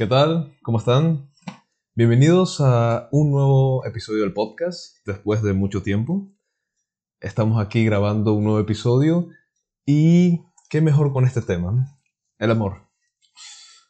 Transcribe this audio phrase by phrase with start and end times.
[0.00, 0.56] ¿Qué tal?
[0.62, 1.30] ¿Cómo están?
[1.94, 6.32] Bienvenidos a un nuevo episodio del podcast después de mucho tiempo.
[7.20, 9.28] Estamos aquí grabando un nuevo episodio
[9.84, 10.40] y
[10.70, 12.00] qué mejor con este tema,
[12.38, 12.88] el amor.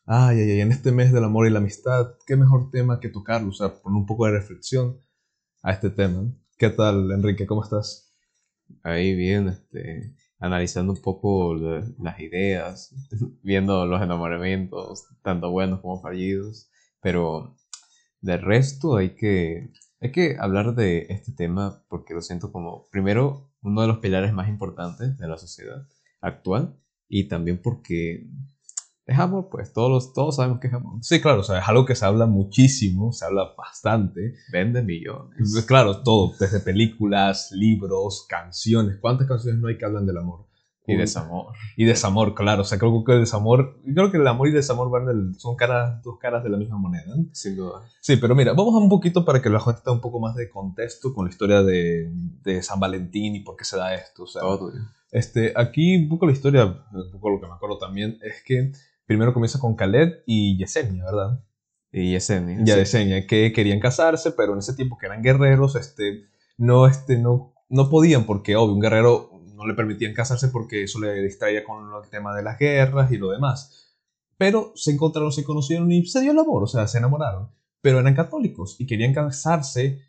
[0.04, 3.08] Ay, ay, ay, en este mes del amor y la amistad, qué mejor tema que
[3.08, 4.98] tocarlo, o sea, poner un poco de reflexión
[5.62, 6.24] a este tema.
[6.58, 7.46] ¿Qué tal, Enrique?
[7.46, 8.12] ¿Cómo estás?
[8.82, 12.95] Ahí bien, este, analizando un poco la- las ideas,
[13.43, 16.71] viendo los enamoramientos, tanto buenos como fallidos,
[17.03, 17.57] pero
[18.21, 23.50] de resto hay que, hay que hablar de este tema porque lo siento como, primero,
[23.63, 25.86] uno de los pilares más importantes de la sociedad
[26.21, 26.77] actual
[27.08, 28.27] y también porque
[29.13, 30.99] es amor, pues todos, los- todos sabemos que es amor.
[31.03, 34.34] Sí, claro, o sea, es algo que se habla muchísimo, se habla bastante.
[34.53, 35.36] Vende millones.
[35.53, 38.98] Pues Claro, todo, desde películas, libros, canciones.
[39.00, 40.47] ¿Cuántas canciones no hay que hablan del amor?
[40.86, 41.55] Y desamor.
[41.77, 42.62] Y desamor, claro.
[42.62, 45.34] O sea, creo que el desamor, creo que el amor y el desamor van del-
[45.39, 47.05] son caras, dos caras de la misma moneda.
[47.14, 47.27] ¿no?
[47.33, 47.83] Sin duda.
[48.00, 50.34] Sí, pero mira, vamos a un poquito para que la gente tenga un poco más
[50.34, 52.11] de contexto con la historia de,
[52.42, 54.24] de San Valentín y por qué se da esto.
[54.24, 54.83] O sea, Todo tuyo.
[55.12, 58.72] este, aquí un poco la historia, un poco lo que me acuerdo también, es que
[59.11, 61.44] primero comienza con Khaled y Yesenia, ¿verdad?
[61.91, 62.58] Y Yesenia.
[62.62, 62.80] Ya sí.
[62.83, 67.52] Yesenia, que querían casarse, pero en ese tiempo que eran guerreros, este, no, este, no,
[67.69, 71.89] no podían porque, obvio, un guerrero no le permitían casarse porque eso le distraía con
[71.92, 73.97] el tema de las guerras y lo demás.
[74.39, 77.50] Pero se encontraron, se conocieron y se dio el amor, o sea, se enamoraron.
[77.80, 80.02] Pero eran católicos y querían casarse,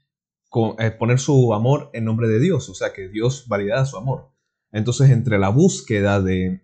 [0.47, 3.97] con, eh, poner su amor en nombre de Dios, o sea, que Dios validara su
[3.97, 4.29] amor.
[4.71, 6.61] Entonces, entre la búsqueda de,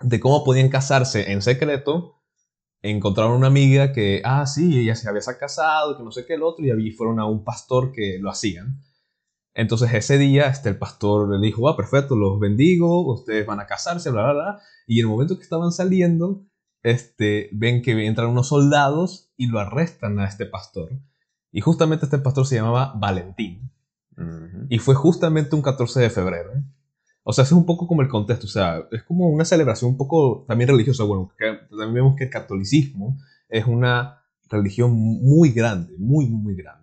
[0.00, 2.22] de cómo podían casarse en secreto,
[2.82, 6.42] encontraron una amiga que, ah, sí, ella se había casado, que no sé qué el
[6.42, 8.80] otro, y allí fueron a un pastor que lo hacían.
[9.54, 13.66] Entonces ese día este, el pastor le dijo, ah, perfecto, los bendigo, ustedes van a
[13.66, 14.60] casarse, bla, bla, bla.
[14.86, 16.46] Y en el momento que estaban saliendo,
[16.82, 20.90] este, ven que entran unos soldados y lo arrestan a este pastor.
[21.52, 23.70] Y justamente este pastor se llamaba Valentín.
[24.68, 26.52] Y fue justamente un 14 de febrero.
[27.24, 28.46] O sea, es un poco como el contexto.
[28.46, 31.04] O sea, es como una celebración un poco también religiosa.
[31.04, 33.18] Bueno, que también vemos que el catolicismo
[33.48, 36.82] es una religión muy grande, muy, muy grande.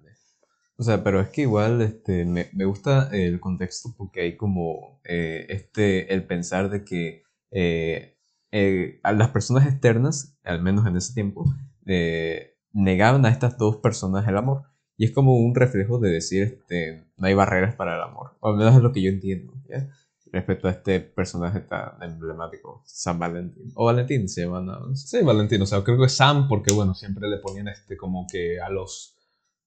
[0.78, 5.02] O sea, pero es que igual este, me, me gusta el contexto porque hay como
[5.04, 8.16] eh, este, el pensar de que eh,
[8.52, 11.46] eh, a las personas externas, al menos en ese tiempo,
[11.86, 14.64] eh, negaban a estas dos personas el amor.
[14.98, 18.38] Y es como un reflejo de decir, este, no hay barreras para el amor.
[18.40, 19.90] O al menos es lo que yo entiendo, ¿ya?
[20.32, 23.72] Respecto a este personaje tan emblemático, San Valentín.
[23.76, 24.96] O Valentín se llama, ¿no?
[24.96, 25.64] Sí, Valentino.
[25.64, 29.16] O sea, creo que Sam, porque bueno, siempre le ponían este como que a los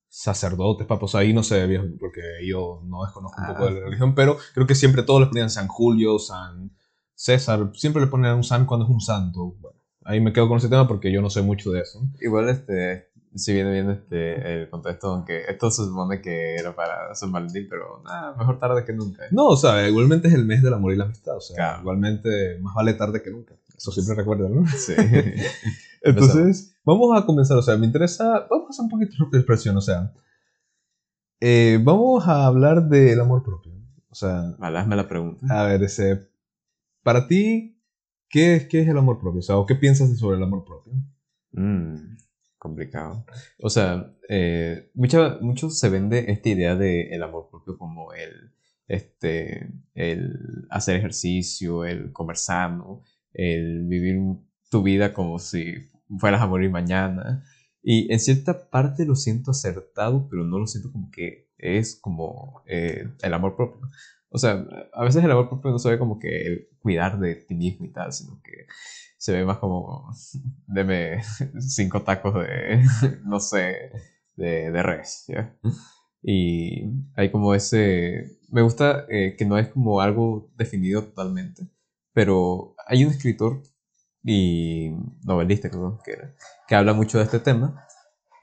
[0.08, 3.66] sacerdotes, papos, ahí no sé bien, porque yo no desconozco un poco Ah.
[3.70, 6.70] de la religión, pero creo que siempre todos le ponían San Julio, San
[7.14, 9.54] César, siempre le ponían un San cuando es un santo.
[9.58, 12.02] Bueno, ahí me quedo con ese tema porque yo no sé mucho de eso.
[12.20, 17.14] Igual, este, si viene bien este, el contexto, aunque esto se supone que era para
[17.14, 19.24] San Valentín, pero nada, mejor tarde que nunca.
[19.24, 19.28] ¿eh?
[19.30, 21.80] No, o sea, igualmente es el mes del amor y la amistad, o sea, Claro.
[21.80, 23.54] igualmente más vale tarde que nunca.
[23.76, 24.66] Eso siempre recuerda, ¿no?
[24.68, 24.92] Sí.
[26.02, 29.76] Entonces, vamos a comenzar, o sea, me interesa, vamos a hacer un poquito de expresión,
[29.76, 30.12] o sea,
[31.40, 33.72] eh, vamos a hablar del amor propio.
[34.10, 35.46] O sea, Vale, hazme la pregunta.
[35.48, 36.28] a ver, ese,
[37.02, 37.80] para ti,
[38.28, 39.38] ¿qué es, ¿qué es el amor propio?
[39.40, 40.92] O sea, ¿o qué piensas sobre el amor propio?
[41.52, 41.96] Mm,
[42.62, 43.26] complicado.
[43.58, 48.52] O sea, eh, mucha, mucho se vende esta idea de el amor propio como el,
[48.86, 53.02] este, el hacer ejercicio, el comer sano,
[53.32, 54.16] el vivir
[54.70, 55.74] tu vida como si
[56.20, 57.44] fueras a morir mañana.
[57.82, 62.62] Y en cierta parte lo siento acertado, pero no lo siento como que es como
[62.68, 63.90] eh, el amor propio.
[64.28, 67.34] O sea, a veces el amor propio no se ve como que el cuidar de
[67.34, 68.66] ti mismo y tal, sino que
[69.22, 70.12] se ve más como,
[70.66, 71.22] deme
[71.60, 72.84] cinco tacos de,
[73.24, 73.92] no sé,
[74.34, 75.56] de, de res, ¿ya?
[76.24, 81.68] Y hay como ese, me gusta eh, que no es como algo definido totalmente,
[82.12, 83.62] pero hay un escritor
[84.24, 84.90] y
[85.24, 86.34] novelista creo que era,
[86.66, 87.86] que habla mucho de este tema,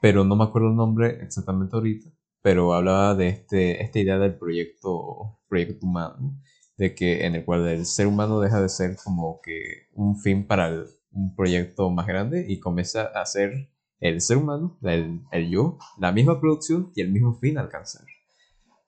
[0.00, 2.08] pero no me acuerdo el nombre exactamente ahorita,
[2.40, 6.40] pero hablaba de este, esta idea del proyecto, proyecto humano,
[6.80, 10.46] de que en el cual el ser humano deja de ser como que un fin
[10.46, 13.68] para el- un proyecto más grande y comienza a ser
[14.00, 18.04] el ser humano, el, el yo, la misma producción y el mismo fin a alcanzar.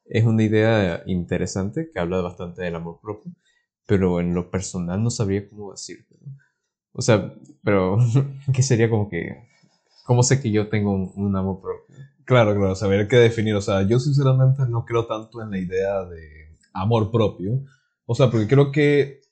[0.06, 3.32] Es una idea interesante que habla bastante del amor propio,
[3.86, 6.06] pero en lo personal no sabría cómo decirlo.
[6.92, 7.34] O sea,
[7.64, 7.98] pero
[8.54, 9.48] ¿qué sería como que,
[10.06, 11.96] cómo sé que yo tengo un, un amor propio?
[12.24, 13.54] Claro, claro, saber qué definir.
[13.56, 17.62] O sea, yo sinceramente no creo tanto en la idea de amor propio.
[18.12, 19.22] O sea, porque creo que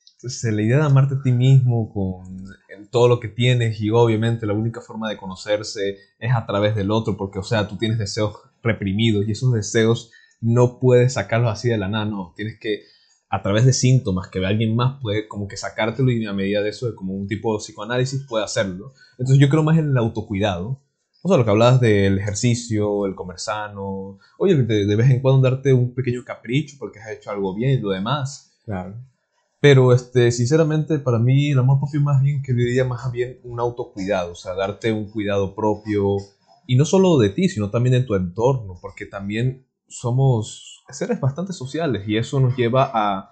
[0.43, 2.43] la idea de amarte a ti mismo con
[2.89, 6.89] todo lo que tienes y obviamente la única forma de conocerse es a través del
[6.89, 8.33] otro, porque o sea, tú tienes deseos
[8.63, 12.81] reprimidos y esos deseos no puedes sacarlos así de la nada, no, tienes que
[13.29, 16.63] a través de síntomas que ve alguien más puede como que sacártelo y a medida
[16.63, 18.93] de eso, como un tipo de psicoanálisis, puede hacerlo.
[19.19, 20.81] Entonces yo creo más en el autocuidado.
[21.21, 25.21] O sea, lo que hablabas del ejercicio, el comer sano, oye, de, de vez en
[25.21, 28.50] cuando darte un pequeño capricho porque has hecho algo bien y lo demás.
[28.65, 28.95] Claro.
[29.59, 33.59] Pero, este, sinceramente, para mí el amor propio más bien que diría más bien un
[33.59, 36.17] autocuidado, o sea, darte un cuidado propio,
[36.67, 41.53] y no solo de ti, sino también de tu entorno, porque también somos seres bastante
[41.53, 43.31] sociales y eso nos lleva a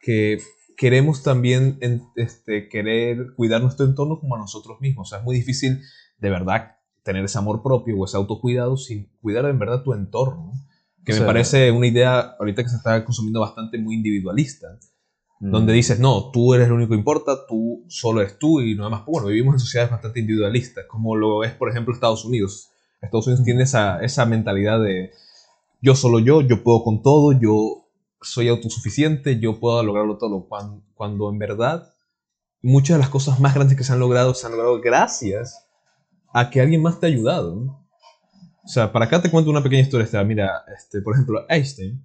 [0.00, 0.38] que
[0.76, 1.78] queremos también
[2.16, 5.08] este, querer cuidar nuestro entorno como a nosotros mismos.
[5.08, 5.82] O sea, es muy difícil
[6.18, 10.52] de verdad tener ese amor propio o ese autocuidado sin cuidar en verdad tu entorno.
[11.04, 14.78] Que me parece una idea ahorita que se está consumiendo bastante muy individualista.
[15.40, 18.90] Donde dices, no, tú eres lo único que importa, tú solo eres tú y nada
[18.90, 19.06] más.
[19.06, 22.70] Bueno, vivimos en sociedades bastante individualistas, como lo es, por ejemplo, Estados Unidos.
[23.00, 25.12] Estados Unidos tiene esa, esa mentalidad de
[25.80, 27.88] yo solo yo, yo puedo con todo, yo
[28.20, 30.46] soy autosuficiente, yo puedo lograrlo todo.
[30.48, 31.94] Cuando, cuando en verdad
[32.62, 35.66] muchas de las cosas más grandes que se han logrado se han logrado gracias
[36.32, 37.86] a que alguien más te ha ayudado.
[38.68, 40.04] O sea, para acá te cuento una pequeña historia.
[40.04, 42.04] Este, mira, este, por ejemplo, Einstein,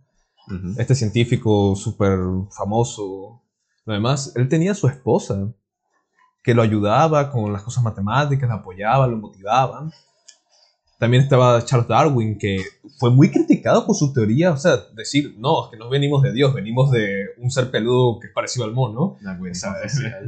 [0.78, 2.18] este científico súper
[2.52, 3.42] famoso,
[3.86, 5.52] además, él tenía a su esposa
[6.42, 9.92] que lo ayudaba con las cosas matemáticas, lo apoyaba, lo motivaba.
[11.00, 12.64] También estaba Charles Darwin, que
[12.98, 16.32] fue muy criticado por su teoría, o sea, decir, no, es que no venimos de
[16.32, 19.18] Dios, venimos de un ser peludo que es parecido al mono.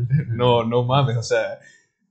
[0.28, 1.60] no, no mames, o sea,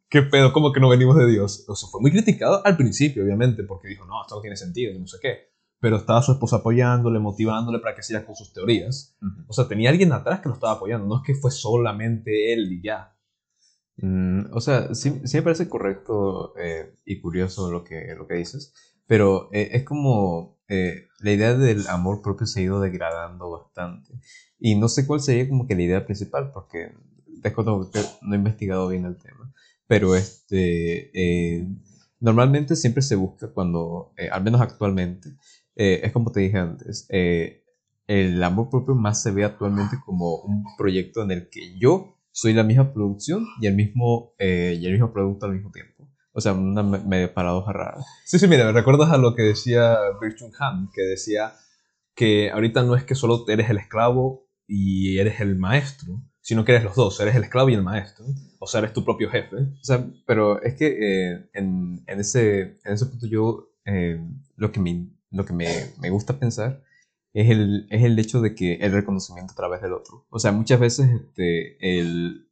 [0.09, 0.53] ¿qué pedo?
[0.53, 1.65] ¿Cómo que no venimos de Dios?
[1.69, 4.99] O sea, fue muy criticado al principio, obviamente, porque dijo, no, esto no tiene sentido,
[4.99, 5.55] no sé qué.
[5.81, 9.17] Pero estaba su esposa apoyándole, motivándole para que siga con sus teorías.
[9.49, 12.73] O sea, tenía alguien atrás que lo estaba apoyando, no es que fue solamente él
[12.73, 13.15] y ya.
[13.97, 18.75] Mm, o sea, sí, me parece correcto eh, y curioso lo que, lo que dices,
[19.07, 24.15] pero eh, es como eh, la idea del amor propio se ha ido degradando bastante.
[24.59, 26.93] Y no sé cuál sería como que la idea principal, porque
[28.23, 29.53] no he investigado bien el tema.
[29.87, 31.11] Pero este,
[32.21, 35.37] normalmente siempre se busca cuando, al menos actualmente,
[35.75, 37.07] es como te dije antes,
[38.07, 42.53] el amor propio más se ve actualmente como un proyecto en el que yo soy
[42.53, 46.11] la misma producción y el mismo, eh, y el mismo producto al mismo tiempo.
[46.33, 48.05] O sea, una medio paradoja rara.
[48.25, 51.53] Sí, sí, mira, me recuerdas a lo que decía Virtue Han, que decía
[52.17, 56.73] que ahorita no es que solo eres el esclavo y eres el maestro, sino que
[56.73, 58.27] eres los dos, eres el esclavo y el maestro.
[58.59, 59.57] O sea, eres tu propio jefe.
[59.57, 64.21] O sea, pero es que eh, en, en, ese, en ese punto yo, eh,
[64.57, 65.67] lo que, me, lo que me,
[66.03, 66.83] me gusta pensar
[67.33, 70.27] es el, es el hecho de que el reconocimiento a través del otro.
[70.29, 72.47] O sea, muchas veces este, el,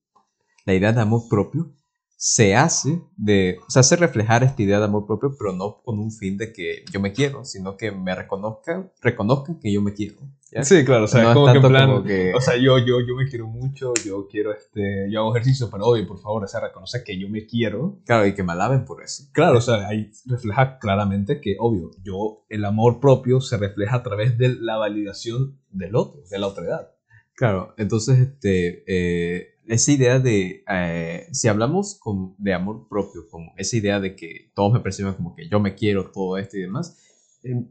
[0.64, 1.70] la idea de amor propio
[2.16, 5.98] se hace de, o sea, hace reflejar esta idea de amor propio, pero no con
[5.98, 9.92] un fin de que yo me quiero, sino que me reconozcan, reconozcan que yo me
[9.92, 10.16] quiero.
[10.60, 13.46] Sí, claro, o sea, como, que en plan, o sea, yo, yo, yo me quiero
[13.46, 17.18] mucho, yo quiero, este, yo hago ejercicio, pero obvio, por favor, o sea, reconoce que
[17.18, 18.00] yo me quiero.
[18.04, 19.24] Claro, y que me alaben por eso.
[19.32, 24.02] Claro, o sea, ahí refleja claramente que, obvio, yo, el amor propio se refleja a
[24.02, 26.90] través de la validación del otro, de la otra edad.
[27.34, 33.54] Claro, entonces, este, eh, esa idea de, eh, si hablamos con, de amor propio, como
[33.56, 36.62] esa idea de que todos me perciben como que yo me quiero, todo esto y
[36.62, 36.98] demás,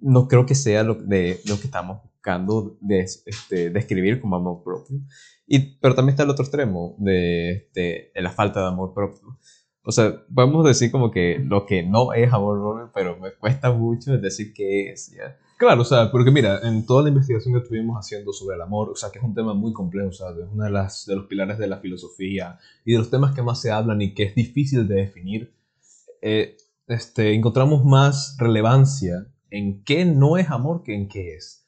[0.01, 4.63] no creo que sea lo, de, lo que estamos buscando de, este, describir como amor
[4.63, 4.99] propio.
[5.47, 9.37] Y, pero también está el otro extremo de, de, la falta de amor propio.
[9.83, 13.71] O sea, podemos decir como que lo que no es amor propio, pero me cuesta
[13.71, 15.11] mucho decir qué es.
[15.57, 18.89] Claro, o sea, porque mira, en toda la investigación que estuvimos haciendo sobre el amor,
[18.89, 21.25] o sea, que es un tema muy complejo, o sea, es uno de, de los
[21.27, 24.35] pilares de la filosofía y de los temas que más se hablan y que es
[24.35, 25.53] difícil de definir,
[26.21, 31.67] eh, este, encontramos más relevancia en qué no es amor que en qué es.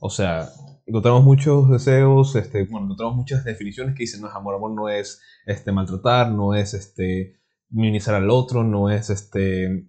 [0.00, 0.48] O sea,
[0.86, 4.88] encontramos muchos deseos, este, bueno, encontramos muchas definiciones que dicen, no es amor, amor no
[4.88, 7.36] es este, maltratar, no es este,
[7.68, 9.86] minimizar al otro, no es este,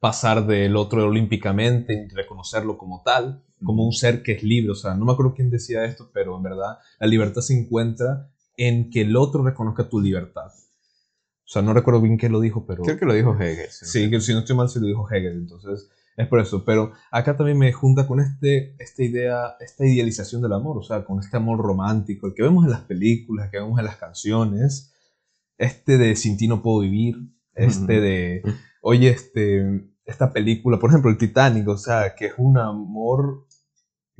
[0.00, 4.72] pasar del otro olímpicamente y reconocerlo como tal, como un ser que es libre.
[4.72, 8.30] O sea, no me acuerdo quién decía esto, pero en verdad la libertad se encuentra
[8.56, 10.50] en que el otro reconozca tu libertad.
[11.48, 12.82] O sea, no recuerdo bien quién lo dijo, pero...
[12.82, 13.70] Creo que lo dijo Hegel.
[13.70, 15.32] Sí, que si no estoy mal, sí lo dijo Hegel.
[15.32, 16.62] Entonces, es por eso.
[16.62, 20.76] Pero acá también me junta con este, esta idea, esta idealización del amor.
[20.76, 23.86] O sea, con este amor romántico, el que vemos en las películas, que vemos en
[23.86, 24.92] las canciones.
[25.56, 27.16] Este de Sin ti no puedo vivir.
[27.54, 28.42] Este de
[28.82, 33.46] oye, este, esta película, por ejemplo, el Titanic, o sea, que es un amor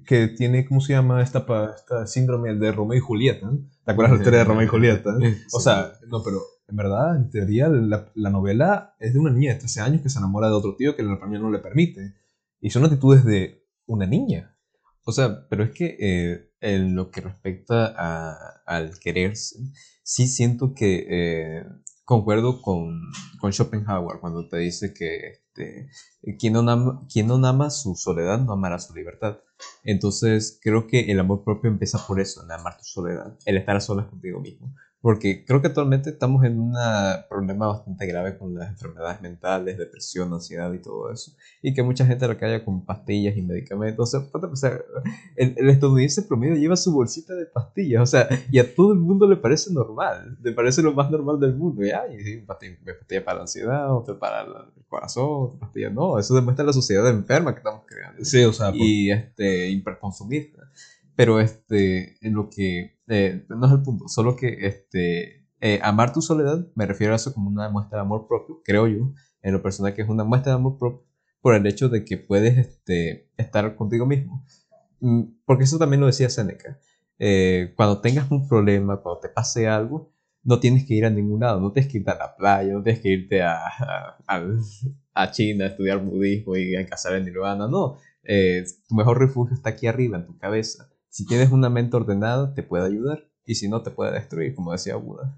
[0.07, 1.23] que tiene, ¿cómo se llama?
[1.23, 1.45] Esta,
[1.75, 3.51] esta síndrome de Romeo y Julieta.
[3.85, 5.17] ¿Te acuerdas la historia de Romeo y Julieta?
[5.53, 9.55] O sea, no, pero en verdad, en teoría, la, la, novela es de una niña
[9.55, 12.15] de 13 años que se enamora de otro tío que la familia no le permite.
[12.61, 14.55] Y son actitudes de una niña.
[15.05, 19.59] O sea, pero es que eh, en lo que respecta a, al quererse,
[20.03, 21.65] sí siento que eh,
[22.05, 23.01] concuerdo con,
[23.41, 25.89] con, Schopenhauer cuando te dice que este,
[26.39, 29.39] quien, no ama, quien no ama su soledad no amará su libertad.
[29.85, 33.77] Entonces creo que el amor propio empieza por eso, en amar tu soledad, el estar
[33.77, 34.75] a solas contigo mismo.
[35.01, 36.75] Porque creo que actualmente estamos en un
[37.29, 41.33] problema bastante grave con las enfermedades mentales, depresión, ansiedad y todo eso.
[41.63, 44.13] Y que mucha gente lo calla con pastillas y medicamentos.
[44.13, 44.81] O sea,
[45.37, 48.03] el, el, estadounidense promedio lleva su bolsita de pastillas.
[48.03, 50.37] O sea, y a todo el mundo le parece normal.
[50.43, 51.85] Le parece lo más normal del mundo.
[51.85, 55.91] Y hay pastilla, pastilla, para la ansiedad, otra para el corazón, otra pastilla.
[55.91, 58.25] No, eso demuestra la sociedad enferma que estamos creando.
[58.25, 58.73] Sí, o sea.
[58.75, 60.69] Y este, hiperconsumista.
[61.15, 66.13] Pero este, en lo que, eh, no es el punto, solo que este, eh, amar
[66.13, 69.13] tu soledad, me refiero a eso como una muestra de amor propio, creo yo,
[69.43, 71.07] en lo personal que es una muestra de amor propio,
[71.41, 74.45] por el hecho de que puedes este, estar contigo mismo.
[75.01, 76.79] Mm, porque eso también lo decía Seneca.
[77.19, 80.13] Eh, cuando tengas un problema, cuando te pase algo,
[80.45, 82.83] no tienes que ir a ningún lado, no tienes que irte a la playa, no
[82.83, 83.59] tienes que irte a,
[84.27, 84.47] a,
[85.15, 87.97] a China a estudiar budismo y a cazar en nirvana, no.
[88.89, 90.89] tu mejor refugio está aquí arriba, en tu cabeza.
[91.19, 93.29] Si tienes una mente ordenada, te puede ayudar.
[93.45, 95.37] Y si no, te puede destruir, como decía Buda.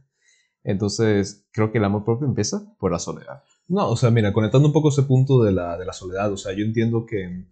[0.62, 3.44] Entonces, creo que el amor propio empieza por la soledad.
[3.66, 6.36] No, o sea, mira, conectando un poco ese punto de la, de la soledad, o
[6.36, 7.46] sea, yo entiendo que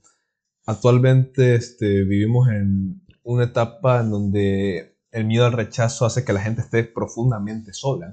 [0.66, 6.42] actualmente este, vivimos en una etapa en donde el miedo al rechazo hace que la
[6.42, 8.12] gente esté profundamente sola.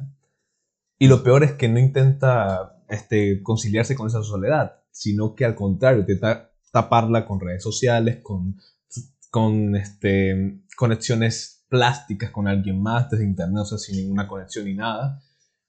[0.98, 5.56] Y lo peor es que no intenta este, conciliarse con esa soledad, sino que al
[5.56, 8.56] contrario, intenta taparla con redes sociales, con
[9.36, 14.76] con este, conexiones plásticas con alguien más desde internet, o sea, sin ninguna conexión ni
[14.76, 15.22] nada.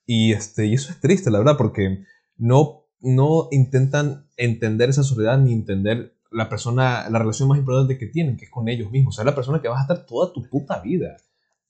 [0.04, 2.04] Y, este, y eso es triste, la verdad, porque
[2.36, 8.06] no, no intentan entender esa soledad ni entender la persona, la relación más importante que
[8.06, 9.14] tienen, que es con ellos mismos.
[9.14, 11.16] O sea, la persona que vas a estar toda tu puta vida.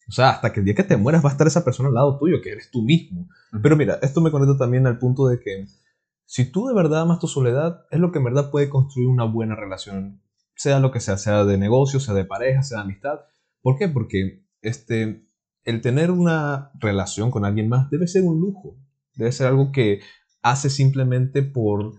[0.06, 1.94] O sea, hasta que el día que te mueras va a estar esa persona al
[1.94, 3.26] lado tuyo, que eres tú mismo.
[3.62, 5.66] Pero mira, esto me conecta también al punto de que
[6.26, 9.24] si tú de verdad amas tu soledad, es lo que en verdad puede construir una
[9.24, 10.20] buena relación
[10.56, 13.20] sea lo que sea, sea de negocio, sea de pareja, sea de amistad.
[13.62, 13.88] ¿Por qué?
[13.88, 15.26] Porque este,
[15.64, 18.76] el tener una relación con alguien más debe ser un lujo,
[19.14, 20.00] debe ser algo que
[20.42, 21.94] hace simplemente por,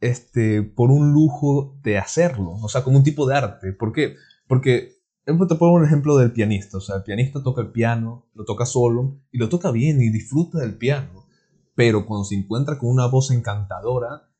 [0.00, 3.72] este, por un lujo de hacerlo, o sea, como un tipo de arte.
[3.72, 4.14] ¿Por qué?
[4.46, 8.44] Porque te pongo un ejemplo del pianista, o sea, el pianista toca el piano, lo
[8.44, 11.26] toca solo y lo toca bien y disfruta del piano,
[11.74, 14.30] pero cuando se encuentra con una voz encantadora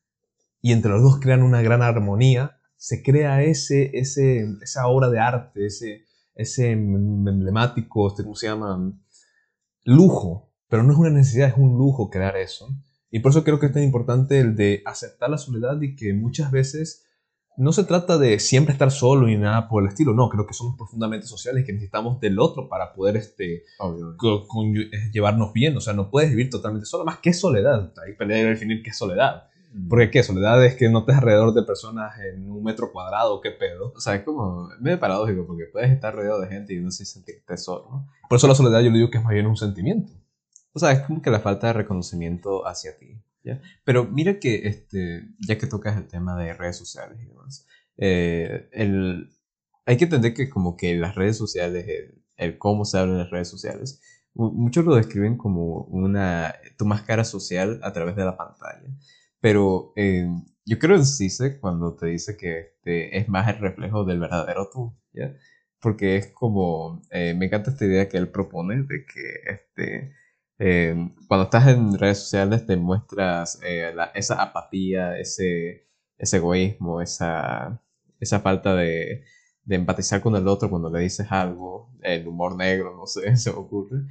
[0.61, 5.19] y entre los dos crean una gran armonía, se crea ese, ese, esa obra de
[5.19, 6.05] arte, ese,
[6.35, 8.93] ese emblemático, este, ¿cómo se llama?
[9.83, 10.53] Lujo.
[10.69, 12.67] Pero no es una necesidad, es un lujo crear eso.
[13.09, 16.13] Y por eso creo que es tan importante el de aceptar la soledad y que
[16.13, 17.05] muchas veces
[17.55, 20.13] no se trata de siempre estar solo ni nada por el estilo.
[20.13, 25.09] No, creo que somos profundamente sociales y que necesitamos del otro para poder este, eh,
[25.11, 25.75] llevarnos bien.
[25.75, 27.05] O sea, no puedes vivir totalmente solo.
[27.05, 27.93] Más que soledad.
[28.17, 29.49] Pelea a definir qué es soledad.
[29.89, 33.51] Porque qué, soledad es que no estés alrededor de personas en un metro cuadrado, qué
[33.51, 33.93] pedo.
[33.95, 37.05] O sea, es como medio paradójico porque puedes estar rodeado de gente y no se
[37.05, 38.09] sentirte solo, ¿no?
[38.29, 40.13] Por eso la soledad yo le digo que es más bien un sentimiento.
[40.73, 43.61] O sea, es como que la falta de reconocimiento hacia ti, ¿ya?
[43.83, 48.69] Pero mira que, este, ya que tocas el tema de redes sociales y demás, eh,
[48.71, 49.29] el,
[49.85, 53.19] hay que entender que como que las redes sociales, el, el cómo se habla en
[53.19, 54.01] las redes sociales,
[54.37, 58.87] muchos lo describen como una, tu máscara social a través de la pantalla.
[59.47, 60.27] Pero eh,
[60.65, 64.69] yo creo en CISE cuando te dice que este, es más el reflejo del verdadero
[64.69, 65.33] tú, ¿ya?
[65.79, 70.13] Porque es como, eh, me encanta esta idea que él propone de que este,
[70.59, 70.95] eh,
[71.29, 73.61] cuando estás en redes sociales te muestras
[74.15, 75.87] esa apatía, ese,
[76.17, 77.81] ese egoísmo, esa,
[78.19, 79.23] esa falta de,
[79.63, 83.51] de, empatizar con el otro cuando le dices algo, el humor negro, no sé, se
[83.51, 84.07] me ocurre.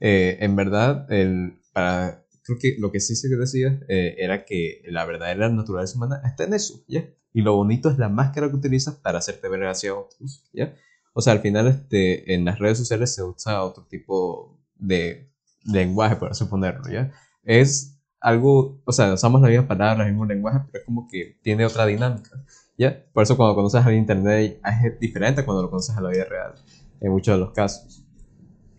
[0.00, 5.04] en verdad, el, para creo que lo que sí se decía eh, era que la
[5.04, 7.08] verdadera naturaleza humana está en eso, ¿ya?
[7.32, 10.74] Y lo bonito es la máscara que utilizas para hacerte ver hacia otros, ¿ya?
[11.12, 15.30] O sea, al final este, en las redes sociales se usa otro tipo de
[15.64, 17.12] lenguaje, por así ponerlo, ¿ya?
[17.44, 21.38] Es algo, o sea, usamos la misma palabra, el mismo lenguaje, pero es como que
[21.42, 22.30] tiene otra dinámica,
[22.76, 23.04] ¿ya?
[23.12, 26.54] Por eso cuando conoces al internet es diferente cuando lo conoces a la vida real,
[27.00, 27.99] en muchos de los casos.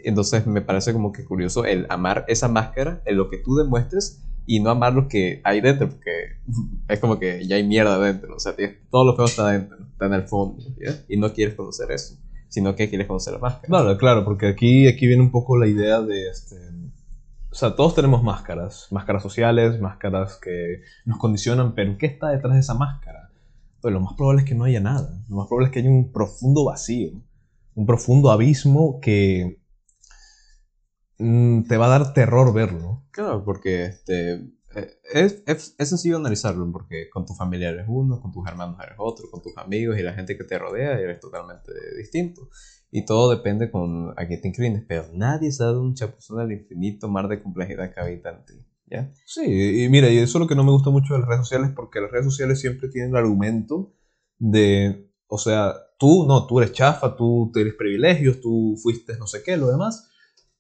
[0.06, 4.24] Entonces me parece como que curioso el amar esa máscara, en lo que tú demuestres
[4.46, 6.12] y no amar lo que hay dentro, porque
[6.88, 8.54] es como que ya hay mierda dentro, o sea,
[8.90, 10.62] todo lo feo está dentro, está en el fondo,
[11.08, 12.16] y no quieres conocer eso,
[12.50, 13.68] sino que quieres conocer la máscara.
[13.68, 16.56] Claro, claro, porque aquí, aquí viene un poco la idea de, este,
[17.52, 22.54] o sea, todos tenemos máscaras, máscaras sociales, máscaras que nos condicionan, pero ¿qué está detrás
[22.54, 23.30] de esa máscara?
[23.80, 25.90] Pues lo más probable es que no haya nada, lo más probable es que haya
[25.90, 27.12] un profundo vacío,
[27.76, 29.61] un profundo abismo que
[31.22, 33.04] mm, te va a dar terror verlo.
[33.12, 34.34] Claro, porque este,
[34.76, 38.96] eh, es, es, es, sencillo analizarlo, porque con tus familiares uno, con tus hermanos eres
[38.98, 42.50] otro, con tus amigos y la gente que te rodea eres totalmente distinto.
[42.90, 47.08] Y todo depende con a qué te inclines, pero nadie sabe un chapuzón al infinito
[47.08, 48.54] mar de complejidad que habita en ti.
[48.88, 49.14] ¿Ya?
[49.26, 51.48] Sí, y mira, y eso es lo que no me gusta mucho de las redes
[51.48, 53.94] sociales, porque las redes sociales siempre tienen el argumento
[54.38, 59.44] de, o sea, tú, no, tú eres chafa, tú tienes privilegios, tú fuiste no sé
[59.44, 60.11] qué, lo demás,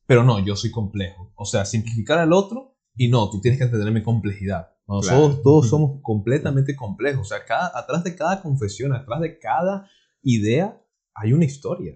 [0.05, 1.31] pero no, yo soy complejo.
[1.35, 4.71] O sea, simplificar al otro y no, tú tienes que entender mi complejidad.
[4.87, 7.21] Nosotros todos somos completamente complejos.
[7.21, 9.89] O sea, cada, atrás de cada confesión, atrás de cada
[10.21, 10.81] idea,
[11.13, 11.95] hay una historia.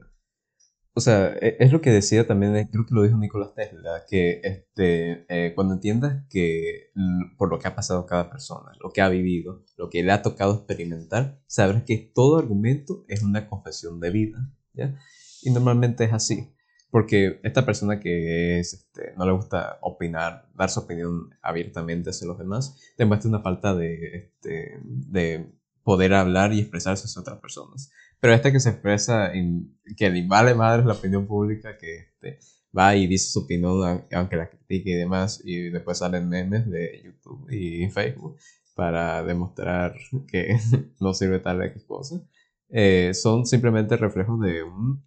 [0.98, 4.40] O sea, e, es lo que decía también, creo que lo dijo Nicolás Tesla, que
[4.44, 6.92] este, eh, cuando entiendas que
[7.38, 10.22] por lo que ha pasado cada persona, lo que ha vivido, lo que le ha
[10.22, 14.50] tocado experimentar, sabrás que todo argumento es una confesión de vida.
[14.74, 14.98] ¿ya?
[15.42, 16.55] Y normalmente es así.
[16.96, 22.26] Porque esta persona que es, este, no le gusta opinar, dar su opinión abiertamente hacia
[22.26, 25.52] los demás, demuestra una falta de, este, de
[25.84, 27.92] poder hablar y expresarse hacia otras personas.
[28.22, 32.40] Pero este que se expresa, en, que le vale madre la opinión pública, que este,
[32.72, 37.02] va y dice su opinión, aunque la critique y demás, y después salen memes de
[37.04, 38.38] YouTube y Facebook
[38.74, 39.98] para demostrar
[40.30, 40.58] que
[41.02, 42.22] no sirve tal X cosa,
[42.70, 45.04] eh, son simplemente reflejos de un,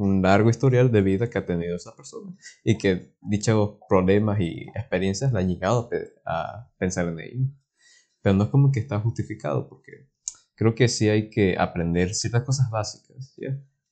[0.00, 4.68] un, largo historial de vida que ha tenido esa persona y que dichos problemas y
[4.74, 5.88] experiencias le han llegado
[6.24, 7.46] a pensar en ello.
[8.22, 10.10] Pero no es como que está justificado porque
[10.54, 13.34] creo que sí hay que aprender ciertas cosas básicas.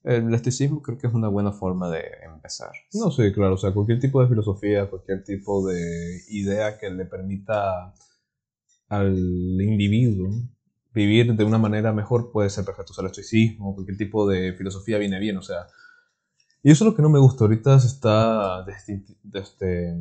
[0.05, 2.73] El estoicismo creo que es una buena forma de empezar.
[2.93, 3.55] No, sí, claro.
[3.55, 7.95] O sea, cualquier tipo de filosofía, cualquier tipo de idea que le permita
[8.89, 10.29] al individuo
[10.93, 12.93] vivir de una manera mejor puede ser perfecto.
[12.93, 15.37] O sea, el estoicismo, cualquier tipo de filosofía viene bien.
[15.37, 15.67] O sea,
[16.63, 17.45] y eso es lo que no me gusta.
[17.45, 18.65] Ahorita se está
[19.35, 19.97] este,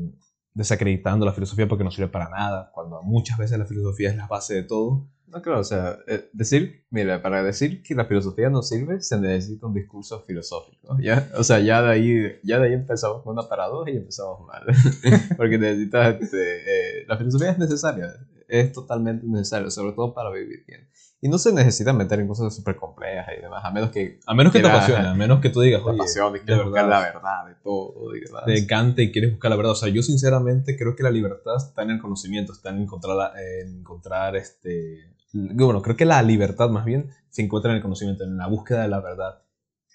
[0.53, 4.27] desacreditando la filosofía porque no sirve para nada, cuando muchas veces la filosofía es la
[4.27, 5.07] base de todo.
[5.27, 9.19] No, claro, o sea, eh, decir, mira, para decir que la filosofía no sirve, se
[9.19, 11.29] necesita un discurso filosófico, ¿ya?
[11.37, 14.63] O sea, ya de ahí, ya de ahí empezamos con una paradoja y empezamos mal.
[15.37, 18.07] Porque necesitas, este, eh, la filosofía es necesaria,
[18.47, 20.87] es totalmente necesaria, sobre todo para vivir bien.
[21.19, 24.19] Y no se necesita meter en cosas súper complejas y demás, a menos que...
[24.27, 26.87] A menos que te apasione, a menos que tú digas, oye, pasión y quieres buscar
[26.87, 28.43] la verdad de todo y demás.
[28.45, 29.71] Te encanta y quieres buscar la verdad.
[29.71, 33.33] O sea, yo sinceramente creo que la libertad está en el conocimiento, está en encontrar,
[33.39, 38.23] en encontrar este bueno, creo que la libertad más bien se encuentra en el conocimiento,
[38.23, 39.41] en la búsqueda de la verdad.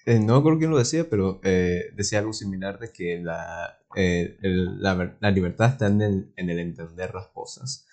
[0.05, 4.37] Eh, no creo que lo decía, pero eh, decía algo similar de que la, eh,
[4.41, 7.85] la, la, libertad está en el, en el, entender las cosas.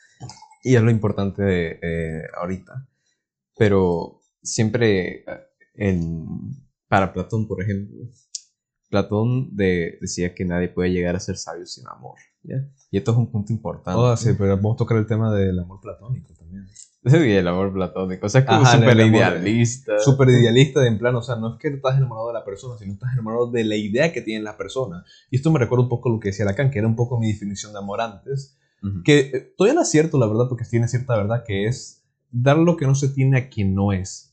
[0.63, 2.87] Y es lo importante de, ahorita.
[3.61, 5.23] Pero siempre,
[5.75, 6.27] en,
[6.89, 8.09] para Platón, por ejemplo,
[8.89, 12.17] Platón de, decía que nadie puede llegar a ser sabio sin amor.
[12.43, 12.67] ¿ya?
[12.91, 14.01] Y esto es un punto importante.
[14.01, 16.67] Oh, sí, pero vamos a tocar el tema del amor platónico también.
[17.05, 18.27] Sí, el amor platónico.
[18.27, 19.99] O sea, es como súper idealista.
[19.99, 22.79] Súper idealista de en plan, o sea, no es que estás enamorado de la persona,
[22.79, 25.05] sino estás enamorado de la idea que tiene la persona.
[25.31, 27.31] Y esto me recuerda un poco lo que decía Lacan, que era un poco mi
[27.31, 28.59] definición de amor antes.
[29.05, 32.00] Que eh, todavía no es cierto, la verdad, porque tiene cierta verdad, que es
[32.31, 34.31] dar lo que no se tiene a quien no es.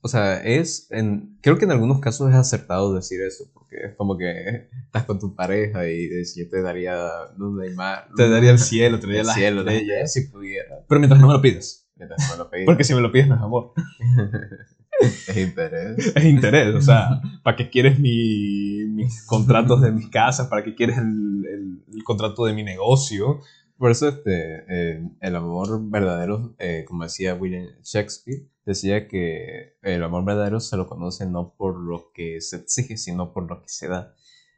[0.00, 0.86] O sea, es.
[0.90, 5.04] En, creo que en algunos casos es acertado decir eso, porque es como que estás
[5.04, 8.08] con tu pareja y yo te daría luz y mar.
[8.16, 10.84] Te daría el cielo, te daría el cielo, de ella, si pudiera.
[10.88, 11.88] Pero mientras no me lo pides.
[11.96, 12.66] Mientras no me lo pides.
[12.66, 13.72] Porque si me lo pides no es amor.
[15.00, 16.12] es interés.
[16.14, 20.46] Es interés, o sea, ¿para qué quieres mi, mis contratos de mis casas?
[20.46, 21.44] ¿Para qué quieres el,
[21.92, 23.40] el, contrato de mi negocio?
[23.78, 30.02] Por eso este, eh, el amor verdadero, eh, como decía William Shakespeare, decía que el
[30.02, 33.68] amor verdadero se lo conoce no por lo que se exige, sino por lo que
[33.68, 34.14] se da.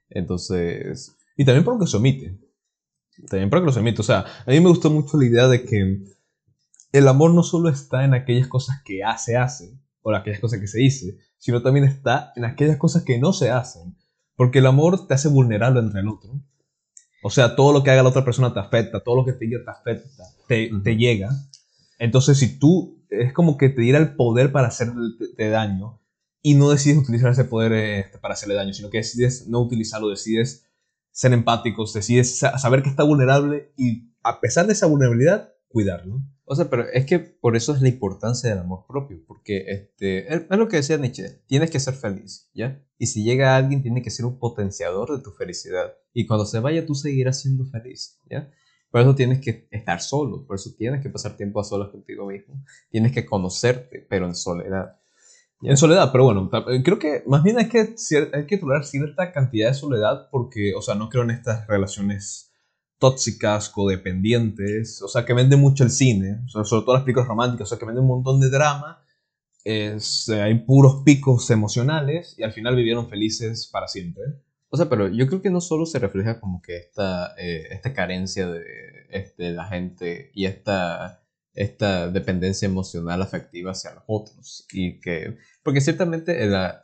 [0.09, 1.19] Entonces...
[1.37, 2.39] Y también por lo que se omite.
[3.29, 4.01] También por lo que se omite.
[4.01, 6.03] O sea, a mí me gustó mucho la idea de que
[6.93, 10.61] el amor no solo está en aquellas cosas que hace, hace, o en aquellas cosas
[10.61, 13.97] que se dice, sino también está en aquellas cosas que no se hacen.
[14.35, 16.41] Porque el amor te hace vulnerable entre el otro.
[17.23, 19.45] O sea, todo lo que haga la otra persona te afecta, todo lo que te
[19.45, 21.31] diga te afecta, te, te llega.
[21.99, 26.01] Entonces, si tú es como que te diera el poder para hacerte daño
[26.43, 30.09] y no decides utilizar ese poder este, para hacerle daño, sino que decides no utilizarlo,
[30.09, 30.67] decides
[31.11, 36.21] ser empáticos, decides saber que está vulnerable y a pesar de esa vulnerabilidad, cuidarlo.
[36.45, 40.35] O sea, pero es que por eso es la importancia del amor propio, porque este,
[40.35, 42.83] es lo que decía Nietzsche, tienes que ser feliz, ¿ya?
[42.99, 45.95] Y si llega alguien, tiene que ser un potenciador de tu felicidad.
[46.13, 48.51] Y cuando se vaya, tú seguirás siendo feliz, ¿ya?
[48.91, 52.27] Por eso tienes que estar solo, por eso tienes que pasar tiempo a solas contigo
[52.27, 52.65] mismo.
[52.91, 54.97] Tienes que conocerte, pero en soledad.
[55.63, 56.51] En soledad, pero bueno,
[56.83, 57.95] creo que más bien hay que,
[58.33, 62.50] hay que tolerar cierta cantidad de soledad porque, o sea, no creo en estas relaciones
[63.01, 67.69] tóxicas, codependientes, o sea, que vende mucho el cine, sobre todo las películas románticas, o
[67.71, 69.03] sea, que vende un montón de drama,
[69.65, 74.23] es, eh, hay puros picos emocionales y al final vivieron felices para siempre.
[74.69, 77.93] O sea, pero yo creo que no solo se refleja como que esta, eh, esta
[77.95, 78.63] carencia de
[79.11, 84.67] este, la gente y esta, esta dependencia emocional afectiva hacia los otros.
[84.73, 86.39] Y que, porque ciertamente,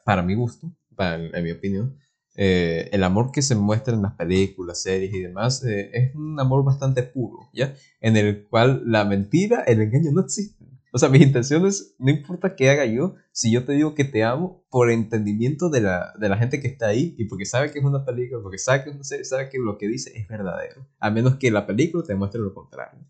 [0.05, 1.99] para mi gusto, para, en mi opinión,
[2.37, 6.38] eh, el amor que se muestra en las películas, series y demás eh, es un
[6.38, 7.75] amor bastante puro, ¿ya?
[8.01, 10.77] En el cual la mentira, el engaño no existen.
[10.92, 14.22] O sea, mis intenciones, no importa qué haga yo, si yo te digo que te
[14.22, 17.79] amo, por entendimiento de la, de la gente que está ahí y porque sabe que
[17.79, 20.29] es una película, porque sabe que es una serie, sabe que lo que dice es
[20.29, 23.01] verdadero, a menos que la película te muestre lo contrario.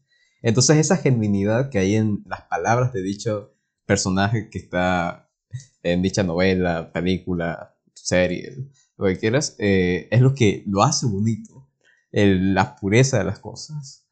[0.43, 3.55] Entonces, esa genuinidad que hay en las palabras de dicho
[3.87, 5.29] personaje que está
[5.83, 11.69] en dicha novela, película, serie, lo que quieras, eh, es lo que lo hace bonito.
[12.13, 14.07] la pureza de las cosas.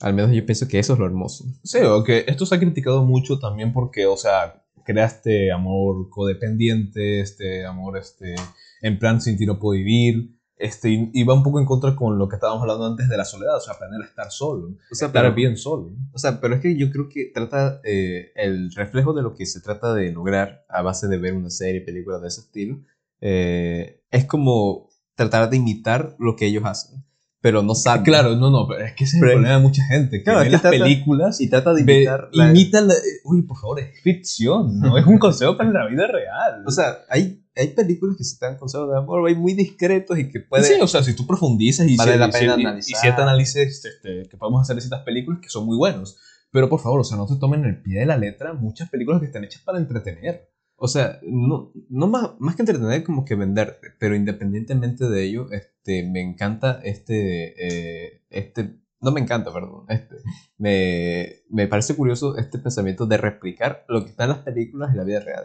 [0.00, 1.44] Al menos yo pienso que eso es lo hermoso.
[1.64, 7.64] Sí, que esto se ha criticado mucho también porque, o sea, creaste amor codependiente, este
[7.64, 8.34] amor este,
[8.80, 10.36] en plan sin ti no puedo vivir.
[10.56, 13.24] Este, y va un poco en contra con lo que estábamos hablando antes de la
[13.24, 15.90] soledad, o sea, aprender a estar solo, o sea, estar bien solo.
[16.12, 19.44] O sea, pero es que yo creo que trata eh, el reflejo de lo que
[19.44, 22.80] se trata de lograr a base de ver una serie, película de ese estilo,
[23.22, 27.04] eh, es como tratar de imitar lo que ellos hacen.
[27.40, 28.04] Pero no saben.
[28.04, 30.22] Claro, no, no, pero es que ese es el problema de mucha gente.
[30.22, 32.28] Que ve las películas y trata de imitar.
[32.32, 32.50] la...
[32.50, 32.94] Imita la.
[33.24, 36.62] Uy, por favor, es ficción, no es un consejo para la vida real.
[36.66, 40.16] O sea, hay, hay películas que se te dan consejos de amor, hay muy discretos
[40.18, 40.64] y que pueden.
[40.64, 42.98] Sí, o sea, si tú profundizas y, vale la pena y, analizar.
[42.98, 46.16] y cierta análisis este, que podemos hacer de ciertas películas que son muy buenos.
[46.52, 49.20] Pero por favor, o sea, no se tomen el pie de la letra muchas películas
[49.20, 50.51] que están hechas para entretener.
[50.84, 53.92] O sea, no, no más, más que entretener, como que venderte.
[54.00, 60.16] Pero independientemente de ello, este, me encanta este, eh, este, no me encanta, perdón, este,
[60.58, 64.96] me, me parece curioso este pensamiento de replicar lo que está en las películas en
[64.96, 65.44] la vida real.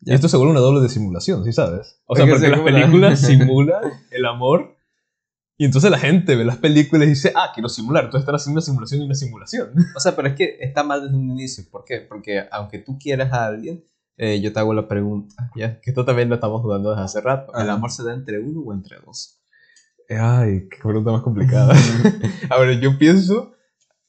[0.00, 2.00] Y esto se vuelve una doble de simulación, ¿sí sabes?
[2.06, 4.78] O sea, porque las películas simulan el amor
[5.58, 8.04] y entonces la gente ve las películas y dice, ah, quiero simular.
[8.04, 9.74] Entonces están haciendo una simulación y una simulación.
[9.94, 11.64] O sea, pero es que está mal desde un inicio.
[11.70, 12.00] ¿Por qué?
[12.00, 13.84] Porque aunque tú quieras a alguien,
[14.16, 17.20] eh, yo te hago la pregunta, ya que esto también lo estamos dudando desde hace
[17.20, 17.52] rato.
[17.54, 19.40] ¿El amor se da entre uno o entre dos?
[20.08, 21.74] Ay, qué pregunta más complicada.
[22.50, 23.54] a ver, yo pienso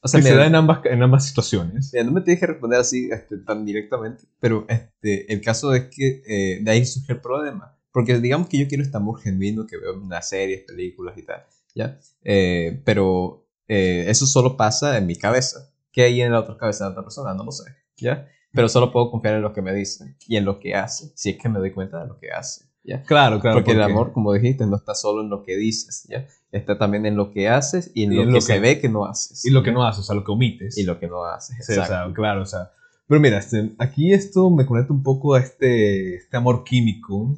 [0.00, 1.90] o sea, que se da en ambas, en ambas situaciones.
[1.92, 5.84] Mira, no me tienes que responder así este, tan directamente, pero este, el caso es
[5.84, 7.78] que eh, de ahí surge el problema.
[7.90, 11.22] Porque digamos que yo quiero este amor genuino que veo en las series, películas y
[11.22, 11.98] tal, ¿ya?
[12.22, 15.72] Eh, pero eso solo pasa en mi cabeza.
[15.90, 17.34] ¿Qué hay en la otra cabeza de otra persona?
[17.34, 17.64] No lo sé,
[17.96, 18.28] ¿ya?
[18.54, 21.30] Pero solo puedo confiar en lo que me dicen y en lo que hace, si
[21.30, 22.66] es que me doy cuenta de lo que hace.
[22.84, 23.02] ¿ya?
[23.02, 23.56] Claro, claro.
[23.56, 26.26] Porque, el amor, como dijiste, no está solo en lo que dices, ¿ya?
[26.52, 29.44] Está también en lo que haces y en, lo, que se ve que no haces.
[29.44, 30.78] Y lo que no haces, o sea, lo que omites.
[30.78, 32.70] Y lo que no haces, sí, o sea, claro, o sea.
[33.08, 37.36] Pero mira, este, aquí esto me conecta un poco a este, este amor químico.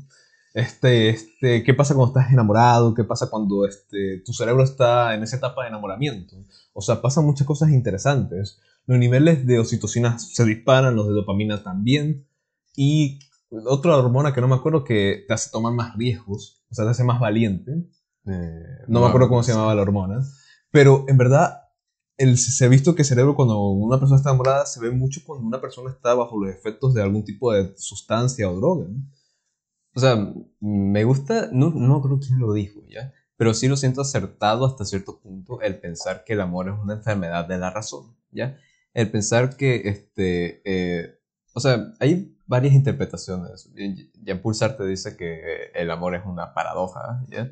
[0.57, 2.95] Este, este, ¿qué pasa cuando estás enamorado?
[2.95, 6.35] ¿Qué pasa cuando este, tu cerebro está en esa etapa de enamoramiento?
[6.73, 8.59] O sea, pasan muchas cosas interesantes.
[8.87, 12.27] Los niveles de oxitocina se disparan, los de dopamina también.
[12.75, 13.19] Y
[13.67, 16.93] otra hormona que no me acuerdo que te hace tomar más riesgos, o sea, te
[16.93, 17.73] hace más valiente.
[18.25, 20.25] Eh, no, me acuerdo cómo se llamaba la hormona.
[20.71, 21.65] Pero en verdad,
[22.17, 25.21] el, se ha visto que el cerebro cuando una persona está enamorada se ve mucho
[25.23, 28.87] cuando una persona está bajo los efectos de algún tipo de sustancia o droga.
[29.97, 33.13] O sea, me gusta, no, no creo quién lo dijo, ¿ya?
[33.37, 36.95] Pero sí lo siento acertado hasta cierto punto el pensar que el amor es una
[36.95, 38.57] enfermedad de la razón, ¿ya?
[38.97, 41.19] el pensar que, este, eh,
[41.53, 43.71] o sea, hay varias interpretaciones.
[43.75, 47.51] Jean Paul Sartre dice que el amor es una paradoja, ¿ya?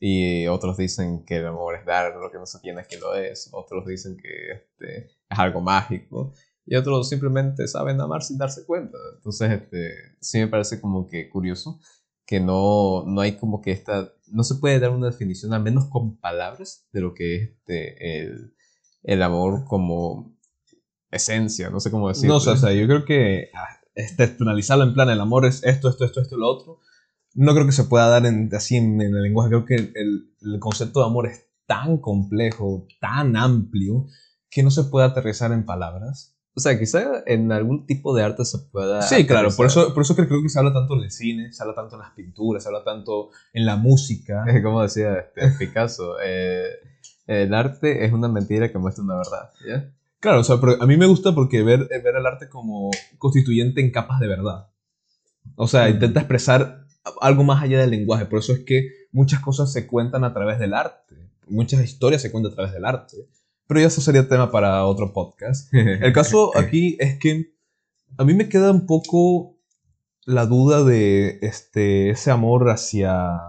[0.00, 3.14] Y otros dicen que el amor es dar lo que no se tiene que lo
[3.14, 3.50] es.
[3.52, 6.32] Otros dicen que este, es algo mágico.
[6.66, 8.98] Y otros simplemente saben amar sin darse cuenta.
[9.14, 11.80] Entonces, este, sí me parece como que curioso
[12.26, 14.12] que no, no hay como que esta...
[14.26, 18.20] No se puede dar una definición, al menos con palabras, de lo que es este,
[18.20, 18.54] el,
[19.04, 20.36] el amor como
[21.10, 22.40] esencia, no sé cómo decirlo.
[22.44, 25.88] No, o sea, yo creo que ah, este, externalizarlo en plan, el amor es esto,
[25.88, 26.80] esto, esto, esto, lo otro,
[27.34, 30.58] no creo que se pueda dar en, así en, el lenguaje, creo que el, el,
[30.58, 34.06] concepto de amor es tan complejo, tan amplio,
[34.50, 36.35] que no se puede aterrizar en palabras.
[36.56, 39.02] O sea, quizá en algún tipo de arte se pueda...
[39.02, 41.62] Sí, claro, por eso, por eso creo que se habla tanto en el cine, se
[41.62, 44.42] habla tanto en las pinturas, se habla tanto en la música.
[44.62, 46.64] Como decía este, Picasso, eh,
[47.26, 49.50] el arte es una mentira que muestra una verdad.
[50.18, 53.82] Claro, o sea, pero a mí me gusta porque ver, ver el arte como constituyente
[53.82, 54.70] en capas de verdad.
[55.56, 56.86] O sea, intenta expresar
[57.20, 58.24] algo más allá del lenguaje.
[58.24, 61.16] Por eso es que muchas cosas se cuentan a través del arte.
[61.48, 63.28] Muchas historias se cuentan a través del arte.
[63.66, 65.72] Pero ya eso sería tema para otro podcast.
[65.74, 67.52] El caso aquí es que
[68.16, 69.56] a mí me queda un poco
[70.24, 73.40] la duda de este, ese amor hacia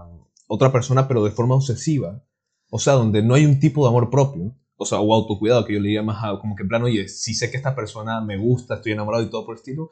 [0.48, 2.24] otra persona, pero de forma obsesiva.
[2.70, 4.56] O sea, donde no hay un tipo de amor propio.
[4.76, 7.08] O sea, o autocuidado, que yo le diría más a, como que en plan, oye,
[7.08, 9.90] sí sé que esta persona me gusta, estoy enamorado y todo por el estilo,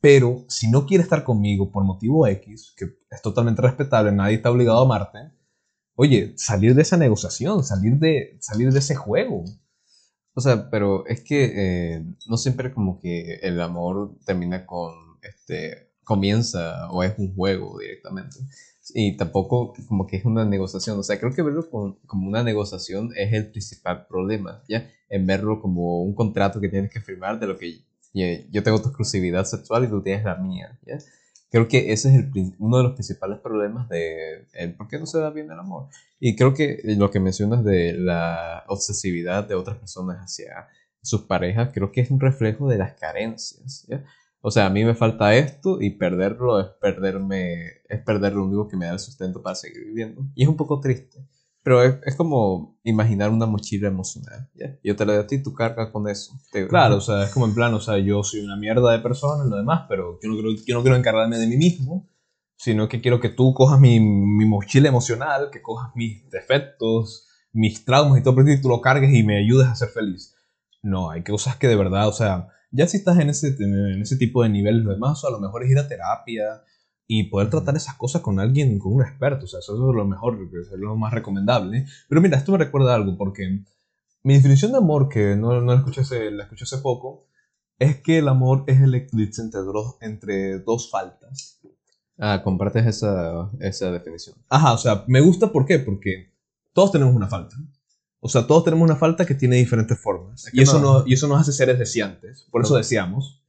[0.00, 4.52] pero si no quiere estar conmigo por motivo X, que es totalmente respetable, nadie está
[4.52, 5.32] obligado a amarte,
[5.96, 9.44] oye, salir de esa negociación, salir de, salir de ese juego.
[10.34, 11.52] O sea, pero es que
[11.96, 17.78] eh, no siempre como que el amor termina con, este, comienza o es un juego
[17.78, 18.36] directamente.
[18.94, 20.98] Y tampoco como que es una negociación.
[20.98, 24.88] O sea, creo que verlo como una negociación es el principal problema, ¿ya?
[25.08, 28.88] En verlo como un contrato que tienes que firmar de lo que yo tengo tu
[28.88, 30.98] exclusividad sexual y tú tienes la mía, ¿ya?
[31.50, 35.06] Creo que ese es el, uno de los principales problemas de el por qué no
[35.06, 35.88] se da bien el amor.
[36.18, 40.68] Y creo que lo que mencionas de la obsesividad de otras personas hacia
[41.02, 43.86] sus parejas, creo que es un reflejo de las carencias.
[44.40, 48.68] O sea, a mí me falta esto y perderlo es perderme, es perder lo único
[48.68, 50.22] que me da el sustento para seguir viviendo.
[50.34, 51.26] Y es un poco triste.
[51.66, 54.48] Pero es, como imaginar una mochila emocional.
[54.84, 56.38] Yo te la doy a ti, tú cargas con eso.
[56.68, 59.44] Claro, o sea, es como en plan, o sea, yo soy una mierda de persona
[59.44, 62.08] y lo demás, pero yo no, quiero, yo no quiero encargarme de mí mismo,
[62.56, 67.84] sino que quiero que tú cojas mi, mi mochila emocional, que cojas mis defectos, mis
[67.84, 70.36] traumas y todo, y tú lo cargues y me ayudes a ser feliz.
[70.84, 74.16] No, hay cosas que de verdad, o sea, ya si estás en ese, en ese
[74.16, 76.62] tipo de niveles, lo demás, o a lo mejor es ir a terapia,
[77.08, 79.44] y poder tratar esas cosas con alguien, con un experto.
[79.44, 81.86] O sea, eso es lo mejor, es lo más recomendable.
[82.08, 83.62] Pero mira, esto me recuerda algo, porque
[84.22, 87.28] mi definición de amor, que no, no la, escuché hace, la escuché hace poco,
[87.78, 91.60] es que el amor es el eclipse entre dos, entre dos faltas.
[92.18, 94.36] Ah, compartes esa, esa definición.
[94.48, 95.78] Ajá, o sea, me gusta ¿por qué?
[95.78, 96.32] Porque
[96.72, 97.56] todos tenemos una falta.
[98.20, 100.46] O sea, todos tenemos una falta que tiene diferentes formas.
[100.52, 102.48] y, eso no, y eso nos hace seres deseantes.
[102.50, 103.44] Por eso deseamos.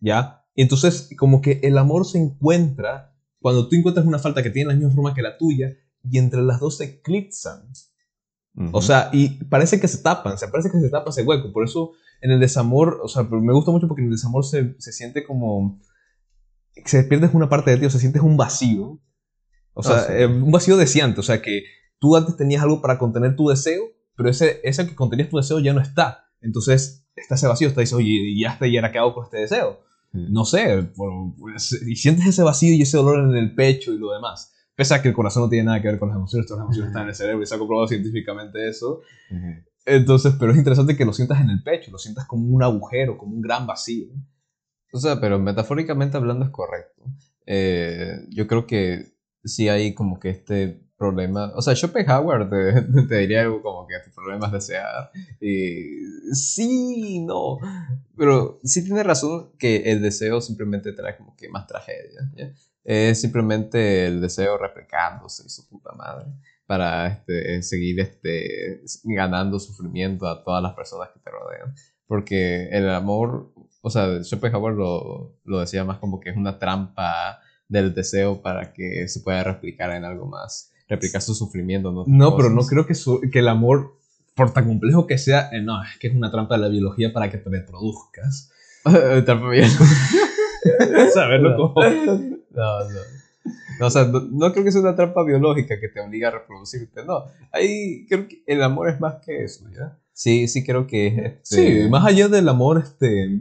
[0.00, 0.41] ¿Ya?
[0.54, 4.68] Y entonces, como que el amor se encuentra cuando tú encuentras una falta que tiene
[4.68, 7.68] la misma forma que la tuya y entre las dos se eclipsan.
[8.72, 11.52] O sea, y parece que se tapan, se parece que se tapa ese hueco.
[11.52, 14.74] Por eso en el desamor, o sea, me gusta mucho porque en el desamor se,
[14.78, 15.80] se siente como.
[16.84, 19.00] Se pierdes una parte de ti, o se sientes un vacío.
[19.74, 21.20] O sea, ah, eh, un vacío deseante.
[21.20, 21.64] O sea, que
[21.98, 23.84] tú antes tenías algo para contener tu deseo,
[24.16, 26.26] pero ese, ese que contenías tu deseo ya no está.
[26.42, 29.38] Entonces está ese vacío, está dice, oye, ya está, y ahora qué hago con este
[29.38, 29.80] deseo
[30.12, 34.12] no sé, pues, y sientes ese vacío y ese dolor en el pecho y lo
[34.12, 34.52] demás.
[34.74, 36.66] Pese a que el corazón no tiene nada que ver con las emociones, todas las
[36.66, 39.00] emociones están en el cerebro y se ha comprobado científicamente eso.
[39.84, 43.18] Entonces, pero es interesante que lo sientas en el pecho, lo sientas como un agujero,
[43.18, 44.06] como un gran vacío.
[44.92, 47.04] O sea, pero metafóricamente hablando es correcto.
[47.46, 51.52] Eh, yo creo que sí hay como que este problema.
[51.56, 55.10] O sea, Schopenhauer te, te diría algo como que tu problema es desear.
[56.32, 57.58] Sí, no.
[58.16, 62.20] Pero sí tiene razón que el deseo simplemente trae como que más tragedia.
[62.84, 66.26] Es simplemente el deseo replicándose y su puta madre
[66.66, 71.74] para este, seguir este, ganando sufrimiento a todas las personas que te rodean.
[72.06, 77.40] Porque el amor, o sea, Schopenhauer lo, lo decía más como que es una trampa
[77.68, 81.90] del deseo para que se pueda replicar en algo más replicar su sufrimiento.
[81.92, 82.94] No, no pero no creo que,
[83.30, 83.98] que el amor,
[84.34, 87.12] por tan complejo que sea, eh, no, es que es una trampa de la biología
[87.12, 88.50] para que te reproduzcas.
[89.24, 89.50] trampa.
[91.14, 91.74] Saberlo cómo.
[91.82, 93.22] No, no.
[93.80, 97.04] No, o sea, no, creo que sea una trampa biológica que te obliga a reproducirte,
[97.04, 97.24] no.
[97.50, 99.98] Ahí creo que el amor es más que eso, ¿ya?
[100.12, 101.16] Sí, sí creo que es...
[101.16, 101.82] Este...
[101.82, 103.40] Sí, más allá del amor este,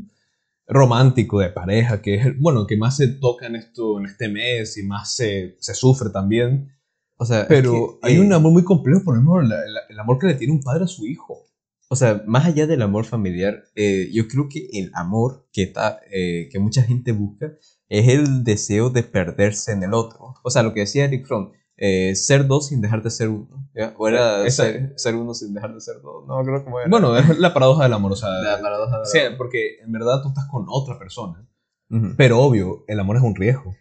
[0.68, 4.78] romántico de pareja, que es, bueno, que más se toca en, esto, en este mes
[4.78, 6.74] y más se, se sufre también,
[7.22, 10.34] o sea, pero hay un eh, amor muy complejo, por ejemplo, el amor que le
[10.34, 11.46] tiene un padre a su hijo.
[11.88, 16.00] O sea, más allá del amor familiar, eh, yo creo que el amor que, está,
[16.12, 17.54] eh, que mucha gente busca
[17.90, 20.34] es el deseo de perderse en el otro.
[20.44, 21.52] O sea, lo que decía Eric Fromm,
[22.16, 23.70] ser dos sin dejar de ser uno.
[24.00, 26.26] O era ser, uno sin dejar de ser dos.
[26.28, 26.90] No creo que era.
[26.90, 28.14] Bueno, es la paradoja del amor.
[28.14, 31.48] O sea, la paradoja del sí, porque en verdad tú estás con otra persona.
[32.18, 33.76] Pero obvio, el amor es un riesgo.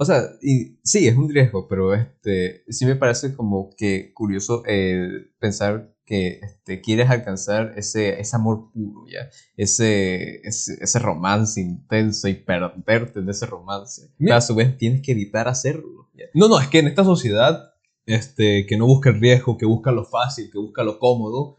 [0.00, 4.64] O sea, y, sí, es un riesgo, pero este, sí me parece como que curioso
[4.64, 9.28] el pensar que este, quieres alcanzar ese, ese amor puro, ¿ya?
[9.58, 14.10] Ese, ese, ese romance intenso y perderte en ese romance.
[14.18, 16.08] Pero a su vez tienes que evitar hacerlo.
[16.32, 17.74] No, no, es que en esta sociedad
[18.06, 21.58] este, que no busca el riesgo, que busca lo fácil, que busca lo cómodo,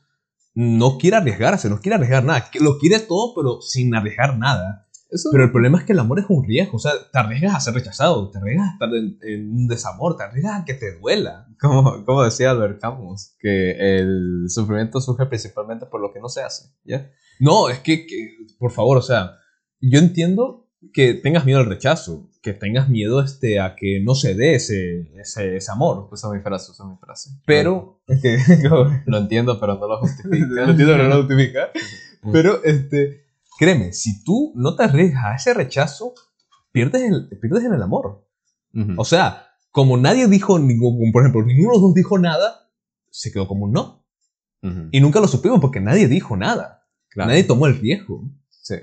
[0.56, 2.50] no quiere arriesgarse, no quiere arriesgar nada.
[2.60, 4.88] Lo quiere todo, pero sin arriesgar nada.
[5.12, 6.78] Eso, Pero el problema es que el amor es un riesgo.
[6.78, 10.16] O sea, te arriesgas a ser rechazado, te arriesgas a estar en, en un desamor,
[10.16, 11.48] te arriesgas a que te duela.
[11.60, 16.42] como, como decía Albert Camus, que el sufrimiento surge principalmente por lo que no se
[16.42, 17.12] hace, ¿ya?
[17.40, 19.38] No, es que, que, por favor, o sea,
[19.82, 24.34] yo entiendo que tengas miedo al rechazo, que tengas miedo este, a que no se
[24.34, 26.08] dé ese, ese, ese amor.
[26.12, 27.32] Usa mi frase, usa mi frase.
[27.46, 28.38] Pero, es que,
[29.06, 30.46] Lo entiendo, pero no lo justifica.
[30.48, 31.70] lo entiendo, pero no lo justifica.
[32.32, 33.26] Pero, este,
[33.62, 36.16] créeme, si tú no te arriesgas a ese rechazo,
[36.72, 38.28] pierdes, el, pierdes en el amor.
[38.98, 42.72] O sea, como nadie dijo, ningún, por ejemplo, ninguno de los dos dijo nada,
[43.12, 44.04] se quedó como un no.
[44.92, 46.88] Y nunca lo supimos porque nadie dijo nada.
[47.10, 47.30] Claro.
[47.30, 48.24] Nadie tomó el riesgo.
[48.50, 48.78] Sí.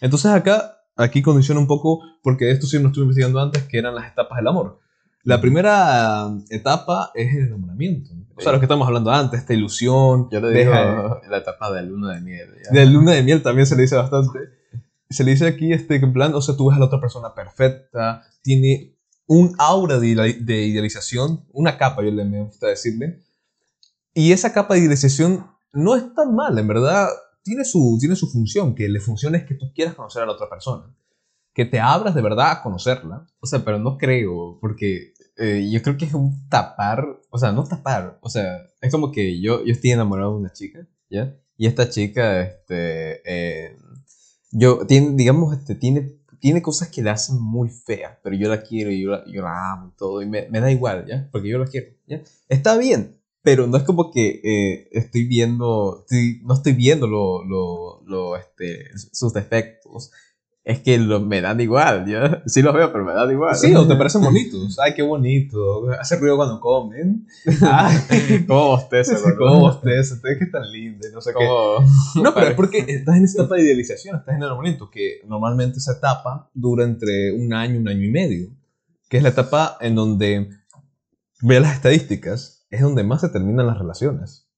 [0.00, 3.94] Entonces acá, aquí condiciona un poco, porque esto sí lo estuve investigando antes, que eran
[3.94, 4.80] las etapas del amor.
[5.24, 8.10] La primera um, etapa es el enamoramiento.
[8.36, 10.28] O sea, lo que estamos hablando antes, esta ilusión.
[10.30, 12.48] Yo le digo deja- la etapa de luna de miel.
[12.64, 12.70] ¿ya?
[12.80, 14.38] de luna de miel también se le dice bastante.
[15.08, 17.00] Se le dice aquí, este, que en plan, o sea, tú ves a la otra
[17.00, 23.22] persona perfecta, tiene un aura de, de idealización, una capa, yo le me gusta decirle.
[24.12, 27.08] Y esa capa de idealización no es tan mal, en verdad,
[27.42, 30.32] tiene su, tiene su función, que le funciona es que tú quieras conocer a la
[30.32, 30.84] otra persona.
[31.54, 33.26] Que te abras de verdad a conocerla.
[33.40, 37.52] O sea, pero no creo, porque eh, yo creo que es un tapar, o sea,
[37.52, 41.34] no tapar, o sea, es como que yo, yo estoy enamorado de una chica, ¿ya?
[41.56, 43.76] Y esta chica, este, eh,
[44.52, 48.62] yo, tiene, digamos, este, tiene, tiene cosas que le hacen muy feas, pero yo la
[48.62, 51.28] quiero y yo la, yo la amo y todo, y me, me da igual, ¿ya?
[51.32, 52.20] Porque yo la quiero, ¿ya?
[52.48, 57.44] Está bien, pero no es como que eh, estoy viendo, estoy- no estoy viendo lo,
[57.44, 60.10] lo, lo, este, sus defectos.
[60.66, 62.42] Es que lo- me dan igual, ¿ya?
[62.46, 63.54] Sí los veo, pero me dan igual.
[63.54, 64.78] Sí, o te parecen bonitos.
[64.78, 65.90] Ay, qué bonito.
[66.00, 67.26] Hace ruido cuando comen.
[67.70, 67.98] Ay,
[68.48, 69.16] ¿Cómo bosteza?
[69.36, 70.14] cómo bosteza.
[70.14, 71.06] Ustedes que tan linda.
[71.06, 71.44] y No sé qué.
[71.46, 71.86] ¿Cómo?
[72.22, 75.20] No, pero es porque estás en esta etapa de idealización, estás en el enamoramiento, que
[75.26, 78.48] normalmente esa etapa dura entre un año, un año y medio,
[79.10, 80.48] que es la etapa en donde,
[81.42, 84.48] ve las estadísticas, es donde más se terminan las relaciones.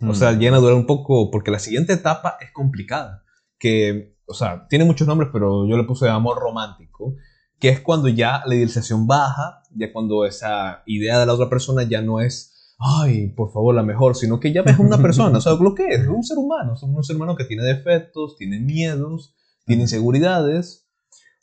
[0.00, 0.38] O sea, Mm.
[0.38, 3.22] llegan a durar un poco, porque la siguiente etapa es complicada,
[3.58, 7.14] que, o sea, tiene muchos nombres, pero yo le puse amor romántico,
[7.58, 11.84] que es cuando ya la idealización baja, ya cuando esa idea de la otra persona
[11.84, 15.40] ya no es, ay, por favor, la mejor, sino que ya ves una persona, o
[15.40, 18.36] sea, lo que es, es un ser humano, es un ser humano que tiene defectos,
[18.36, 19.34] tiene miedos,
[19.66, 20.84] tiene inseguridades.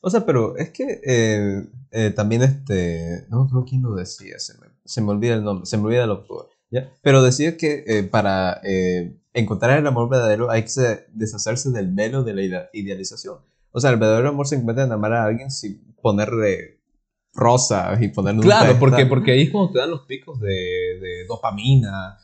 [0.01, 3.25] O sea, pero es que eh, eh, también este.
[3.29, 6.03] No creo quién lo decía, se me, se me olvida el nombre, se me olvida
[6.03, 6.49] el autor.
[6.73, 6.91] ¿Ya?
[7.01, 11.91] Pero decía que eh, para eh, encontrar el amor verdadero hay que se- deshacerse del
[11.93, 13.37] velo de la ide- idealización.
[13.71, 16.79] O sea, el verdadero amor se encuentra en amar a alguien sin ponerle
[17.33, 20.49] rosas y ponerle un Claro, porque, porque ahí es cuando te dan los picos de,
[20.49, 22.17] de dopamina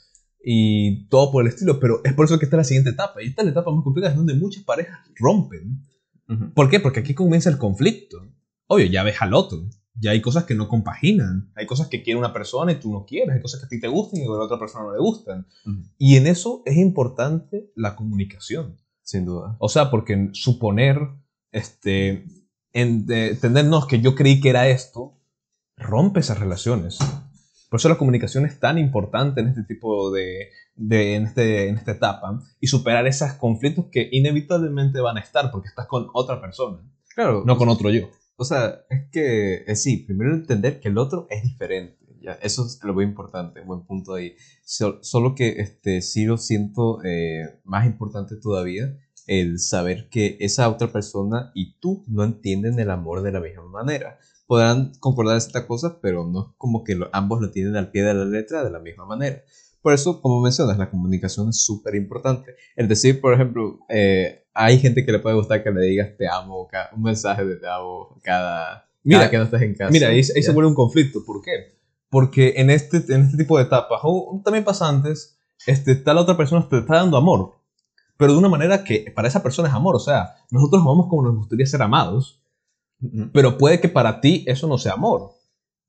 [0.44, 3.22] y todo por el estilo, pero es por eso que está la siguiente etapa.
[3.24, 5.84] Y esta es la etapa más complicada, es donde muchas parejas rompen.
[6.54, 6.80] ¿Por qué?
[6.80, 8.22] Porque aquí comienza el conflicto.
[8.68, 9.64] Obvio, ya ves al otro.
[10.00, 11.52] Ya hay cosas que no compaginan.
[11.56, 13.36] Hay cosas que quiere una persona y tú no quieres.
[13.36, 15.46] Hay cosas que a ti te gustan y a la otra persona no le gustan.
[15.66, 15.82] Ujú.
[15.98, 18.78] Y en eso es importante la comunicación.
[19.02, 19.56] Sin duda.
[19.60, 21.00] O sea, porque suponer,
[21.52, 22.26] este,
[22.74, 25.18] en, de- entendernos que yo creí que era esto,
[25.78, 27.00] rompe esas relaciones.
[27.70, 31.78] Por eso la comunicación es tan importante en este tipo de, de en, este, en
[31.78, 36.42] esta etapa y superar esos conflictos que inevitablemente van a estar porque estás con otra
[36.42, 36.80] persona,
[37.14, 38.10] Claro, no con otro yo.
[38.40, 41.98] O sea, es que eh, sí, primero entender que el otro es diferente.
[42.22, 42.34] ¿ya?
[42.42, 44.36] Eso es lo muy importante, buen punto ahí.
[44.64, 48.98] So- solo que este, sí lo siento eh, más importante todavía
[49.28, 53.66] el saber que esa otra persona y tú no entienden el amor de la misma
[53.66, 54.18] manera.
[54.48, 58.04] Podrán concordar esta cosa, pero no es como que lo- ambos lo tienen al pie
[58.04, 59.44] de la letra de la misma manera.
[59.82, 62.56] Por eso, como mencionas, la comunicación es súper importante.
[62.76, 66.28] El decir, por ejemplo, eh, hay gente que le puede gustar que le digas te
[66.28, 69.90] amo, un mensaje de te amo cada, Mira, cada que no estés en casa.
[69.90, 71.24] Mira, ahí, ahí se vuelve un conflicto.
[71.26, 71.80] ¿Por qué?
[72.10, 76.22] Porque en este, en este tipo de etapas, o también pasa antes, este, está la
[76.22, 77.56] otra persona te está dando amor,
[78.18, 79.96] pero de una manera que para esa persona es amor.
[79.96, 82.44] O sea, nosotros amamos como nos gustaría ser amados,
[83.32, 85.32] pero puede que para ti eso no sea amor.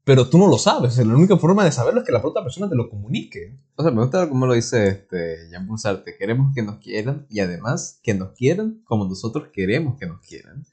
[0.04, 0.96] Pero tú no lo sabes.
[0.98, 3.58] La única forma de saberlo es que la otra persona te lo comunique.
[3.76, 6.16] O sea, me gusta cómo lo dice este, Jean Paul Sartre.
[6.18, 10.64] Queremos que nos quieran y además que nos quieran como nosotros queremos que nos quieran.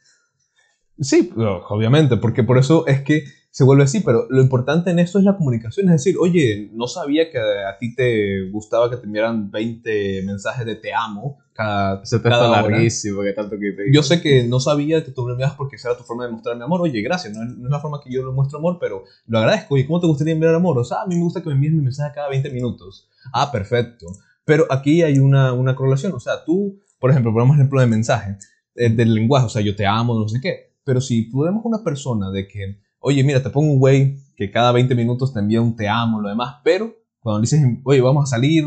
[0.99, 3.25] Sí, obviamente, porque por eso es que
[3.57, 6.85] se vuelve así, pero lo importante en esto es la comunicación, es decir, oye, no
[6.85, 12.05] sabía que a ti te gustaba que te enviaran 20 mensajes de te amo cada,
[12.05, 15.09] Se te cada está larguísimo, que tanto que te Yo sé que no sabía que
[15.09, 16.81] tú me enviabas porque esa era tu forma de mostrar mi amor.
[16.81, 19.39] Oye, gracias, no es, no es la forma que yo le muestro amor, pero lo
[19.39, 19.73] agradezco.
[19.73, 20.77] Oye, ¿cómo te gustaría enviar amor?
[20.77, 23.09] O sea, a mí me gusta que me envíes mi mensaje cada 20 minutos.
[23.33, 24.05] Ah, perfecto.
[24.45, 26.13] Pero aquí hay una, una correlación.
[26.13, 28.37] O sea, tú, por ejemplo, ponemos el ejemplo de mensaje,
[28.75, 30.75] eh, del lenguaje, o sea, yo te amo, no sé qué.
[30.83, 34.71] Pero si podemos una persona de que, oye, mira, te pongo un güey que cada
[34.71, 38.23] 20 minutos te envía un te amo, lo demás, pero cuando le dices, oye, vamos
[38.23, 38.65] a salir,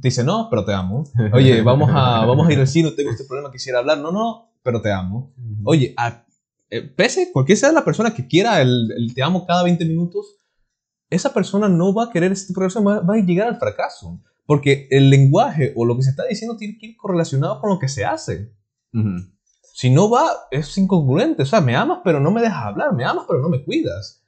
[0.00, 1.04] te dice, no, pero te amo.
[1.34, 3.98] Oye, vamos a, vamos a ir al cine, tengo este problema, quisiera hablar.
[3.98, 5.34] No, no, pero te amo.
[5.64, 6.24] Oye, a-
[6.70, 10.38] eh, pese, cualquier sea la persona que quiera el, el te amo cada 20 minutos,
[11.10, 14.20] esa persona no va a querer este progreso, va, va a llegar al fracaso.
[14.46, 17.78] Porque el lenguaje o lo que se está diciendo tiene que ir correlacionado con lo
[17.78, 18.52] que se hace.
[18.94, 19.26] Ujú.
[19.80, 21.42] Si no va, es incongruente.
[21.42, 22.92] O sea, me amas, pero no me dejas hablar.
[22.92, 24.22] Me amas, pero no me cuidas.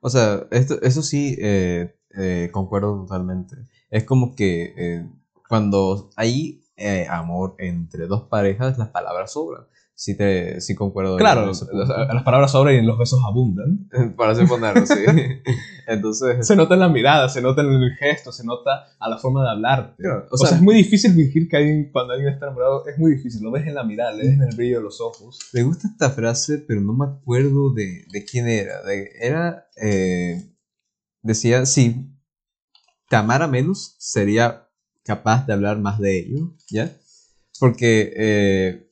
[0.00, 3.56] O sea, esto, eso sí, eh, eh, concuerdo totalmente.
[3.88, 5.08] Es como que eh,
[5.48, 6.62] cuando hay
[7.08, 9.66] amor entre dos parejas, las palabras sobran.
[9.98, 11.16] Sí, te, sí concuerdo.
[11.16, 13.88] Claro, las, las palabras sobran y los besos abundan.
[14.16, 14.94] Para así ponerlo, sí.
[15.88, 19.18] Entonces, Se nota en la mirada, se nota en el gesto, se nota a la
[19.18, 20.00] forma de hablarte.
[20.00, 23.16] Claro, o, sea, es muy difícil fingir que alguien, cuando alguien está enamorado, es muy
[23.16, 23.42] difícil.
[23.42, 25.40] Lo ves en la mirada, le ves en el brillo de los ojos.
[25.52, 28.80] Me gusta esta frase, pero no me acuerdo de, de quién era.
[28.84, 29.66] De- era.
[29.82, 30.48] eh,
[31.22, 32.08] decía: si
[33.08, 34.68] te amara menos, sería
[35.02, 36.88] capaz de hablar más de ello, ¿ya?
[37.58, 38.87] Porque eh,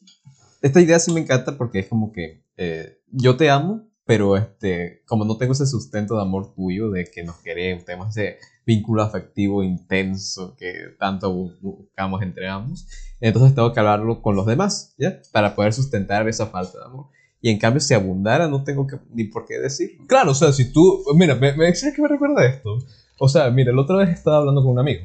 [0.63, 5.03] esta idea sí me encanta porque es como que eh, yo te amo, pero este,
[5.07, 9.03] como no tengo ese sustento de amor tuyo, de que nos queremos, tenemos ese vínculo
[9.03, 12.87] afectivo intenso que tanto bu- buscamos entre ambos,
[13.21, 15.21] entonces tengo que hablarlo con los demás, ¿ya?
[15.33, 17.07] Para poder sustentar esa falta de amor.
[17.41, 20.05] Y en cambio, si abundara, no tengo ni por qué decirlo.
[20.07, 21.05] Claro, o sea, si tú.
[21.15, 22.79] Mira, me, me, ¿sabes qué me recuerda esto?
[23.19, 25.05] O sea, mira, la otra vez estaba hablando con un amigo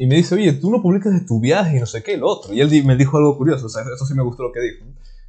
[0.00, 2.26] y me dice, oye, tú no publicas de tu viaje y no sé qué, lo
[2.26, 2.54] otro.
[2.54, 4.86] Y él me dijo algo curioso, o sea, eso sí me gustó lo que dijo.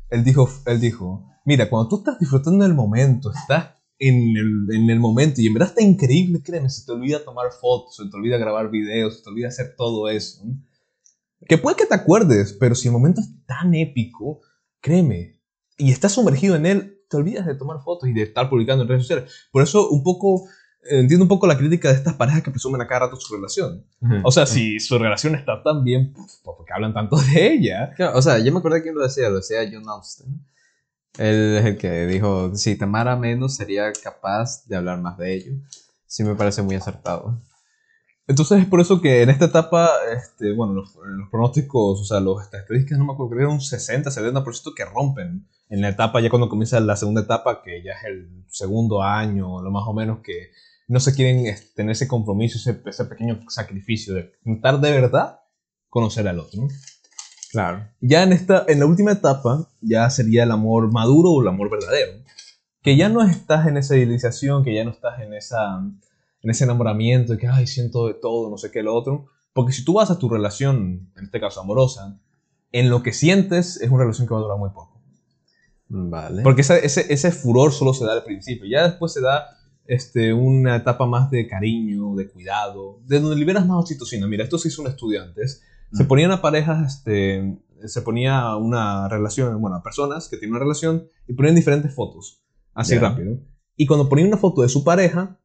[0.10, 4.90] Él dijo, él dijo mira, cuando tú estás disfrutando del momento, estás en el, en
[4.90, 8.16] el momento y en verdad está increíble, créeme, se te olvida tomar fotos, se te
[8.16, 10.44] olvida grabar videos, se te olvida hacer todo eso.
[11.48, 14.42] Que puede que te acuerdes, pero si el momento es tan épico,
[14.80, 15.40] créeme,
[15.78, 18.90] y estás sumergido en él, te olvidas de tomar fotos y de estar publicando en
[18.90, 19.32] redes sociales.
[19.52, 20.48] Por eso un poco,
[20.84, 23.86] entiendo un poco la crítica de estas parejas que presumen a cada rato su relación.
[24.24, 27.94] O sea, si su relación está tan bien, pues, ¿por qué hablan tanto de ella?
[27.96, 30.46] Claro, o sea, yo me acordé quién lo decía, lo decía John Austin.
[31.18, 35.34] Él es el que dijo, si te amara menos, sería capaz de hablar más de
[35.34, 35.52] ello.
[36.08, 37.38] Sí me parece muy acertado.
[38.28, 42.22] Entonces es por eso que en esta etapa, este, bueno, los, los pronósticos, o sea,
[42.22, 46.22] las estadísticas, no me acuerdo, creo que un 60, 70% que rompen en la etapa,
[46.22, 49.94] ya cuando comienza la segunda etapa, que ya es el segundo año, lo más o
[49.94, 50.52] menos, que
[50.92, 55.40] no se quieren este, tener ese compromiso, ese, ese pequeño sacrificio de intentar de verdad
[55.88, 56.68] conocer al otro.
[57.50, 57.88] Claro.
[58.02, 61.70] Ya en, esta, en la última etapa, ya sería el amor maduro o el amor
[61.70, 62.12] verdadero.
[62.82, 66.66] Que ya no estás en esa idealización, que ya no estás en, esa, en ese
[66.66, 69.28] enamoramiento de que, ay, siento de todo, no sé qué, lo otro.
[69.54, 72.20] Porque si tú vas a tu relación, en este caso amorosa,
[72.74, 75.02] en lo que sientes es una relación que va a durar muy poco.
[75.88, 76.44] Vale.
[76.44, 78.68] Porque ese, ese, ese furor solo se da al principio.
[78.70, 79.58] Ya después se da
[79.94, 84.26] este, una etapa más de cariño, de cuidado, de donde liberas más oxitocina.
[84.26, 85.64] Mira, esto se hizo en estudiantes.
[85.92, 86.08] Se Mm.
[86.08, 91.08] ponían a parejas, este, se ponía una relación, bueno, a personas que tienen una relación
[91.28, 92.42] y ponían diferentes fotos,
[92.74, 93.02] así Ya.
[93.02, 93.40] rápido.
[93.76, 95.38] Y cuando ponían una foto de su pareja,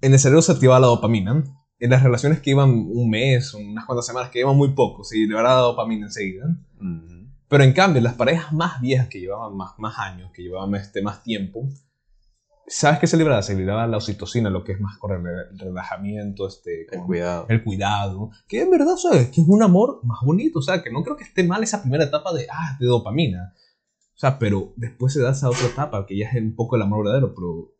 [0.00, 1.44] en el cerebro se activaba la dopamina.
[1.78, 5.16] En las relaciones que iban un mes, unas cuantas semanas, que iban muy poco, se
[5.16, 6.46] liberaba la dopamina enseguida.
[6.80, 7.26] Ujú.
[7.48, 11.02] Pero en cambio, las parejas más viejas que llevaban más, más años, que llevaban este,
[11.02, 11.68] más tiempo,
[12.68, 13.42] ¿sabes qué se liberaba?
[13.42, 17.06] Se liberaba la oxitocina, lo que es más con el el relajamiento, este, El con
[17.06, 17.46] cuidado.
[17.48, 19.30] el cuidado, que en verdad, ¿sabes?
[19.30, 21.82] Que es un amor más bonito, o sea, que no creo que esté mal esa
[21.82, 23.54] primera etapa de, ah, de dopamina.
[24.14, 26.82] O sea, pero después se da esa otra etapa, que ya es un poco el
[26.82, 27.72] amor verdadero, pero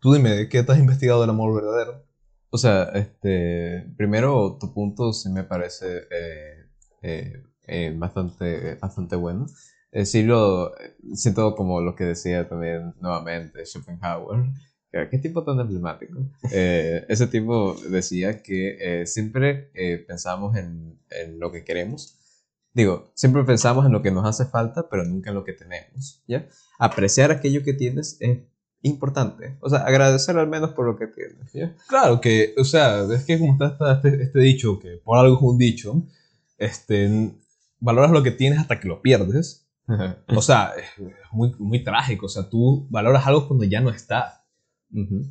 [0.00, 2.04] tú dime, ¿qué te has investigado del amor verdadero?
[2.50, 6.66] O sea, este, primero tu punto sí me parece eh,
[7.02, 9.46] eh, eh, bastante, bastante bueno.
[9.92, 10.72] Eh, sí lo
[11.14, 14.50] siento como lo que decía también nuevamente Schopenhauer.
[15.10, 16.18] ¿Qué tipo tan emblemático?
[16.52, 22.18] Eh, ese tipo decía que eh, siempre eh, pensamos en, en lo que queremos.
[22.74, 26.22] Digo, siempre pensamos en lo que nos hace falta, pero nunca en lo que tenemos.
[26.26, 26.46] ¿ya?
[26.78, 28.38] Apreciar aquello que tienes es
[28.82, 29.56] importante.
[29.60, 31.52] O sea, agradecer al menos por lo que tienes.
[31.52, 31.74] ¿ya?
[31.88, 35.42] Claro que, o sea, es que como está este, este dicho, que por algo es
[35.42, 36.02] un dicho,
[36.58, 37.34] este,
[37.78, 39.61] valoras lo que tienes hasta que lo pierdes.
[40.28, 40.86] O sea, es
[41.32, 42.26] muy, muy trágico.
[42.26, 44.44] O sea, tú valoras algo cuando ya no está.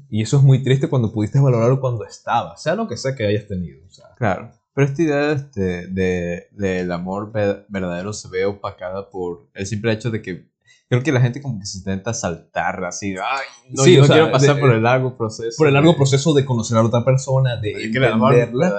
[0.10, 3.28] Y eso es muy triste cuando pudiste valorarlo cuando estaba, sea lo que sea que
[3.28, 3.80] hayas tenido.
[4.18, 4.52] Claro.
[4.74, 10.10] Pero esta idea este, de, del amor verdadero se ve opacada por el simple hecho
[10.10, 10.50] de que
[10.88, 14.32] creo que la gente como que se intenta saltar así, ay, no, yo no quiero
[14.32, 15.56] pasar por el largo proceso.
[15.58, 18.74] Por el largo proceso de conocer a otra persona, de entenderla.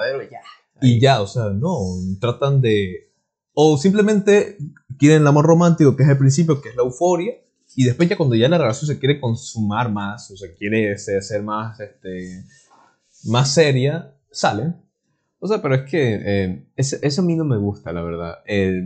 [0.81, 1.79] Y ya, o sea, no,
[2.19, 3.12] tratan de...
[3.53, 4.57] O simplemente
[4.97, 7.33] quieren el amor romántico, que es el principio, que es la euforia,
[7.75, 11.43] y después ya cuando ya la relación se quiere consumar más, o se quiere ser
[11.43, 12.43] más, este,
[13.25, 14.75] más seria, salen.
[15.39, 18.35] O sea, pero es que eh, eso, a mí no me gusta, la verdad.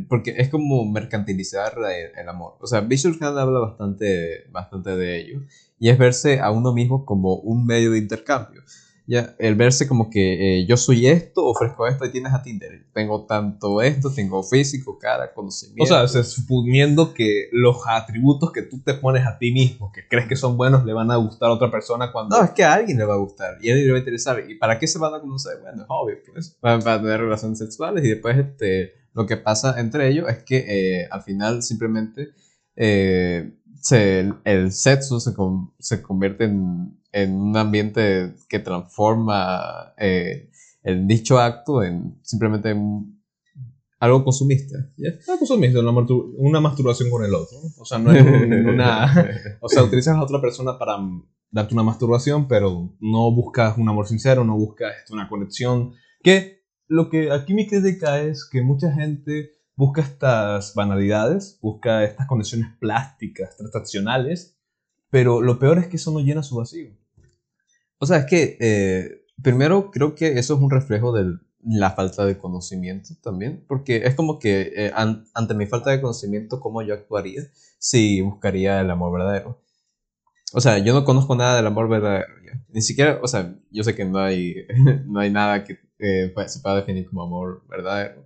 [0.09, 1.73] porque es como mercantilizar
[2.15, 2.55] el, amor.
[2.59, 5.41] O sea, Khan habla bastante, bastante de ello.
[5.77, 8.63] Y es verse a uno mismo como un medio de intercambio.
[9.09, 12.87] Ya, el verse como que eh, yo soy esto, ofrezco esto y tienes a Tinder.
[12.93, 15.83] Tengo tanto esto, tengo físico, cara, conocimiento.
[16.03, 20.27] O sea, suponiendo que los atributos que tú te pones a ti mismo, que crees
[20.27, 22.37] que son buenos, le van a gustar a otra persona cuando...
[22.37, 23.99] No, es que a alguien le va a gustar y a alguien le va a
[23.99, 24.43] interesar.
[24.45, 25.53] ¿Y para qué se van a conocer?
[25.61, 26.57] Bueno, es obvio, pues.
[26.59, 31.07] Para, tener relaciones sexuales y después este, lo que pasa entre ellos es que eh,
[31.09, 32.31] al final simplemente
[32.75, 33.53] eh,
[34.43, 35.31] el sexo se,
[35.79, 40.51] se convierte en en un ambiente que transforma eh,
[40.83, 42.75] el dicho acto en simplemente
[43.99, 44.77] algo consumista.
[45.27, 47.57] Algo consumista, una, masturbación con el otro.
[47.79, 48.23] O sea, no es
[48.65, 49.57] una.
[49.59, 50.97] o sea, utilizas a otra persona para
[51.49, 55.93] darte una masturbación, pero no buscas un amor sincero, no buscas una conexión.
[56.21, 62.27] Que lo que aquí mi crítica es que mucha gente busca estas banalidades, busca estas
[62.27, 64.55] conexiones plásticas, transaccionales,
[65.09, 66.91] pero lo peor es que eso no llena su vacío.
[67.99, 72.25] O sea, es que eh, primero creo que eso es un reflejo de la falta
[72.25, 76.93] de conocimiento también, porque es como que eh, ante mi falta de conocimiento, ¿cómo yo
[76.93, 77.43] actuaría
[77.77, 79.61] si buscaría el amor verdadero?
[80.53, 82.27] O sea, yo no conozco nada del amor verdadero.
[82.69, 84.55] Ni siquiera, o sea, yo sé que no hay,
[85.05, 88.25] no hay nada que eh, se pueda definir como amor verdadero.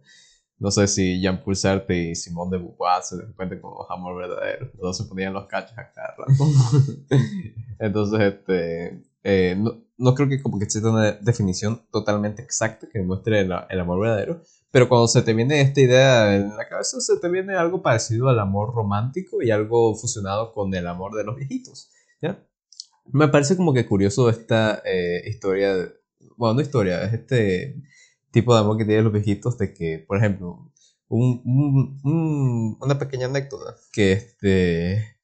[0.59, 4.69] No sé si Jean-Paul Sartre y Simón de Beauvoir se cuenta como amor verdadero.
[4.79, 6.15] Todos se ponían los cachos a cada.
[7.79, 12.99] Entonces, este, eh, no, no, creo que como que exista una definición totalmente exacta que
[12.99, 14.41] demuestre el, el, amor verdadero.
[14.71, 18.29] Pero cuando se te viene esta idea en la cabeza, se te viene algo parecido
[18.29, 21.89] al amor romántico y algo fusionado con el amor de los viejitos.
[22.21, 22.43] ¿ya?
[23.11, 25.75] Me parece como que curioso esta eh, historia,
[26.37, 27.81] bueno, no historia, es este
[28.31, 30.71] tipo de amor que tienen los viejitos de que, por ejemplo,
[31.09, 31.41] un,
[32.03, 35.17] un, una pequeña anécdota, que este,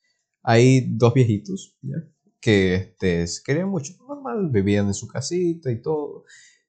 [0.44, 1.96] hay dos viejitos, ¿ya?
[2.48, 6.24] Que este, se querían mucho, normal, vivían en su casita y todo.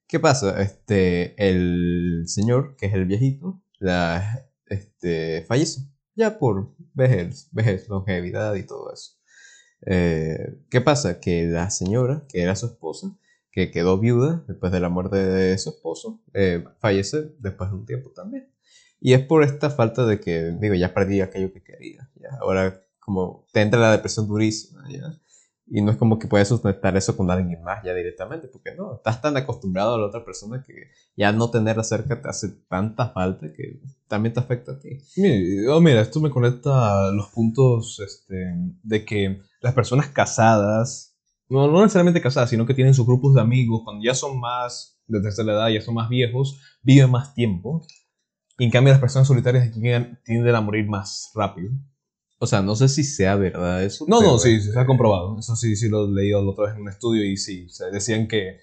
[0.08, 0.60] ¿Qué pasa?
[0.60, 5.82] Este, el señor, que es el viejito, la, este, fallece,
[6.16, 9.12] ya por vejez, vejez, longevidad y todo eso.
[9.86, 11.20] Eh, ¿Qué pasa?
[11.20, 13.16] Que la señora, que era su esposa,
[13.52, 17.86] que quedó viuda después de la muerte de su esposo, eh, fallece después de un
[17.86, 18.52] tiempo también.
[18.98, 22.10] Y es por esta falta de que, digo, ya perdí aquello que quería.
[22.16, 22.30] ¿ya?
[22.40, 25.16] Ahora, como te entra la depresión durísima, ¿ya?
[25.70, 28.96] Y no es como que puedes sustentar eso con alguien más ya directamente, porque no,
[28.96, 30.74] estás tan acostumbrado a la otra persona que
[31.16, 34.98] ya no tenerla cerca te hace tanta falta que también te afecta a ti.
[35.16, 38.34] Mira, oh, mira esto me conecta a los puntos este,
[38.82, 41.08] de que las personas casadas
[41.48, 45.00] no, no necesariamente casadas, sino que tienen sus grupos de amigos, cuando ya son más
[45.06, 47.86] de tercera edad, ya son más viejos, viven más tiempo.
[48.58, 51.70] Y en cambio las personas solitarias tienden a morir más rápido.
[52.38, 54.04] O sea, no sé si sea verdad eso.
[54.08, 55.38] No, no, sí, se ha comprobado.
[55.38, 58.28] Eso sí, sí lo he leído la otra vez en un estudio y sí, decían
[58.28, 58.58] que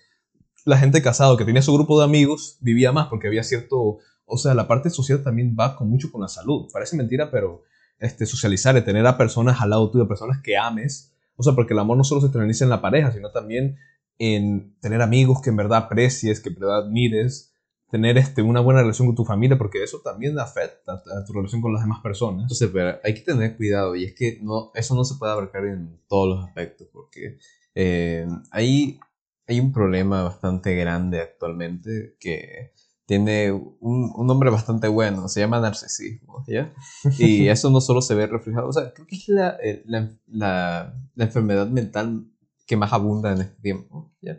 [0.63, 3.99] la gente casada que tenía su grupo de amigos vivía más porque había cierto...
[4.28, 6.67] O sea, la parte social también va con mucho con la salud.
[6.73, 7.61] Parece mentira, pero
[7.99, 11.80] este, socializar, tener a personas al lado tuyo, personas que ames, o sea, porque el
[11.80, 13.78] amor no solo se realiza en la pareja, sino también
[14.17, 17.53] en tener amigos que en verdad aprecies, que en verdad admires,
[17.95, 21.61] tener este, una buena relación con tu familia, porque eso también afecta a tu relación
[21.61, 22.41] con las demás personas.
[22.41, 25.65] Entonces, pero hay que tener cuidado, y es que no, eso no se puede abarcar
[25.65, 27.37] en todos los aspectos, porque
[27.73, 28.99] eh, hay,
[29.47, 32.73] hay un problema bastante grande actualmente que
[33.05, 36.73] tiene un, un, nombre bastante bueno, se llama narcisismo, ¿ya?
[37.17, 40.11] Y eso no solo se ve reflejado, o sea, creo que es la, eh, la,
[40.27, 42.25] la, enfermedad mental
[42.67, 44.37] que más abunda en este tiempo, ¿ya?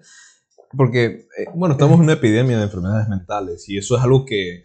[0.77, 4.65] Porque, eh, bueno, estamos en una epidemia de enfermedades mentales y eso es algo que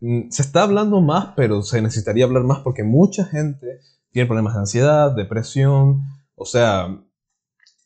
[0.00, 3.80] mm, se está hablando más, pero se necesitaría hablar más porque mucha gente
[4.10, 6.02] tiene problemas de ansiedad, depresión,
[6.36, 7.00] o sea,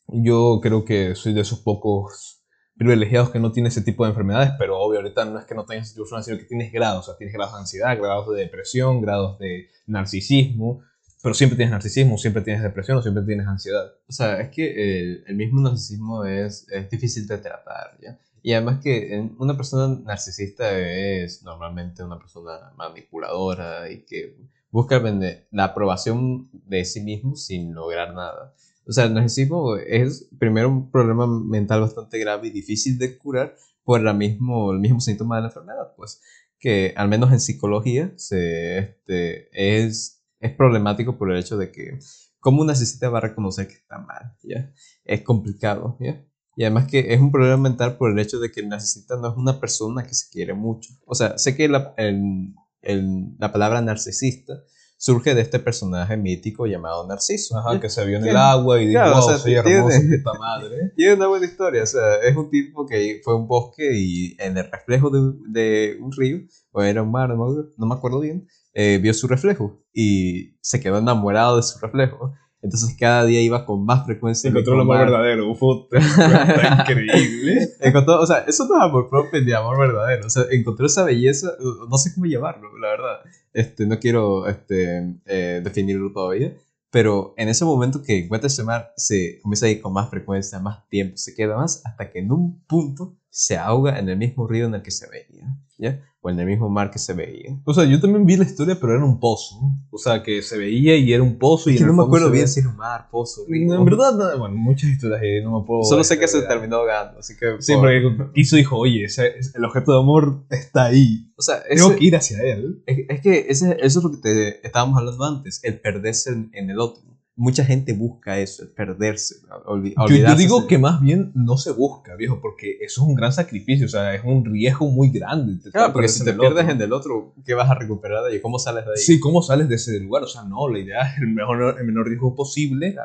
[0.08, 2.42] yo creo que soy de esos pocos
[2.76, 5.64] privilegiados que no tienen ese tipo de enfermedades, pero obvio, ahorita no es que no
[5.64, 9.00] tengas enfermedades, sino que tienes grados, o sea, tienes grados de ansiedad, grados de depresión,
[9.00, 10.82] grados de narcisismo,
[11.22, 13.92] pero siempre tienes narcisismo, siempre tienes depresión o siempre tienes ansiedad.
[14.08, 18.18] O sea, es que el, mismo narcisismo es, es difícil de tratar, ¿ya?
[18.42, 24.36] Y además que una persona narcisista es normalmente una persona manipuladora y que
[24.70, 25.02] busca
[25.50, 28.54] la aprobación de sí mismo sin lograr nada.
[28.86, 33.54] O sea, el narcisismo es primero un problema mental bastante grave y difícil de curar
[33.84, 36.20] por la mismo, el mismo síntoma de la enfermedad, pues
[36.58, 41.98] que al menos en psicología se, este, es, es problemático por el hecho de que
[42.40, 44.72] cómo un narcisista va a reconocer que está mal, ¿ya?
[45.04, 46.24] Es complicado, ¿ya?
[46.56, 49.28] Y además que es un problema mental por el hecho de que el narcisista no
[49.28, 50.90] es una persona que se quiere mucho.
[51.06, 54.54] O sea, sé que la, la palabra narcisista
[54.98, 57.56] surge de este personaje mítico llamado Narciso.
[57.56, 60.92] Ajá, que se vio en el agua y dijo, wow, soy hermoso, puta madre.
[60.96, 64.36] Tiene una buena historia, o sea, es un tipo que fue a un bosque y
[64.40, 66.40] en el reflejo de, de un río,
[66.72, 68.46] o era un mar, no, me acuerdo bien,
[68.80, 72.32] eh, vio su reflejo y se quedó enamorado de su reflejo.
[72.62, 74.50] Entonces cada día iba con más frecuencia.
[74.50, 75.68] Encontró lo más verdadero, fue
[76.80, 77.70] increíble.
[77.80, 80.28] encontró, o sea, eso no es amor propio ni amor verdadero.
[80.28, 81.54] O sea, encontró esa belleza,
[81.90, 83.20] no sé cómo llamarlo, la verdad.
[83.52, 86.54] Este, no quiero este, eh, definirlo todavía.
[86.92, 90.60] Pero en ese momento que encuentra ese mar, se comienza a ir con más frecuencia,
[90.60, 94.46] más tiempo, se queda más, hasta que en un punto se ahoga en el mismo
[94.46, 95.48] río en el que se veía.
[95.78, 96.02] ¿Ya?
[96.20, 97.60] o en el mismo mar que se veía.
[97.64, 99.56] O sea, yo también vi la historia, pero era un pozo.
[99.90, 101.70] O sea, que se veía y era un pozo.
[101.70, 103.74] Y no me acuerdo bien si era un mar, pozo, río.
[103.74, 105.84] En verdad, bueno, muchas historias ahí no me puedo.
[105.84, 107.56] Solo sé que se terminó ahogando, así que.
[107.60, 108.02] Sí, porque
[108.34, 111.32] quiso dijo, oye, ese, el objeto de amor está ahí.
[111.36, 112.82] O sea, tengo que ir hacia él.
[112.86, 116.80] Es, que ese, eso es lo que te estábamos hablando antes, el perderse en el
[116.80, 117.08] otro
[117.38, 120.18] mucha gente busca eso, perderse, olvidarse.
[120.18, 123.86] Yo, digo que más bien no se busca, viejo, porque eso es un gran sacrificio,
[123.86, 125.58] o sea, es un riesgo muy grande.
[125.70, 128.40] Claro, porque si te pierdes en el otro, ¿qué vas a recuperar de ahí?
[128.40, 128.98] ¿Cómo sales de ahí?
[128.98, 130.24] Sí, ¿cómo sales de ese lugar?
[130.24, 132.96] O sea, no, la idea es el, mejor, el menor riesgo posible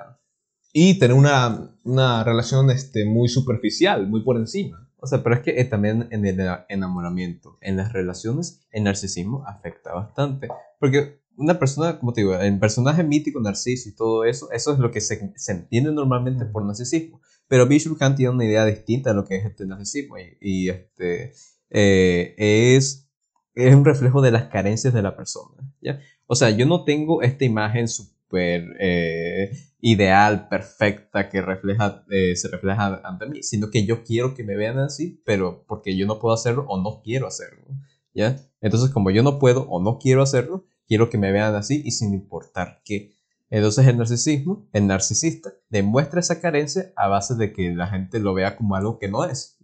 [0.74, 4.90] y tener una, una relación este, muy superficial, muy por encima.
[4.98, 9.44] O sea, pero es que eh, también en el enamoramiento, en las relaciones, el narcisismo
[9.46, 10.48] afecta bastante.
[10.80, 14.80] Porque una persona, como te digo, el personaje mítico, Narciso y todo eso, eso es
[14.80, 17.22] lo que se, se entiende normalmente por narcisismo.
[17.48, 21.34] Pero Bishop Khan tiene una idea distinta de lo que es este narcisismo y, este,
[21.70, 23.10] eh, es,
[23.56, 25.62] es un reflejo de las carencias de la persona.
[25.82, 26.00] ¿ya?
[26.26, 32.48] O sea, yo no tengo esta imagen súper eh, ideal, perfecta, que refleja, eh, se
[32.48, 36.20] refleja ante mí, sino que yo quiero que me vean así, pero porque yo no
[36.20, 37.66] puedo hacerlo o no quiero hacerlo.
[38.14, 38.38] ¿ya?
[38.62, 41.90] Entonces, como yo no puedo o no quiero hacerlo, quiero que me vean así y
[41.90, 43.16] sin importar qué.
[43.50, 48.36] Entonces el narcisismo, el narcisista, demuestra esa carencia a base de que la gente lo
[48.36, 49.58] vea como algo que no es.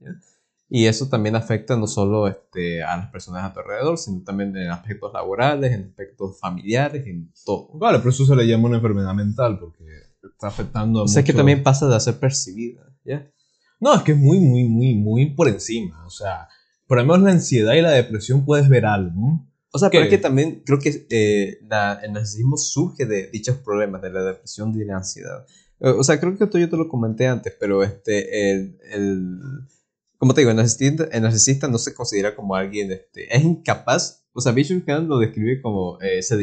[0.70, 4.58] Y eso también afecta no solo este, a las personas a tu alrededor, sino también
[4.58, 7.70] en aspectos laborales, en aspectos familiares, en todo.
[7.76, 9.86] Vale, pero eso se le llama una enfermedad mental porque
[10.24, 11.04] está afectando a...
[11.04, 13.32] O sea, que también pasa de ser percibida, ¿ya?
[13.80, 16.04] No, es que es muy, muy, muy, muy por encima.
[16.08, 16.48] O sea,
[16.88, 19.46] por lo menos la ansiedad y la depresión puedes ver algo.
[19.72, 24.02] O sea, pero es que también creo que eh, el narcisismo surge de dichos problemas,
[24.02, 25.46] de la depresión y de la ansiedad.
[25.80, 29.40] Eh, o sea, creo que esto yo te lo comenté antes, pero este, el, el
[30.20, 34.26] como te digo, el narcisista, el narcisista, no se considera como alguien, este, es incapaz,
[34.34, 36.36] o sea, Bishop Khan lo describe como, eh, se,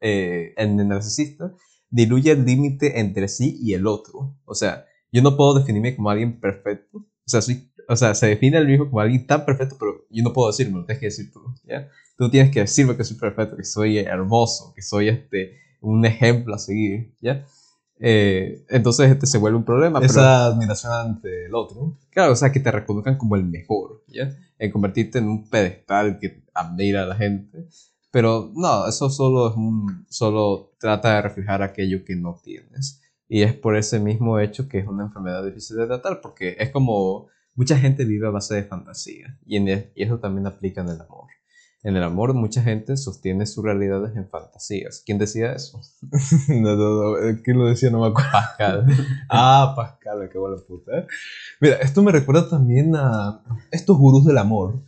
[0.00, 1.52] eh, en el narcisista,
[1.90, 4.34] diluye el límite entre sí y el otro.
[4.44, 8.26] O sea, yo no puedo definirme como alguien perfecto, o sea, soy, o sea, se
[8.26, 11.06] define al mismo como alguien tan perfecto, pero yo no puedo decirlo, lo tienes que
[11.06, 11.88] decir tú, ¿ya?
[12.18, 16.54] tú tienes que decirme que soy perfecto, que soy hermoso, que soy este, un ejemplo
[16.54, 17.46] a seguir, ¿ya?
[18.00, 20.00] Eh, entonces este se vuelve un problema.
[20.00, 21.96] Esa admiración ante el otro.
[22.10, 24.36] Claro, o sea, que te reconozcan como el mejor, ¿ya?
[24.58, 27.68] En convertirte en un pedestal que admira a la gente.
[28.10, 33.00] Pero no, eso solo es un, solo trata de reflejar aquello que no tienes.
[33.28, 36.70] Y es por ese mismo hecho que es una enfermedad difícil de tratar, porque es
[36.70, 37.28] como
[37.58, 39.36] mucha gente vive a base de fantasía.
[39.44, 41.26] Y, en y eso también aplica en el amor.
[41.82, 45.02] En el amor, mucha gente sostiene sus realidades en fantasías.
[45.04, 45.80] ¿Quién decía eso?
[46.48, 47.42] no, no, no.
[47.42, 47.90] ¿Quién lo decía?
[47.90, 48.30] No me acuerdo.
[48.30, 48.86] Pascal.
[49.28, 51.04] ah, Pascal, qué buena puta.
[51.60, 53.42] Mira, esto me recuerda también a
[53.72, 54.80] estos gurús del amor.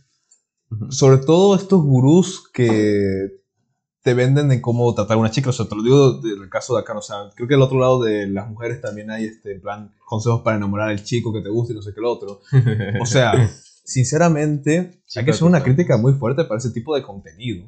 [0.91, 3.40] Sobre todo estos gurús que
[4.03, 5.49] te venden de cómo tratar a una chica.
[5.49, 6.97] O sea, te lo digo del caso de acá.
[6.97, 9.95] O sea, creo que al otro lado de las mujeres también hay, este, en plan,
[10.05, 12.41] consejos para enamorar al chico que te guste y no sé qué el otro.
[12.99, 13.49] O sea
[13.83, 17.65] sinceramente, hay que hacer una crítica muy fuerte para ese tipo de contenido,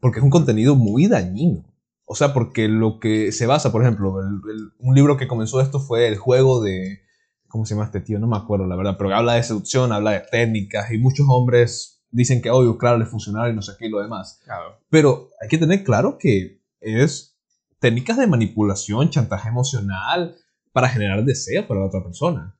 [0.00, 1.64] porque es un contenido muy dañino.
[2.06, 4.14] O sea, porque lo que se basa, por ejemplo,
[4.78, 7.00] un libro que comenzó esto fue el juego de,
[7.48, 8.18] ¿Cómo se llama este tío?
[8.18, 8.96] No me acuerdo, la verdad.
[8.98, 10.90] Pero habla de seducción, habla de técnicas.
[10.92, 14.00] Y muchos hombres dicen que, obvio, claro, le funcionaba y no sé qué y lo
[14.00, 14.40] demás.
[14.44, 14.80] Claro.
[14.90, 17.36] Pero hay que tener claro que es
[17.78, 20.36] técnicas de manipulación, chantaje emocional
[20.72, 22.56] para generar deseo para la otra persona.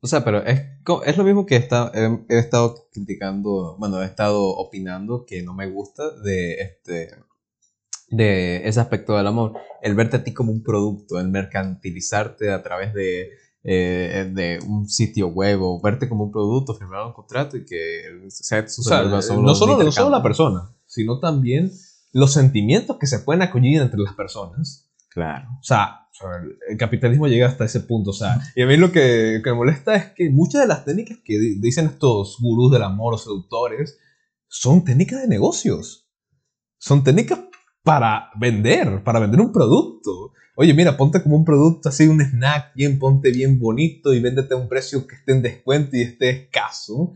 [0.00, 0.60] O sea, pero es,
[1.06, 5.70] es lo mismo que he, he estado criticando, bueno, he estado opinando que no me
[5.70, 7.10] gusta de este
[8.08, 9.54] de ese aspecto del amor.
[9.82, 13.30] El verte a ti como un producto, el mercantilizarte a través de,
[13.64, 18.26] eh, de un sitio web o verte como un producto, firmar un contrato y que
[18.28, 21.72] sexo O se sea, no solo solo, no solo la persona, sino también
[22.12, 24.90] los sentimientos que se pueden acollir entre las personas.
[25.08, 25.48] Claro.
[25.60, 26.28] O sea, sea,
[26.68, 28.10] el capitalismo llega hasta ese punto.
[28.10, 30.84] O sea, y a mí lo que, que me molesta es que muchas de las
[30.84, 33.98] técnicas que di- dicen estos gurús del amor o seductores
[34.46, 36.08] son técnicas de negocios.
[36.78, 37.40] Son técnicas
[37.82, 40.32] para vender, para vender un producto.
[40.56, 44.54] Oye, mira, ponte como un producto así, un snack, bien, ponte bien bonito y véndete
[44.54, 47.14] a un precio que esté en descuento y esté escaso.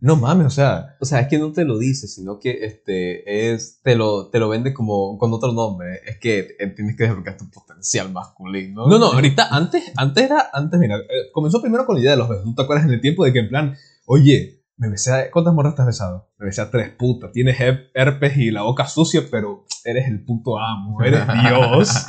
[0.00, 3.52] No mames, o sea, O sea, es que no te lo dice, sino que este
[3.52, 6.00] es te lo, te lo vende como con otro nombre.
[6.06, 8.86] Es que tienes que desbloquear tu potencial masculino.
[8.86, 12.18] No, no, ahorita, antes, antes era, antes, mira, eh, comenzó primero con la idea de
[12.18, 12.44] los besos.
[12.44, 15.54] ¿Tú te acuerdas en el tiempo de que en plan, oye, me besé a, ¿cuántas
[15.54, 16.28] morras te has besado?
[16.38, 17.56] Me besé a tres putas, tienes
[17.94, 22.04] herpes y la boca sucia, pero eres el puto amo, eres Dios.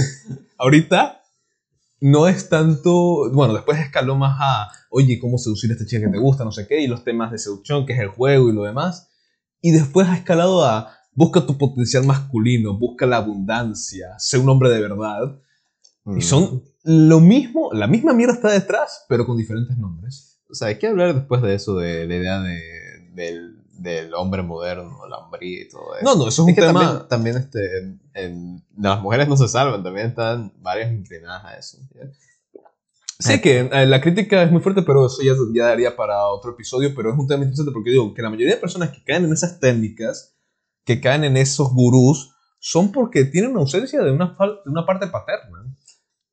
[0.58, 1.20] ahorita
[2.00, 6.12] no es tanto, bueno, después escaló más a, oye, cómo seducir a esta chica que
[6.12, 8.54] te gusta, no sé qué, y los temas de seducción, que es el juego y
[8.54, 9.10] lo demás.
[9.60, 14.70] Y después ha escalado a, busca tu potencial masculino, busca la abundancia, sé un hombre
[14.70, 15.42] de verdad.
[16.04, 16.16] Mm.
[16.16, 20.33] Y son lo mismo, la misma mierda está detrás, pero con diferentes nombres.
[20.54, 22.60] O sea, hay que hablar después de eso, de la idea de,
[23.12, 26.04] del, del hombre moderno, el hombría y todo eso.
[26.04, 26.80] No, no, eso es un Es que tema.
[26.80, 31.56] también, también este, en, en- las mujeres no se salvan, también están varias inclinadas a
[31.58, 31.78] eso.
[31.92, 32.08] ¿ya?
[33.18, 36.52] Sé que eh, la crítica es muy fuerte, pero eso ya, ya daría para otro
[36.52, 36.92] episodio.
[36.94, 39.32] Pero es un tema interesante porque digo que la mayoría de personas que caen en
[39.32, 40.36] esas técnicas,
[40.84, 45.06] que caen en esos gurús, son porque tienen una ausencia de una, de una parte
[45.08, 45.64] paterna.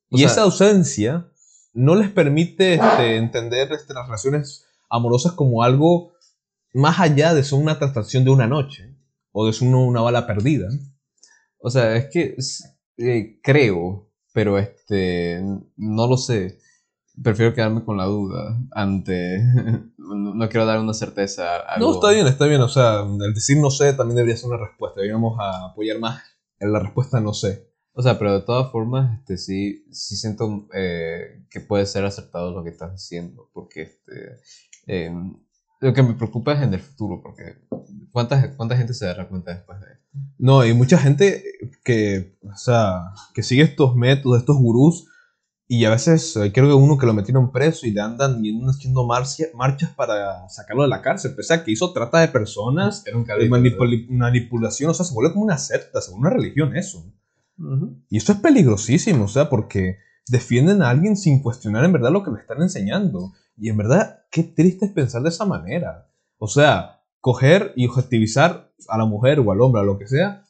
[0.10, 1.31] O Y sea- esa ausencia
[1.74, 6.14] no les permite este, entender este, las relaciones amorosas como algo
[6.74, 8.96] más allá de ser una transacción de una noche
[9.32, 10.68] o de una, bala perdida.
[11.60, 12.36] O sea, es que
[12.98, 15.42] eh, creo, pero este
[15.78, 16.60] no lo sé.
[17.22, 19.40] Prefiero quedarme con la duda ante.
[19.98, 21.60] no no quiero dar una certeza.
[21.68, 22.62] a No, está bien, está bien.
[22.62, 25.02] O sea, el decir no sé también debería ser una respuesta.
[25.02, 26.22] Deberíamos apoyar más
[26.60, 27.71] en la respuesta no sé.
[27.94, 32.52] O sea, pero de todas formas, este, sí, sí siento eh, que puede ser acertado
[32.52, 34.38] lo que estás diciendo, porque este,
[34.88, 35.12] eh,
[35.82, 37.58] lo que me preocupa es en el futuro, porque
[38.12, 40.08] ¿cuánta, cuánta gente se dará cuenta después de esto?
[40.38, 41.44] No, hay mucha gente
[41.84, 45.08] que, o sea, que sigue estos métodos, estos gurús,
[45.68, 48.52] y a veces eh, creo que uno que lo metieron preso y le andan y
[48.54, 52.28] andan haciendo marcia- marchas para sacarlo de la cárcel, pese a que hizo trata de
[52.30, 56.12] personas, Era un eh, cabrito, manipuli- manipulación, o sea, se vuelve como una secta, se
[56.12, 57.06] vuelve una religión eso.
[58.10, 59.98] Y eso es peligrosísimo, o sea, porque
[60.28, 63.34] defienden a alguien sin cuestionar en verdad lo que le están enseñando.
[63.58, 66.10] Y en verdad, qué triste es pensar de esa manera.
[66.38, 70.46] O sea, coger y objetivizar a la mujer o al hombre, a lo que sea,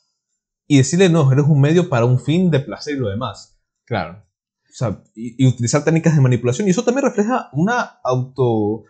[0.67, 3.61] y decirle, no, eres un medio para un fin de placer y lo demás.
[3.85, 4.23] Claro.
[4.63, 6.67] O sea, y utilizar técnicas de manipulación.
[6.67, 8.85] Y eso también refleja una auto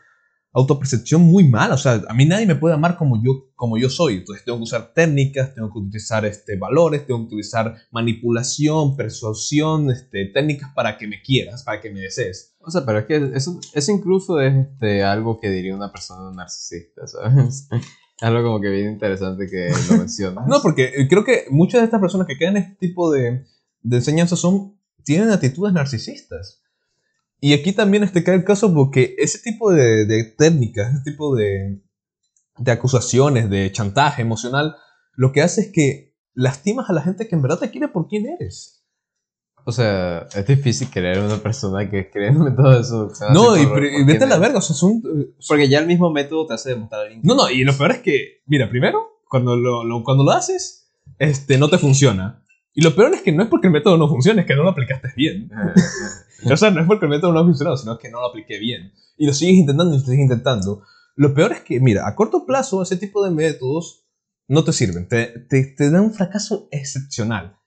[0.53, 1.75] autopercepción muy mala.
[1.75, 4.15] O sea, a mí nadie me puede amar como yo, como yo soy.
[4.17, 9.89] Entonces tengo que usar técnicas, tengo que utilizar este, valores, tengo que utilizar manipulación, persuasión,
[9.91, 12.55] este, técnicas para que me quieras, para que me desees.
[12.59, 16.31] O sea, pero es que eso, eso incluso es este, algo que diría una persona
[16.35, 17.67] narcisista, ¿sabes?
[18.21, 20.47] algo como que bien interesante que lo mencionas.
[20.47, 23.45] No, porque eh, creo que muchas de estas personas que en este tipo de,
[23.81, 26.61] de enseñanzas son, tienen actitudes narcisistas.
[27.43, 31.35] Y aquí también este cae el caso porque ese tipo de, de técnicas, ese tipo
[31.35, 31.81] de,
[32.59, 34.75] de acusaciones, de chantaje emocional,
[35.15, 38.07] lo que hace es que lastimas a la gente que en verdad te quiere por
[38.07, 38.77] quién eres.
[39.65, 43.07] O sea, es difícil querer a una persona que cree en todo eso.
[43.07, 44.41] o sea, No, y, por- y vete a la es.
[44.41, 45.01] verga, o sea, son...
[45.05, 47.21] eh, Porque ya el mismo método te hace demostrar alguien.
[47.23, 50.91] No, no, y lo peor es que, mira, primero, cuando lo, lo- cuando lo haces,
[51.19, 52.43] este, no te funciona.
[52.73, 54.63] Y lo peor es que no es porque el método no funcione, es que no
[54.63, 55.51] lo aplicaste bien.
[56.49, 58.57] O sea, no es porque el método no ha funcionado, sino que no lo apliqué
[58.59, 58.91] bien.
[59.17, 60.81] Y lo sigues intentando y lo sigues intentando.
[61.15, 64.05] Lo peor es que, mira, a corto plazo ese tipo de métodos
[64.47, 65.07] no te sirven.
[65.07, 67.57] Te, te, te dan un fracaso excepcional.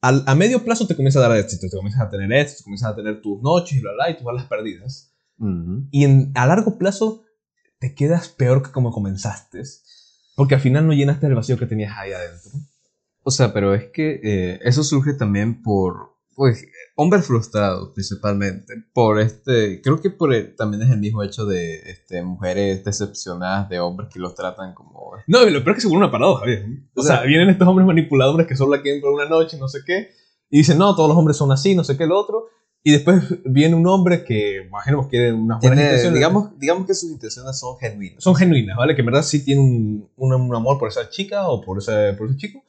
[0.00, 1.68] Al, a medio plazo te comienza a dar éxito.
[1.70, 4.24] Te comienzas a tener éxito, comienzas a tener tus noches y bla, bla, y tus
[4.24, 5.12] balas perdidas.
[5.38, 5.86] Ujú.
[5.90, 7.22] Y en- a largo plazo
[7.78, 9.62] te quedas peor que como comenzaste.
[10.34, 12.52] Porque al final no llenaste el vacío que tenías ahí adentro.
[13.22, 16.64] O sea, pero es que eh, eso surge también por, pues,
[16.96, 18.74] hombres frustrados principalmente.
[18.92, 23.68] Por este, creo que por el- también es el mismo hecho de este, mujeres decepcionadas
[23.68, 25.12] de hombres que los tratan como...
[25.26, 26.88] No, lo peor es que se vuelve una paradoja, ¿bien?
[26.96, 29.56] O O sea, sea, vienen estos hombres manipuladores que solo la quieren por una noche,
[29.58, 30.08] no sé qué,
[30.50, 32.44] y dicen, no, todos los hombres son así, no sé qué, lo otro.
[32.84, 36.14] Y después viene un hombre que, imaginemos, quiere unas buenas Tiene, intenciones.
[36.14, 38.22] digamos, digamos que sus intenciones son genuinas.
[38.24, 38.94] son genuinas, ¿vale?
[38.96, 42.12] Que en verdad sí tiene un, un, un amor por esa chica o por ese,
[42.14, 42.64] por ese chico.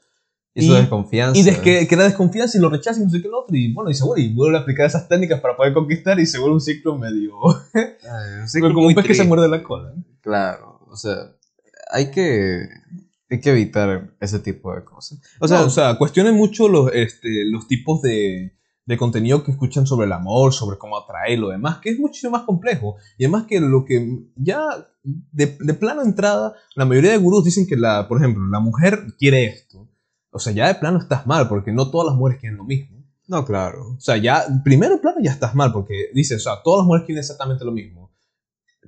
[0.56, 1.40] Y su desconfianza.
[1.40, 3.56] Y des que, que da desconfianza y lo rechaza y no sé qué lo otro.
[3.56, 6.28] Y bueno, y se vuelve, y vuelve a aplicar esas técnicas para poder conquistar y
[6.28, 7.34] se vuelve un ciclo medio.
[7.74, 9.94] Ay, sí, como un pez que se muerde la cola.
[10.22, 11.16] Claro, o sea,
[11.90, 12.68] hay que,
[13.30, 15.20] hay que evitar ese tipo de cosas.
[15.40, 19.88] O sea, o sea cuestionen mucho los, este, los tipos de, de contenido que escuchan
[19.88, 22.98] sobre el amor, sobre cómo atraer lo demás, que es muchísimo más complejo.
[23.18, 24.62] Y además que lo que ya
[25.04, 29.00] de, de plano entrada, la mayoría de gurús dicen que, la, por ejemplo, la mujer
[29.18, 29.83] quiere esto.
[30.34, 33.04] O sea, ya de plano estás mal, porque no todas las mujeres quieren lo mismo.
[33.28, 33.94] no, claro.
[33.96, 37.06] O sea, ya, primero plano ya estás mal, porque dices, o sea, todas las mujeres
[37.06, 38.12] quieren exactamente lo mismo.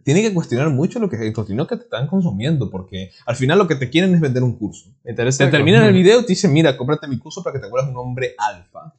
[0.03, 3.57] Tiene que cuestionar mucho lo que, el contenido que te están consumiendo, porque al final
[3.57, 4.89] lo que te quieren es vender un curso.
[5.03, 7.89] Te terminan el video y te dicen, mira, cómprate mi curso para que te vuelvas
[7.89, 8.93] un hombre alfa.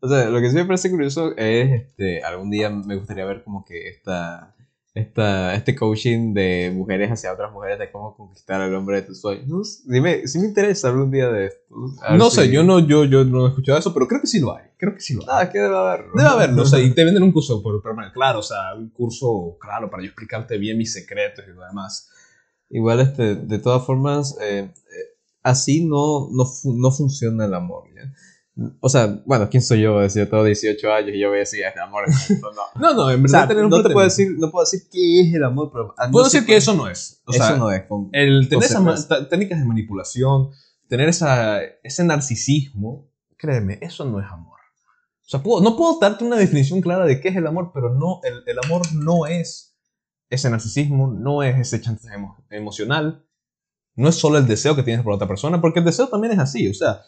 [0.00, 3.42] O sea, lo que sí me parece curioso es, este, algún día me gustaría ver
[3.42, 4.53] como que esta,
[4.94, 9.20] esta, este coaching de mujeres hacia otras mujeres de cómo conquistar al hombre de tus
[9.20, 9.48] sueños.
[9.48, 11.74] No sé, Dime, sí me interesa algún día de esto.
[12.16, 14.38] No si- sé, yo no, yo, yo no he escuchado eso, pero creo que sí
[14.38, 14.66] lo hay.
[14.78, 15.28] Creo que sí lo hay.
[15.30, 16.12] Ah, es que debe haberlo.
[16.14, 17.82] Debe haberlo, o sea, y te venden un curso por.
[18.12, 22.08] Claro, o sea, un curso, claro, para yo explicarte bien mis secretos y lo demás.
[22.70, 26.44] Igual, este, de todas formas, eh, eh, así no, no,
[26.76, 28.12] no funciona el amor, ¿ya?
[28.80, 30.00] O sea, bueno, ¿quién soy yo?
[30.06, 32.62] Yo tengo 18 años y yo voy a decir, "Ah, el amor es esto", no.
[32.80, 34.82] No, no, en O verdad sea, tener un no te puedo decir, no puedo decir
[34.92, 35.92] qué es el amor, pero...
[36.12, 37.20] Puedo decir que eso no es.
[37.26, 37.82] O sea, eso no es.
[37.86, 40.50] con- el tener esas técnicas de manipulación,
[40.88, 44.58] tener esa, ese narcisismo, créeme, eso no es amor.
[45.26, 47.92] O sea, puedo- no puedo darte una definición clara de qué es el amor, pero
[47.92, 49.74] no, el, el amor no es
[50.30, 53.24] ese narcisismo, no es ese chantaje emo- emocional,
[53.96, 56.38] no es solo el deseo que tienes por otra persona, porque el deseo también es
[56.38, 57.00] así, o sea,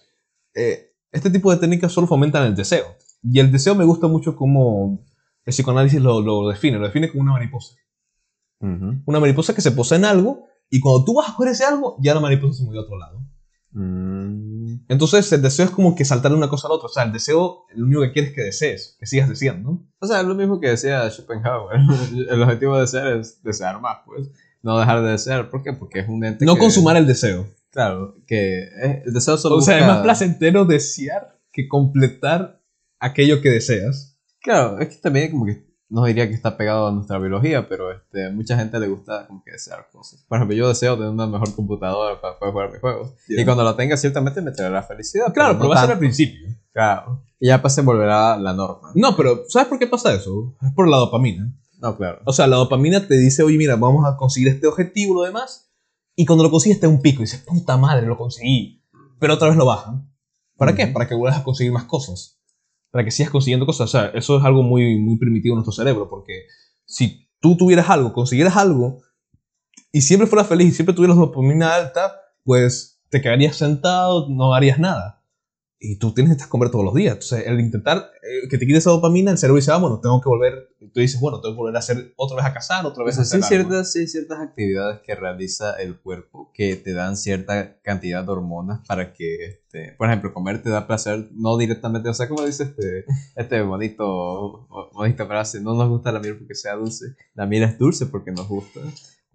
[0.54, 2.86] eh, este tipo de técnicas solo fomentan el deseo.
[3.22, 5.04] Y el deseo me gusta mucho como
[5.44, 7.74] el psicoanálisis lo, lo define, lo define como una mariposa.
[8.60, 9.02] Ujú.
[9.06, 11.96] Una mariposa que se posa en algo y cuando tú vas a coger ese algo,
[12.00, 13.20] ya la mariposa se movió a otro lado.
[13.72, 16.86] Mm, Entonces el deseo es como que saltar de una cosa a la otra.
[16.86, 19.82] O sea, el deseo, lo único que quieres es que desees, que sigas deseando.
[20.00, 21.78] O sea, es lo mismo que decía Schopenhauer.
[22.30, 24.30] El objetivo de desear es desear más, pues.
[24.62, 25.50] No dejar de desear.
[25.50, 25.72] ¿Por qué?
[25.74, 27.46] Porque es un ente No que- consumar el deseo.
[27.76, 32.62] Claro, que es- el deseo solo O sea, es busca- más placentero desear que completar
[32.98, 34.18] aquello que deseas.
[34.40, 37.92] Claro, es que también como que no diría que está pegado a nuestra biología, pero
[37.92, 40.24] este, mucha gente le gusta como que desear cosas.
[40.26, 43.12] Por ejemplo, yo deseo tener una mejor computadora para poder jugar mis juegos.
[43.28, 43.42] Ya.
[43.42, 45.34] Y cuando la tenga, ciertamente me traerá felicidad.
[45.34, 46.48] Claro, no pero va a ser al principio.
[46.72, 47.22] Claro.
[47.38, 48.90] Y ya pues se volverá la norma.
[48.94, 50.56] No, pero ¿sabes por qué pasa eso?
[50.62, 51.52] Es por la dopamina.
[51.78, 52.20] No, claro.
[52.24, 55.65] O sea, la dopamina te dice, oye, mira, vamos a conseguir este objetivo lo demás.
[56.16, 58.82] Y cuando lo consigues te da un pico y dices, puta madre, lo conseguí.
[59.20, 60.10] Pero otra vez lo bajan.
[60.56, 60.86] ¿Para qué?
[60.86, 62.40] Para que vuelvas a conseguir más cosas.
[62.90, 63.88] Para que sigas consiguiendo cosas.
[63.88, 66.08] O sea, eso es algo muy, muy primitivo en nuestro cerebro.
[66.08, 66.46] Porque
[66.86, 69.02] si tú tuvieras algo, consiguieras algo,
[69.92, 72.14] y siempre fueras feliz y siempre tuvieras dopamina alta,
[72.44, 75.15] pues te quedarías sentado, no harías nada.
[75.78, 77.14] Y tú tienes que comer todos los días.
[77.14, 80.20] Entonces, el intentar eh, que te quites esa dopamina, el cerebro dice, ah, bueno, tengo
[80.20, 80.70] que volver.
[80.92, 83.16] Tú dices, bueno, tengo que volver a hacer otra vez a cazar, otra O vez
[83.16, 87.16] sea, a hacer hay ciertas, sí ciertas actividades que realiza el cuerpo que te dan
[87.16, 92.08] cierta cantidad de hormonas para que, este, por ejemplo, comer te da placer, no directamente,
[92.08, 93.04] o sea, como dice este,
[93.36, 97.78] este bonito, bonito frase, no nos gusta la miel porque sea dulce, la miel es
[97.78, 98.80] dulce porque nos gusta.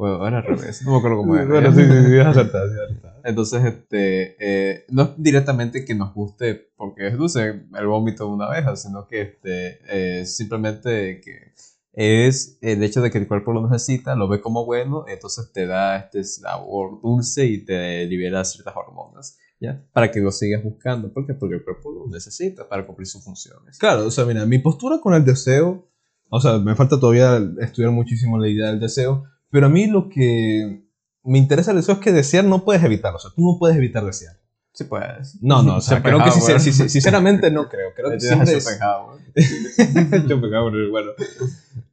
[0.02, 1.46] Bueno, ahora al revés, no me acuerdo cómo era.
[1.46, 3.22] Bueno, sí, sí, sí, es acertado, es acertado.
[3.24, 8.32] Entonces, este, eh, no es directamente que nos guste porque es dulce el vómito de
[8.32, 11.54] una abeja, sino que este, eh, simplemente que
[11.94, 15.68] es el hecho de que el cuerpo lo necesita, lo ve como bueno, entonces te
[15.68, 19.84] da este sabor dulce y te libera ciertas hormonas, ¿ya?
[19.94, 21.14] Para que lo sigas buscando.
[21.14, 21.36] ¿Por qué?
[21.36, 23.78] Porque el cuerpo lo necesita para cumplir sus funciones.
[23.78, 25.88] Claro, o sea, mira, mi postura con el deseo,
[26.32, 30.10] o sea, me falta todavía estudiar muchísimo la idea del deseo, pero a mí lo
[30.10, 30.84] que
[31.24, 33.78] me interesa del deseo es que desear no puedes evitarlo, o sea, tú no puedes
[33.78, 34.36] evitar desear.
[34.74, 35.38] Sí puedes.
[35.42, 38.64] No, no, o sea, creo que sí, sinceramente no creo, creo que siempre es...
[38.64, 39.22] Schopenhauer.
[40.92, 41.12] Bueno,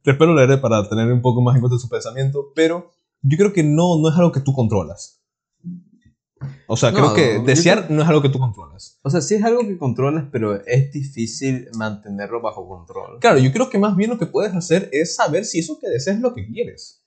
[0.03, 2.91] después lo leeré para tener un poco más en cuenta su pensamiento, pero
[3.21, 5.19] yo creo que no, no es algo que tú controlas.
[6.67, 8.99] O sea, creo que desear no es algo que tú controlas.
[9.01, 13.19] O sea, sí es algo que controlas, pero es difícil mantenerlo bajo control.
[13.19, 15.89] Claro, yo creo que más bien lo que puedes hacer es saber si eso que
[15.89, 16.98] deseas es lo que quieres.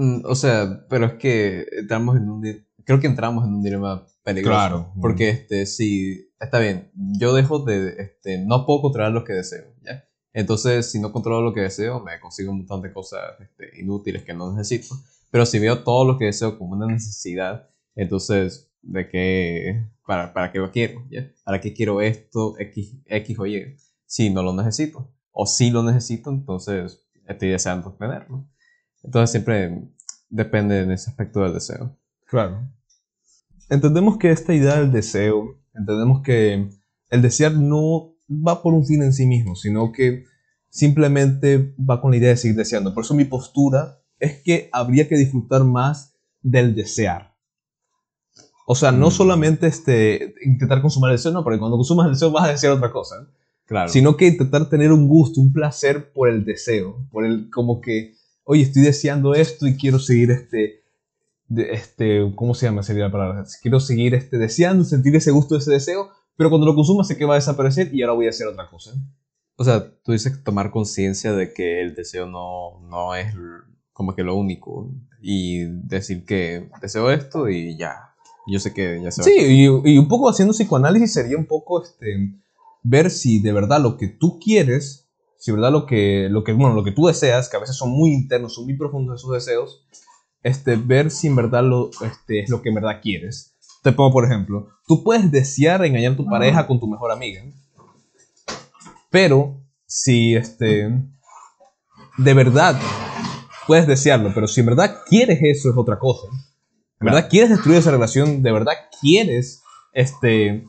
[0.00, 2.42] Mm, O sea, pero es que entramos en un,
[2.84, 4.58] creo que entramos en un dilema peligroso.
[4.58, 4.92] Claro.
[5.00, 9.74] Porque, este, si, está bien, yo dejo de, este, no puedo controlar lo que deseo,
[9.82, 10.04] ¿ya?
[10.32, 14.22] Entonces, si no controlo lo que deseo, me consigo un montón de cosas este, inútiles
[14.22, 14.94] que no necesito.
[15.30, 19.86] Pero si veo todo lo que deseo como una necesidad, entonces, ¿de qué?
[20.06, 21.04] ¿Para, para qué lo quiero?
[21.10, 21.30] ¿ya?
[21.44, 23.76] ¿Para qué quiero esto, X, X o Y?
[24.06, 25.12] Si no lo necesito.
[25.32, 28.48] O si lo necesito, entonces estoy deseando tenerlo.
[29.02, 29.82] Entonces, siempre
[30.28, 31.96] depende en ese aspecto del deseo.
[32.26, 32.68] Claro.
[33.68, 36.68] Entendemos que esta idea del deseo, entendemos que
[37.10, 40.24] el desear no va por un fin en sí mismo, sino que
[40.68, 42.94] simplemente va con la idea de seguir deseando.
[42.94, 47.34] Por eso mi postura es que habría que disfrutar más del desear.
[48.66, 49.12] O sea, no Mm.
[49.12, 52.72] solamente este, intentar consumar el deseo, no, porque cuando consumas el deseo vas a desear
[52.74, 53.16] otra cosa,
[53.66, 53.88] Claro.
[53.88, 58.14] sino que intentar tener un gusto, un placer por el deseo, por el como que,
[58.44, 60.82] oye, estoy deseando esto y quiero seguir este,
[61.48, 62.82] de- este, ¿cómo se llama?
[62.82, 63.44] Sería la palabra.
[63.62, 67.24] Quiero seguir este, deseando, sentir ese gusto ese deseo, pero cuando lo consuma sé que
[67.24, 68.92] va a desaparecer y ahora voy a hacer otra cosa.
[69.56, 73.34] O sea, tú dices tomar conciencia de que el deseo no, no es
[73.92, 74.90] como que lo único.
[75.20, 78.14] Y decir que deseo esto y ya.
[78.46, 79.24] Yo sé que ya se va.
[79.26, 82.32] Sí, y, y un poco haciendo psicoanálisis sería un poco este,
[82.82, 85.09] ver si de verdad lo que tú quieres,
[85.40, 87.90] si verdad lo que, lo que, bueno, lo que tú deseas, que a veces son
[87.90, 89.86] muy internos, son muy profundos esos deseos,
[90.42, 93.54] este, ver si en verdad lo, este, es lo que en verdad quieres.
[93.82, 97.42] Te pongo por ejemplo, tú puedes desear engañar a tu pareja con tu mejor amiga,
[99.08, 100.90] pero si este,
[102.18, 102.78] de verdad
[103.66, 106.28] puedes desearlo, pero si en verdad quieres eso es otra cosa.
[107.00, 108.42] ¿En verdad quieres destruir esa relación?
[108.42, 109.62] ¿De verdad quieres
[109.94, 110.66] este,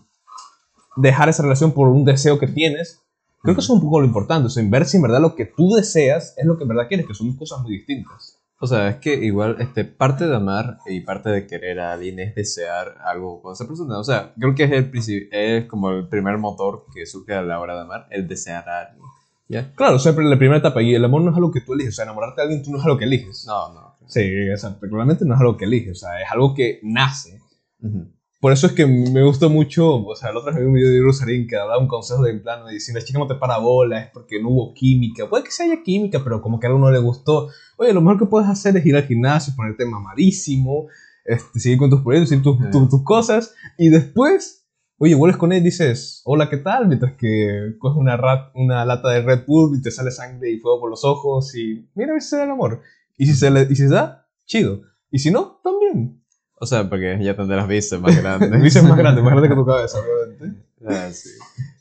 [0.95, 3.00] dejar esa relación por un deseo que tienes?
[3.43, 5.19] Creo que eso es un poco lo importante, o sea, en ver si en verdad
[5.19, 8.37] lo que tú deseas es lo que en verdad quieres, que son cosas muy distintas.
[8.63, 12.19] O sea, es que igual este, parte de amar y parte de querer a alguien
[12.19, 13.97] es desear algo con esa persona.
[13.97, 17.59] O sea, creo que es, el, es como el primer motor que surge a la
[17.59, 19.03] hora de amar, el desear a alguien.
[19.47, 19.73] ¿Ya?
[19.73, 21.97] Claro, siempre la primera etapa, y el amor no es algo que tú eliges, o
[21.97, 23.45] sea, enamorarte de alguien tú no es algo que eliges.
[23.47, 23.95] No, no.
[24.05, 27.41] Sí, exacto, realmente no es algo que eliges, o sea, es algo que nace.
[27.81, 28.11] Ujú.
[28.41, 30.89] Por eso es que me gustó mucho, o sea, la otra vez vi un video
[30.89, 33.35] de Rosarín que daba un consejo de en plan, de si la chica no te
[33.35, 35.29] para bola es porque no hubo química.
[35.29, 37.49] Puede que se haya química, pero como que a algo no le gustó.
[37.77, 40.87] Oye, lo mejor que puedes hacer es ir al gimnasio, ponerte mamadísimo,
[41.23, 44.65] este, seguir con tus proyectos, seguir tus, tus- tus cosas, y después,
[44.97, 46.87] oye, vuelves con él y dices, hola, ¿qué tal?
[46.87, 50.57] Mientras que coges una, rat- una lata de Red Bull y te sale sangre y
[50.57, 52.81] fuego por los ojos, y mira a ver si se da el amor.
[53.19, 54.81] Y si se, le, y si se da, chido.
[55.11, 56.20] Y si no, también.
[56.61, 58.61] O sea, porque ya tendrás vistas más grandes.
[58.61, 60.63] Dices más grande, más grande que tu cabeza, obviamente.
[60.87, 61.29] Ah, sí.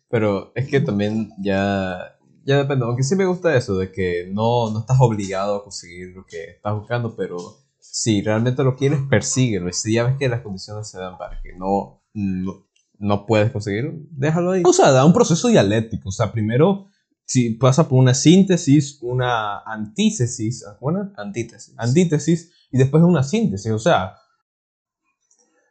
[0.09, 4.71] Pero es que también ya, ya depende, aunque sí me gusta eso, de que no,
[4.73, 7.37] no estás obligado a conseguir lo que estás buscando, pero
[7.79, 9.69] si realmente lo quieres, persíguelo.
[9.69, 12.67] Y si ya ves que las condiciones se dan para que no, no,
[12.99, 14.63] no puedes conseguirlo, déjalo ahí.
[14.65, 16.09] O sea, da un proceso dialéctico.
[16.09, 16.87] O sea, primero
[17.31, 21.13] si pasa por una síntesis, una antítesis, ¿buena?
[21.17, 21.73] Antítesis.
[21.79, 23.71] Antítesis, y después una síntesis.
[23.71, 24.17] O sea,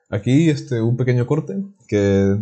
[0.10, 1.55] aquí este, un pequeño corte
[1.88, 2.38] que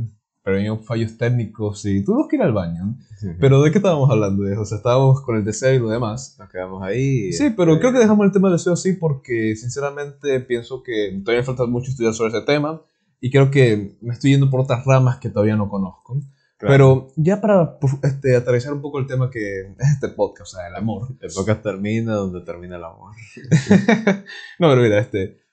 [0.48, 2.96] previó fallos técnicos y tuvimos que ir al baño.
[3.38, 4.44] Pero ¿de qué estábamos hablando?
[4.62, 6.38] O sea, estábamos con el deseo y lo demás.
[6.40, 7.34] Nos quedamos ahí.
[7.34, 11.20] Sí, pero este, creo que dejamos el tema del deseo así porque sinceramente pienso que
[11.24, 12.82] todavía falta mucho estudiar sobre ese tema
[13.20, 16.22] y creo que me estoy yendo por otras ramas que todavía no conozco.
[16.58, 16.72] claro.
[16.72, 20.58] Pero ya para pues, este, aterrizar un poco el tema que es este podcast, o
[20.58, 21.10] sea, el amor.
[21.20, 23.12] El podcast termina donde termina el amor.
[24.60, 25.47] No, pero mira, este...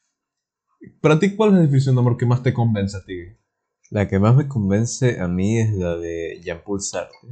[1.01, 3.37] Para ti, ¿cuál es la definición de amor que más te convence a ti?
[3.91, 7.29] La que más me convence a mí es la de Jean-Paul Sartre.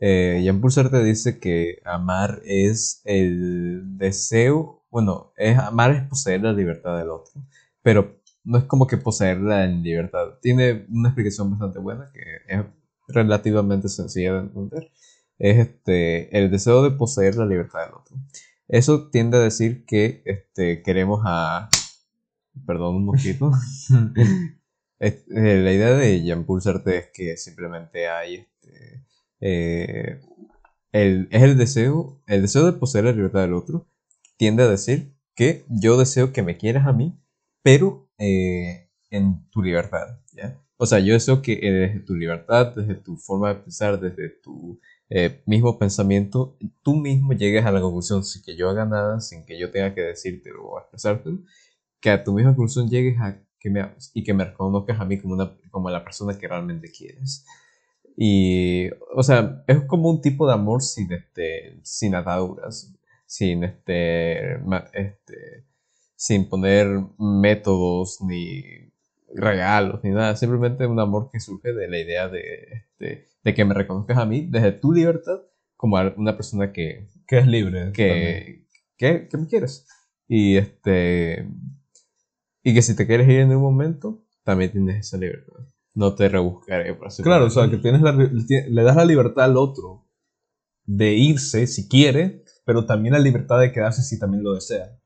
[0.00, 6.52] Eh, Jean-Paul Sartre dice que amar es el deseo, bueno, es, amar es poseer la
[6.52, 7.44] libertad del otro,
[7.82, 10.38] pero no es como que poseerla en libertad.
[10.40, 12.64] Tiene una explicación bastante buena que es
[13.08, 14.90] relativamente sencilla de entender.
[15.38, 18.16] Es este, el deseo de poseer la libertad del otro.
[18.68, 21.68] Eso tiende a decir que este, queremos a...
[22.66, 23.50] Perdón un poquito.
[24.98, 29.02] Es- eh, la idea de Sartre es que simplemente hay este,
[29.40, 30.20] eh,
[30.92, 33.86] el, es el deseo, el deseo de poseer la libertad del otro,
[34.36, 37.18] tiende a decir que yo deseo que me quieras a mí,
[37.62, 40.58] pero eh, en tu libertad, ¿ya?
[40.76, 44.80] O sea, yo deseo que desde tu libertad, desde tu forma de pensar, desde tu
[45.46, 49.58] mismo pensamiento, tú mismo llegues a la conclusión sin que yo haga nada, sin que
[49.58, 51.40] yo tenga que decírtelo o expresártelo,
[52.00, 55.04] que a tu misma conclusión llegues a que me ames y que me reconozcas a
[55.04, 57.44] mí como, una, como la persona que realmente quieres.
[58.16, 62.94] Y, o sea, es como un tipo de amor sin, este, sin ataduras,
[63.26, 64.54] sin, este,
[64.94, 65.66] este,
[66.16, 66.88] sin poner
[67.18, 68.62] métodos ni
[69.32, 72.42] regalos ni nada, simplemente un amor que surge de la idea de,
[72.72, 75.40] este, de que me reconozcas a mí desde tu libertad
[75.76, 78.66] como una persona que, que es libre, que,
[78.98, 79.86] que, que, me quieres.
[80.28, 81.48] Y, este,
[82.62, 85.60] y que si te quieres ir en un momento, también tienes esa libertad.
[85.94, 89.56] No te rebuscaré por hacer Claro, o sea, que tienes le das la libertad al
[89.56, 90.06] otro
[90.84, 94.98] de irse si quiere, pero también la libertad de quedarse si también lo desea.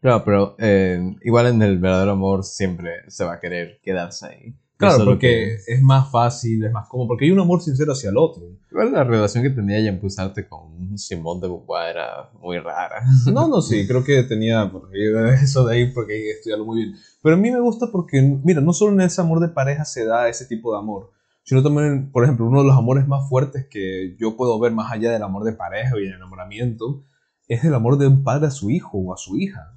[0.00, 4.56] Claro, pero eh, igual en el verdadero amor siempre se va a querer quedarse ahí.
[4.88, 8.16] Claro, porque es más fácil, es más cómodo, porque hay un amor sincero hacia el
[8.16, 8.42] otro.
[8.70, 13.02] Igual la relación que tenía Pulsarte con Simón de Beauvoir era muy rara.
[13.32, 14.70] No, no, sí, creo que tenía
[15.42, 16.94] eso de ahí porque hay que estudiarlo muy bien.
[17.22, 20.04] Pero a mí me gusta porque, mira, no solo en ese amor de pareja se
[20.04, 21.10] da ese tipo de amor,
[21.44, 24.92] sino también, por ejemplo, uno de los amores más fuertes que yo puedo ver más
[24.92, 27.04] allá del amor de pareja y el enamoramiento,
[27.48, 29.74] es el amor de un padre a su hijo o a su hija.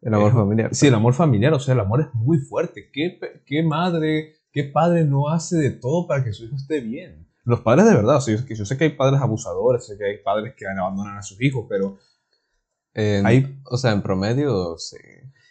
[0.00, 0.74] El amor familiar.
[0.74, 2.90] Sí, el amor familiar, o sea, el amor es muy fuerte.
[2.92, 7.28] ¿Qué, qué madre, qué padre no hace de todo para que su hijo esté bien?
[7.44, 10.18] Los padres de verdad, o sea, yo, sé que hay padres abusadores, sé que hay
[10.18, 11.96] padres que abandonan a sus hijos, pero...
[13.24, 14.96] hay, o sea, en promedio, sí.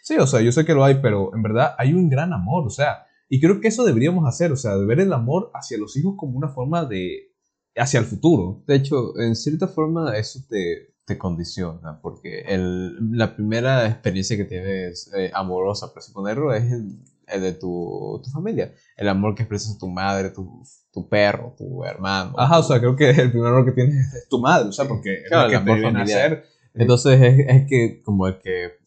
[0.02, 2.66] Sí, o sea, yo sé que lo hay, pero en verdad hay un gran amor,
[2.66, 5.78] o sea, y creo que eso deberíamos hacer, o sea, de ver el amor hacia
[5.78, 7.32] los hijos como una forma de...
[7.76, 8.62] hacia el futuro.
[8.66, 14.44] De hecho, en cierta forma eso te, te condiciona, porque el, la primera experiencia que
[14.44, 16.98] tienes eh, amorosa, por suponerlo, es el,
[17.36, 18.72] de tu, tu, familia.
[18.96, 20.62] El amor que expresas tu madre, tu,
[20.92, 22.34] tu perro, tu hermano.
[22.36, 24.86] Ajá, o sea, creo que el primer amor que tienes es tu madre, o sea,
[24.86, 26.44] porque es el amor familiar.
[26.74, 28.78] Entonces es, es, que como el que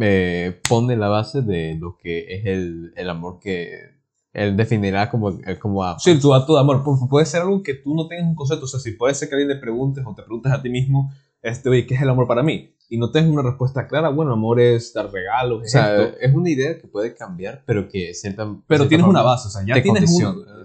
[0.00, 3.96] eh, pone la base de lo que es el, el amor que
[4.36, 5.98] él definirá como, el, como a...
[5.98, 6.84] Sí, tu acto de amor.
[7.08, 8.66] Puede ser algo que tú no tengas un concepto.
[8.66, 11.10] O sea, si puede ser que alguien le preguntes o te preguntes a ti mismo,
[11.46, 12.72] este, oye, ¿qué es el amor para mí?
[12.88, 15.62] Y no tengas una respuesta clara, bueno, amor es dar regalos.
[15.64, 19.48] O sea, es una idea que puede cambiar, pero que cierta, Pero tienes una base,
[19.48, 20.16] o sea, ya tienes,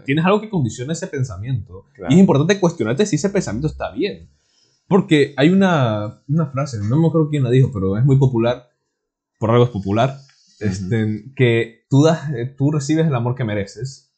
[0.06, 1.86] tienes algo que condiciona ese pensamiento.
[2.10, 4.30] Y es importante cuestionarte si ese pensamiento está bien.
[4.88, 8.72] Porque hay una, una frase, no me acuerdo quién la dijo, pero es muy popular
[9.42, 10.20] por algo es popular,
[10.60, 14.14] este, que tú, das, eh, tú recibes el amor que mereces.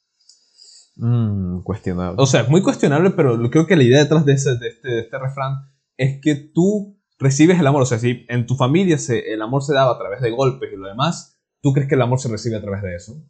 [0.97, 2.21] Mm, cuestionable.
[2.21, 4.99] O sea, muy cuestionable, pero creo que la idea detrás de, ese, de, este, de
[4.99, 7.81] este refrán es que tú recibes el amor.
[7.81, 10.71] O sea, si en tu familia se, el amor se daba a través de golpes
[10.71, 13.23] y lo demás, ¿tú crees que el amor se recibe a través de eso?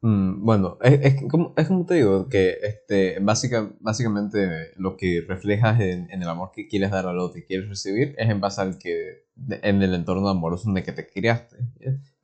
[0.00, 5.24] Mm, bueno, es, es, como, es, como, te digo, que este, básica, básicamente lo que
[5.26, 8.40] reflejas en, en, el amor que quieres dar al otro y quieres recibir es en
[8.40, 9.24] base al que,
[9.62, 11.56] en el entorno amoroso en el que te criaste.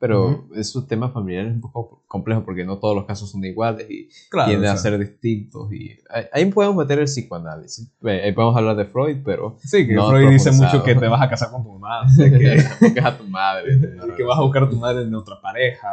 [0.04, 0.86] Pero uh -huh.
[0.86, 4.10] tema familiar es un poco complejo porque no todos los casos son iguales y
[4.44, 5.72] tienden a ser distintos.
[5.72, 5.96] Y
[6.30, 7.90] ahí podemos meter el psicoanálisis.
[8.02, 9.56] Ahí podemos hablar de Freud, pero.
[9.64, 13.00] Sí, que Freud dice mucho que te vas a casar con tu madre, que, que
[13.00, 13.80] a tu madre,
[14.14, 15.88] que vas a buscar a tu madre en otra pareja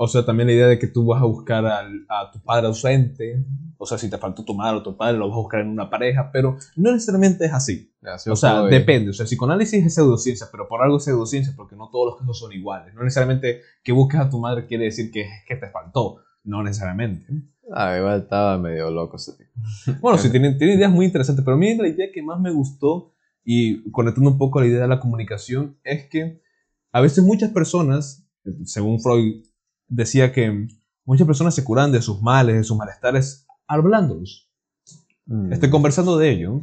[0.00, 2.68] o sea, también la idea de que tú vas a buscar al, a tu padre
[2.68, 3.44] ausente.
[3.76, 5.68] O sea, si te faltó tu madre o tu padre, lo vas a buscar en
[5.68, 7.92] una pareja, pero no necesariamente es así.
[8.30, 9.10] o sea, depende.
[9.10, 12.38] O sea, psicoanálisis es pseudociencia, pero por algo es pseudociencia, porque no todos los casos
[12.38, 12.94] son iguales.
[12.94, 16.18] No necesariamente que busques a tu madre quiere decir que, que te faltó.
[16.44, 17.26] No necesariamente.
[17.74, 19.50] Ah, igual estaba medio loco ese tipo.
[20.00, 22.52] Bueno, sí, tiene, tiene ideas muy interesantes, pero a mí la idea que más me
[22.52, 23.12] gustó,
[23.44, 26.40] y conectando un poco a la idea de la comunicación, es que
[26.92, 28.26] a veces muchas personas,
[28.64, 29.42] según Freud
[29.88, 30.68] decía que
[31.04, 34.48] muchas personas se curan de sus males, de sus malestares, hablándolos.
[35.26, 35.52] Mm.
[35.52, 36.62] Estoy conversando de ello.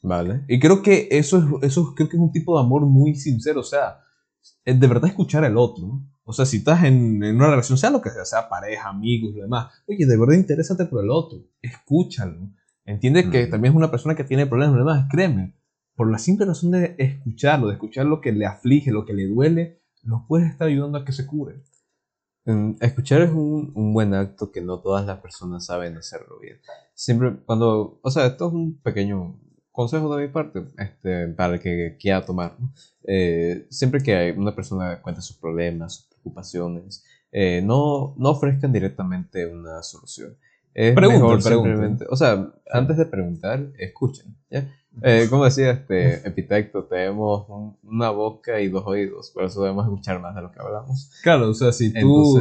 [0.00, 0.44] Vale.
[0.48, 3.60] Y creo que eso es, eso creo que es un tipo de amor muy sincero.
[3.60, 4.00] O sea,
[4.64, 6.02] de verdad escuchar al otro.
[6.24, 9.42] O sea, si estás en, una relación, sea lo que sea, sea pareja, amigos, lo
[9.42, 9.72] demás.
[9.88, 11.38] Oye, de verdad interésate por el otro.
[11.60, 12.50] Escúchalo.
[12.84, 13.50] Entiende que mm.
[13.50, 15.06] también es una persona que tiene problemas, lo demás.
[15.10, 15.56] Créeme.
[15.94, 19.26] Por la simple razón de escucharlo, de escuchar lo que le aflige, lo que le
[19.26, 21.62] duele, lo puedes estar ayudando a que se cure.
[22.80, 26.58] Escuchar es un, un, buen acto que no todas las personas saben hacerlo bien.
[26.94, 29.38] Siempre cuando, o sea, esto es un pequeño
[29.72, 32.56] consejo de mi parte, este, para el que quiera tomar.
[33.04, 39.46] Eh, siempre que una persona cuenta sus problemas, sus preocupaciones, eh, no, no ofrezcan directamente
[39.46, 40.36] una solución.
[40.74, 44.36] Es mejor simplemente, o sea, antes de preguntar, escuchen.
[44.50, 44.68] ¿ya?
[45.02, 47.46] Eh, como decía este epitecto, tenemos
[47.82, 51.10] una boca y dos oídos, por eso debemos escuchar más de lo que hablamos.
[51.22, 52.38] Claro, o sea, si tú,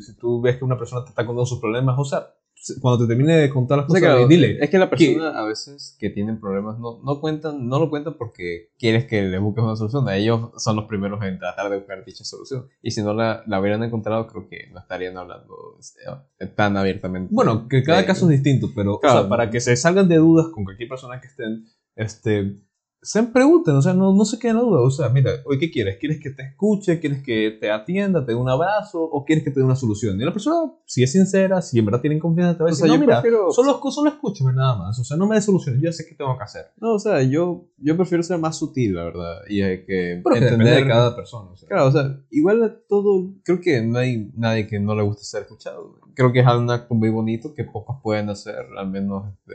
[0.00, 2.34] si tú ves que una persona te está contando sus problemas, o sea,
[2.80, 4.58] cuando te termine de contar las cosas, dile.
[4.60, 8.14] Es que la persona a veces que tienen problemas no, no cuentan, no lo cuentan
[8.18, 10.08] porque quieres que le busques una solución.
[10.08, 12.68] Ellos son los primeros en tratar de buscar dicha solución.
[12.82, 17.34] Y si no la, la hubieran encontrado, creo que no estarían hablando este, tan abiertamente.
[17.34, 20.46] Bueno, que cada caso es distinto, pero o sea, para que se salgan de dudas
[20.52, 21.64] con cualquier persona que estén,
[21.96, 22.58] este,
[23.04, 24.80] se pregunten, o sea, no, no se queden la duda.
[24.80, 25.98] O sea, mira, hoy ¿qué quieres?
[25.98, 26.98] ¿Quieres que te escuche?
[27.00, 29.02] ¿Quieres que te atienda, te dé un abrazo?
[29.02, 30.18] ¿O quieres que te dé una solución?
[30.18, 32.86] Y la persona, si es sincera, si en verdad tienen confianza, te va a decir,
[32.86, 34.98] no, mira, solo, solo escúchame nada más.
[34.98, 36.64] O sea, no me des soluciones, yo ya sé qué tengo que hacer.
[36.80, 39.40] No, o sea, yo, yo prefiero ser más sutil, la verdad.
[39.50, 41.50] Y hay que Pero entender de cada persona.
[41.68, 45.42] Claro, o sea, igual todo, creo que no hay nadie que no le guste ser
[45.42, 46.00] escuchado.
[46.14, 49.54] Creo que es acto muy bonito que pocos pueden hacer, al menos este,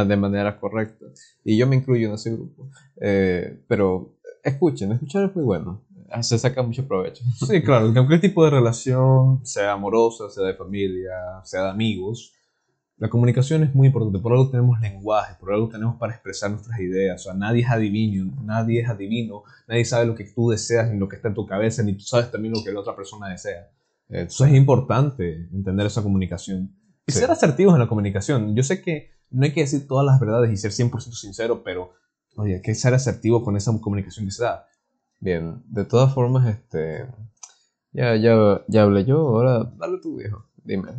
[0.00, 1.06] ah, de manera correcta.
[1.44, 2.68] Y yo me incluyo en ese grupo.
[3.00, 5.82] Eh, pero escuchen, escuchar es muy bueno.
[6.20, 7.24] Se saca mucho provecho.
[7.46, 11.14] Sí, claro, cualquier tipo de relación, sea amorosa, sea de familia,
[11.44, 12.34] sea de amigos,
[12.96, 14.18] la comunicación es muy importante.
[14.20, 17.20] Por algo tenemos lenguaje, por algo tenemos para expresar nuestras ideas.
[17.20, 20.98] O sea, nadie es adivino, nadie es adivino, nadie sabe lo que tú deseas, ni
[20.98, 23.28] lo que está en tu cabeza, ni tú sabes también lo que la otra persona
[23.28, 23.68] desea.
[24.08, 26.74] Entonces es importante entender esa comunicación.
[27.06, 28.54] Y ser asertivos en la comunicación.
[28.54, 31.92] Yo sé que no hay que decir todas las verdades y ser 100% sincero, pero
[32.36, 34.66] Oye, hay que ser asertivo con esa comunicación que se da.
[35.20, 37.06] Bien, de todas formas, este.
[37.92, 40.44] Ya, ya, ya hablé yo, ahora dale tú, viejo.
[40.56, 40.90] Dime,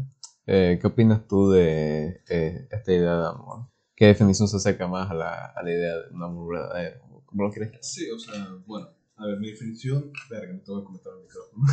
[0.48, 3.68] eh, ¿qué opinas tú de eh, esta idea de amor?
[3.96, 7.02] ¿Qué definición se acerca más a la, a la idea de un amor verdadero?
[7.26, 7.72] ¿Cómo lo quieres?
[7.82, 8.88] Sí, o sea, bueno,
[9.18, 10.12] a ver, mi definición.
[10.30, 11.64] Verga, me tengo que comentar el micrófono.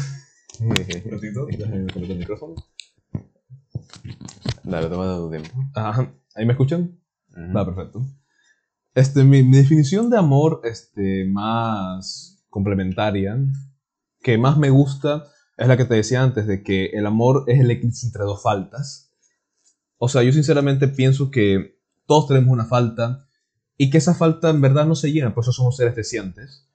[0.61, 2.55] Un ratito, déjame comentar el micrófono.
[4.65, 5.51] Dale, toma tu tiempo.
[5.75, 6.99] Ajá, ¿ahí me escuchan?
[7.55, 8.07] Va, perfecto.
[8.95, 13.39] Este, mi, definición de amor este, más complementaria,
[14.23, 15.25] que más me gusta,
[15.57, 18.43] es la que te decía antes, de que el amor es el eclipse entre dos
[18.43, 19.11] faltas.
[19.97, 23.27] O sea, yo sinceramente pienso que todos tenemos una falta
[23.79, 26.69] y que esa falta en verdad no se llena, por eso somos seres deseantes.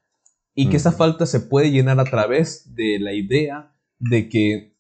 [0.55, 4.75] Y que esa falta se puede llenar a través de la idea de que,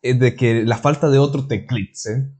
[0.00, 2.32] eh, de que la falta de otro te eclipse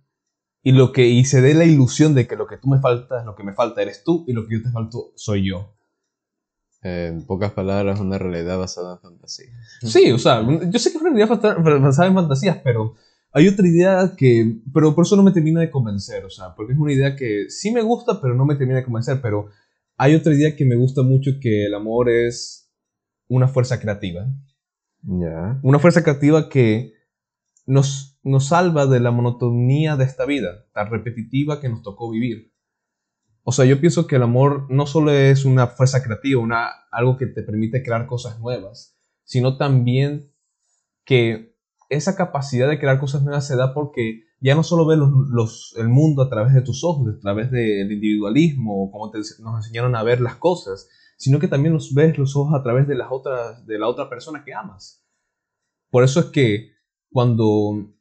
[0.66, 3.24] y lo que y se dé la ilusión de que lo que tú me faltas,
[3.24, 5.76] lo que me falta eres tú y lo que yo te falto soy yo.
[6.82, 9.47] En pocas palabras, una realidad basada en fantasía.
[9.82, 12.97] Sí, o sea, yo sé que es una realidad basada en fantasías, pero
[13.30, 16.72] hay otra idea que, pero por eso no me termina de convencer, o sea, porque
[16.72, 19.51] es una idea que sí me gusta, pero no me termina de convencer, pero
[19.97, 22.72] hay otra idea que me gusta mucho que el amor es
[23.28, 24.26] una fuerza creativa.
[25.02, 25.60] Ya.
[25.62, 26.97] Una fuerza creativa que
[27.66, 32.53] nos, nos salva de la monotonía de esta vida, tan repetitiva que nos tocó vivir.
[33.44, 37.16] O sea, yo pienso que el amor no solo es una fuerza creativa, una, algo
[37.16, 40.32] que te permite crear cosas nuevas, sino también
[41.05, 41.57] que
[41.89, 44.98] esa capacidad de crear cosas nuevas se da porque ya no solo ves
[45.77, 50.03] el mundo a través de tus ojos, a través del individualismo, como nos enseñaron a
[50.03, 53.65] ver las cosas, sino que también los ves los ojos a través de, las otras,
[53.66, 55.07] de la otra persona que amas.
[55.90, 56.73] Por eso es que
[57.09, 57.95] cuando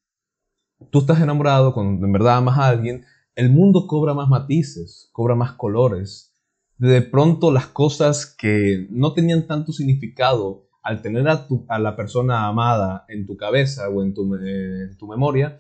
[0.92, 5.36] tú estás enamorado, cuando en verdad amas a alguien, el mundo cobra más matices, cobra
[5.36, 6.34] más colores.
[6.78, 11.96] De pronto las cosas que no tenían tanto significado al tener a, tu, a la
[11.96, 15.58] persona amada en tu cabeza o en tu, en tu memoria,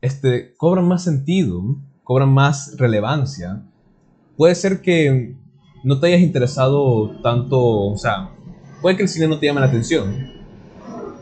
[0.00, 1.62] este, cobran más sentido,
[2.02, 3.62] cobran más relevancia.
[4.36, 5.36] Puede ser que
[5.84, 8.30] no te hayas interesado tanto, o sea,
[8.82, 10.14] puede que el cine no te llame la atención,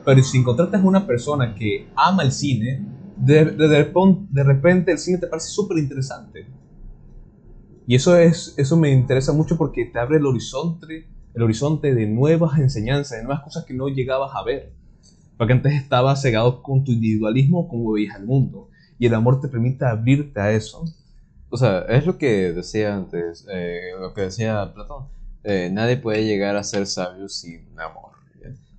[0.05, 2.94] pero si encontraste a una persona que ama el cine,
[3.25, 6.47] de, de, repente el cine te parece súper interesante.
[7.87, 12.07] Y eso, es, eso me interesa mucho porque te abre el horizonte, el horizonte de
[12.07, 14.73] nuevas enseñanzas, de nuevas cosas que no llegabas a ver.
[15.37, 18.69] Porque antes estabas cegado con tu individualismo, como veías el mundo.
[18.99, 20.85] Y el amor te permite abrirte a eso.
[21.51, 25.07] O sea, es lo que decía antes, eh, lo que decía Platón.
[25.43, 28.13] Eh, nadie puede llegar a ser sabio sin amor.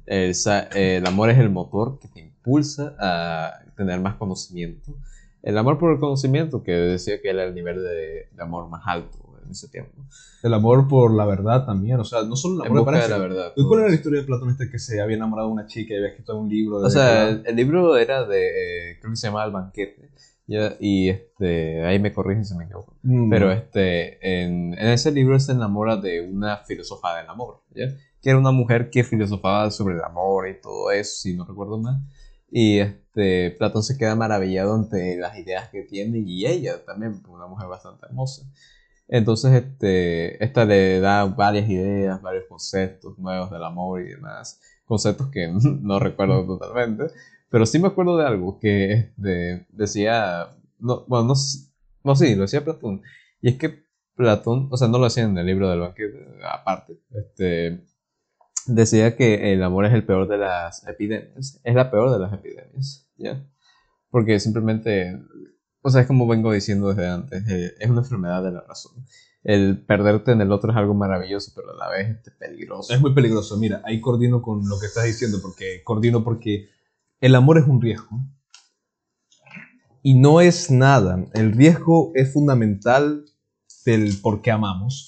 [0.05, 4.93] El, amor es el motor que te impulsa a tener más conocimiento.
[5.43, 9.17] El amor por el conocimiento, que decía que era el nivel de, amor más alto
[9.43, 9.91] en ese tiempo.
[10.41, 13.53] El amor por la verdad también, o sea, no solo el amor de la verdad.
[13.55, 15.97] ¿Cuál era la historia de Platón este que se había enamorado de una chica y
[15.97, 16.77] había escrito un libro?
[16.77, 20.09] o sea, el, libro era de, eh, creo que se llamaba El Banquete.
[20.79, 22.95] y este, ahí me corrigen si me equivoco.
[23.03, 23.29] Mm.
[23.29, 27.61] Pero este, en, en, ese libro se enamora de una filósofa del amor.
[27.75, 27.85] ¿ya?
[28.25, 31.77] que era una mujer que filosofaba sobre el amor y todo eso, si no recuerdo
[31.77, 32.01] mal.
[32.49, 37.47] Y este, Platón se queda maravillado ante las ideas que tiene y ella también, una
[37.47, 38.43] mujer bastante hermosa.
[39.07, 44.59] Entonces, este, esta le da varias ideas, varios conceptos nuevos del amor y demás.
[44.85, 45.47] Conceptos que
[45.81, 47.05] no recuerdo totalmente.
[47.49, 50.49] Pero sí me acuerdo de algo que este, decía,
[50.79, 51.33] no, bueno, no,
[52.03, 53.01] no, sí, lo decía Platón.
[53.41, 53.85] Y es que
[54.15, 56.99] Platón, o sea, no lo hacía en el libro del banquete, aparte.
[57.11, 57.83] Este,
[58.65, 61.59] decía que el amor es el peor de las epidemias.
[61.63, 63.45] Es la peor de las epidemias, ¿ya?
[64.09, 65.19] Porque simplemente
[65.87, 69.05] o sea, es como vengo diciendo desde antes, eh, es una enfermedad de la razón.
[69.43, 72.91] El perderte en el otro es algo maravilloso, pero a la vez es peligroso.
[72.91, 73.55] Es muy peligroso.
[73.57, 76.69] Mira, ahí coordino con lo que estás diciendo, porque coordino porque
[77.21, 78.19] el amor es un riesgo.
[80.01, 81.23] Y no es nada.
[81.35, 83.25] El riesgo es fundamental
[83.85, 85.07] del por qué amamos.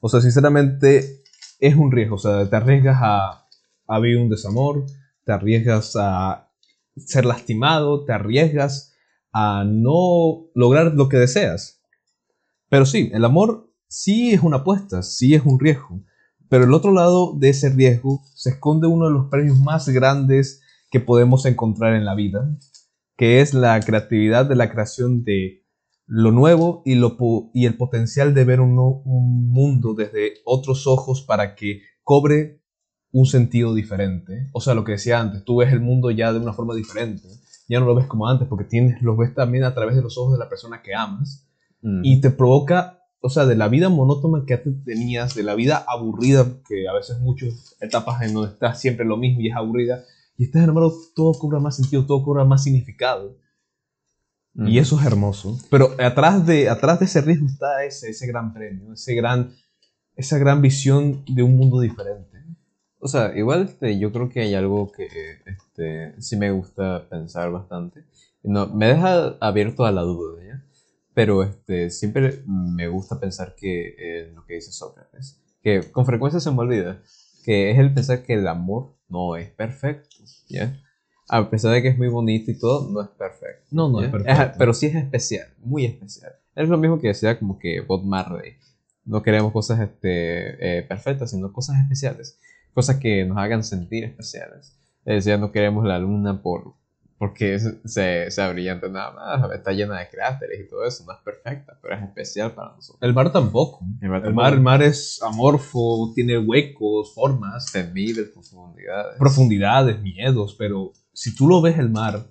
[0.00, 1.24] O sea, sinceramente,
[1.58, 2.16] es un riesgo.
[2.16, 3.46] O sea, te arriesgas a,
[3.86, 4.84] a vivir un desamor,
[5.24, 6.50] te arriesgas a
[6.96, 8.94] ser lastimado, te arriesgas
[9.32, 11.82] a no lograr lo que deseas.
[12.68, 16.00] Pero sí, el amor sí es una apuesta, sí es un riesgo.
[16.48, 20.62] Pero el otro lado de ese riesgo se esconde uno de los premios más grandes
[20.90, 22.56] que podemos encontrar en la vida,
[23.16, 25.65] que es la creatividad de la creación de
[26.06, 27.16] lo nuevo y, lo
[27.52, 32.60] y el potencial de ver un, un mundo desde otros ojos para que cobre
[33.12, 34.48] un sentido diferente.
[34.52, 37.28] O sea, lo que decía antes, tú ves el mundo ya de una forma diferente.
[37.68, 40.16] Ya no lo ves como antes porque tienes, lo ves también a través de los
[40.18, 41.48] ojos de la persona que amas.
[41.82, 42.02] Mm.
[42.04, 45.84] Y te provoca, o sea, de la vida monótona que antes tenías, de la vida
[45.88, 50.04] aburrida, que a veces muchas etapas en donde estás siempre lo mismo y es aburrida,
[50.38, 53.38] y estás enamorado, todo cobra más sentido, todo cobra más significado.
[54.56, 54.68] Mm.
[54.68, 55.58] Y eso es hermoso.
[55.70, 59.52] Pero atrás de, atrás de ese riesgo está ese, ese gran premio, ese gran,
[60.16, 62.36] esa gran visión de un mundo diferente.
[62.98, 65.06] O sea, igual este, yo creo que hay algo que
[65.44, 68.04] este, sí me gusta pensar bastante.
[68.42, 70.64] No, me deja abierto a la duda, ¿ya?
[71.12, 76.40] Pero este, siempre me gusta pensar que eh, lo que dice Sócrates, que con frecuencia
[76.40, 77.02] se me olvida,
[77.44, 80.16] que es el pensar que el amor no es perfecto,
[80.48, 80.80] ¿ya?
[81.28, 83.66] A pesar de que es muy bonito y todo, no es perfecto.
[83.70, 84.06] No, no ¿ya?
[84.06, 84.54] es perfecto.
[84.58, 86.32] pero sí es especial, muy especial.
[86.54, 88.54] Es lo mismo que decía como que Bob Marley.
[89.04, 92.40] No queremos cosas este, eh, perfectas, sino cosas especiales.
[92.74, 94.78] Cosas que nos hagan sentir especiales.
[95.04, 96.74] Es decir, no queremos la luna por,
[97.18, 99.52] porque se, sea brillante nada más.
[99.52, 101.04] Está llena de cráteres y todo eso.
[101.06, 103.02] No es perfecta, pero es especial para nosotros.
[103.02, 103.80] El mar tampoco.
[104.00, 109.18] El mar El mar, el mar es amorfo, tiene huecos, formas, Temibles profundidades.
[109.18, 112.30] profundidades, miedos, pero si tú lo ves el mar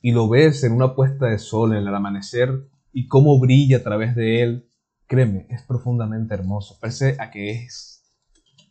[0.00, 3.82] y lo ves en una puesta de sol, en el amanecer, y cómo brilla a
[3.84, 4.68] través de él,
[5.06, 6.76] créeme, es profundamente hermoso.
[6.80, 8.02] Parece a que es,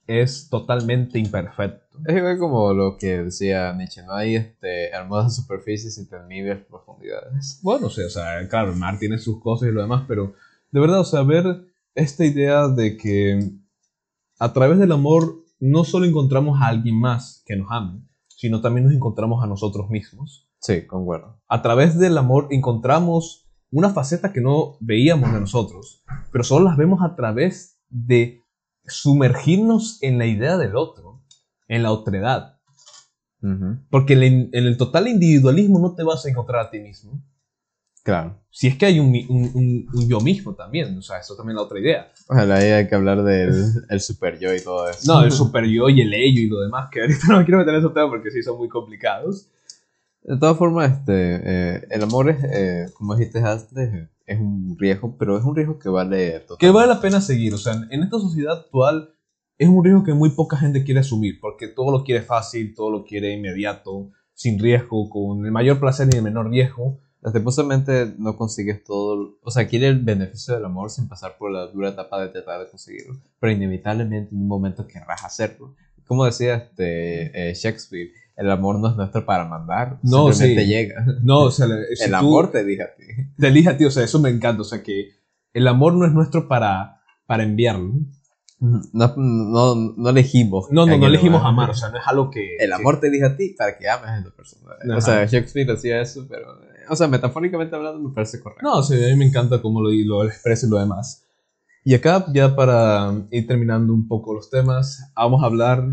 [0.08, 2.00] es totalmente imperfecto.
[2.06, 7.62] Es igual como lo que decía Nietzsche, no hay este, hermosas superficies y temibles profundidades.
[7.64, 10.34] Bueno, o sea, o sea, claro, el mar tiene sus cosas y lo demás, pero
[10.72, 11.46] de verdad, o sea, ver
[11.94, 13.40] esta idea de que
[14.38, 18.02] a través del amor no solo encontramos a alguien más que nos ame,
[18.46, 20.48] sino también nos encontramos a nosotros mismos.
[20.60, 21.42] Sí, concuerdo.
[21.48, 26.78] A través del amor encontramos una faceta que no veíamos de nosotros, pero solo las
[26.78, 28.44] vemos a través de
[28.84, 31.24] sumergirnos en la idea del otro,
[31.68, 32.60] en la otredad.
[33.42, 33.80] Ujú.
[33.90, 37.24] Porque en en el total individualismo no te vas a encontrar a ti mismo.
[38.06, 38.40] Claro.
[38.52, 41.56] si es que hay un, un- un- un yo mismo también, o sea, eso también
[41.58, 42.12] es la otra idea.
[42.30, 43.52] Ojalá hay que hablar del
[43.90, 45.12] el super yo y todo eso.
[45.12, 47.58] No, el super yo y el ello y lo demás, que ahorita no me quiero
[47.58, 49.50] meter en esos temas porque sí son muy complicados.
[50.22, 55.16] De todas formas, este, eh, el amor es, eh, como dijiste antes, es un riesgo,
[55.18, 56.72] pero es un riesgo que vale Que totalmente.
[56.78, 59.10] vale la pena seguir, o sea, en esta sociedad actual
[59.58, 62.90] es un riesgo que muy poca gente quiere asumir, porque todo lo quiere fácil, todo
[62.92, 67.00] lo quiere inmediato, sin riesgo, con el mayor placer y el menor riesgo.
[67.26, 71.66] Lastimosamente no consigues todo, o sea, quiere el beneficio del amor sin pasar por la
[71.66, 75.74] dura etapa de tratar de conseguirlo, pero inevitablemente en un momento querrás hacerlo.
[76.06, 80.70] Como decía este, eh, Shakespeare, el amor no es nuestro para mandar, No, simplemente sí.
[80.70, 81.04] llega.
[81.24, 81.66] No, o sea,
[81.96, 83.06] si el amor te diga a ti.
[83.40, 85.10] te elige a ti, o sea, eso me encanta, o sea, que
[85.52, 87.92] el amor no es nuestro para, para enviarlo.
[88.60, 90.68] No, no, no elegimos.
[90.70, 91.54] No, no, no elegimos amar.
[91.54, 92.56] amar, o sea, no es algo que...
[92.58, 94.74] El amor te elige a ti para que ames a esa persona.
[94.80, 94.98] Ajá.
[94.98, 96.75] O sea, Shakespeare hacía eso, pero.
[96.90, 98.66] O sea, metafóricamente hablando, me parece correcto.
[98.66, 101.26] No, sí, a mí me encanta cómo lo, lo expresa y lo demás.
[101.84, 105.86] Y acá, ya para ir terminando un poco los temas, vamos a hablar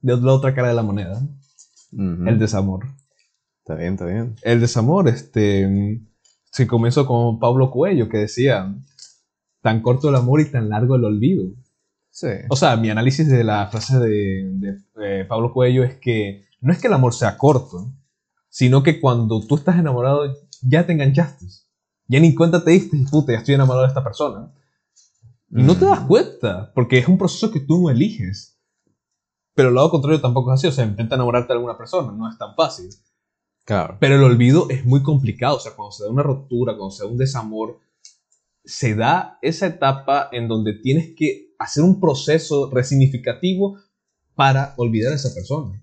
[0.00, 1.20] de la otra cara de la moneda,
[1.92, 2.86] el desamor.
[3.58, 4.34] Está bien, está bien.
[4.42, 6.00] El desamor, este,
[6.50, 8.74] se comenzó con Pablo Cuello, que decía,
[9.60, 11.50] tan corto el amor y tan largo el olvido.
[12.10, 12.28] Sí.
[12.48, 16.72] O sea, mi análisis de la frase de, de, eh, Pablo Cuello es que no
[16.72, 17.92] es que el amor sea corto,
[18.58, 21.46] sino que cuando tú estás enamorado ya te enganchaste.
[22.08, 24.52] Ya ni cuenta te diste puta, ya estoy enamorado de esta persona.
[25.48, 28.58] Y no te das cuenta, porque es un proceso que tú no eliges.
[29.54, 32.28] Pero el lado contrario tampoco es así, o sea, intenta enamorarte de alguna persona, no
[32.28, 32.88] es tan fácil.
[33.64, 33.96] Claro.
[34.00, 37.04] Pero el olvido es muy complicado, o sea, cuando se da una ruptura, cuando se
[37.04, 37.78] da un desamor,
[38.64, 43.78] se da esa etapa en donde tienes que hacer un proceso resignificativo
[44.34, 45.80] para olvidar a esa persona.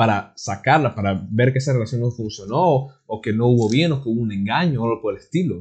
[0.00, 4.02] Para sacarla, para ver que esa relación no funcionó, o que no hubo bien, o
[4.02, 5.60] que hubo un engaño, o algo por el estilo.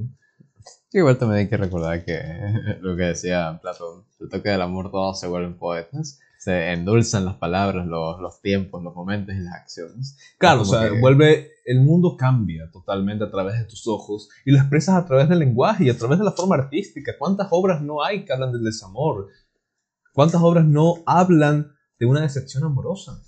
[0.93, 2.17] Igual también hay que recordar que
[2.79, 7.35] lo que decía Platón, el toque del amor todos se vuelven poetas, se endulzan las
[7.35, 10.17] palabras, los, los tiempos, los momentos y las acciones.
[10.37, 14.59] Claro, o sea, vuelve, el mundo cambia totalmente a través de tus ojos y lo
[14.59, 17.11] expresas a través del lenguaje y a través de la forma artística.
[17.19, 19.27] ¿Cuántas obras no hay que hablan del desamor?
[20.13, 23.21] ¿Cuántas obras no hablan de una decepción amorosa?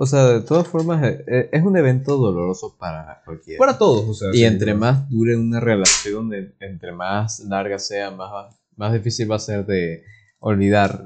[0.00, 3.58] O sea, de todas formas, eh, eh, es un evento doloroso para cualquiera.
[3.58, 4.28] Para todos, o sea.
[4.32, 6.30] Y entre más dure una relación,
[6.60, 10.04] entre más larga sea, más, más difícil va a ser de
[10.38, 11.04] olvidar,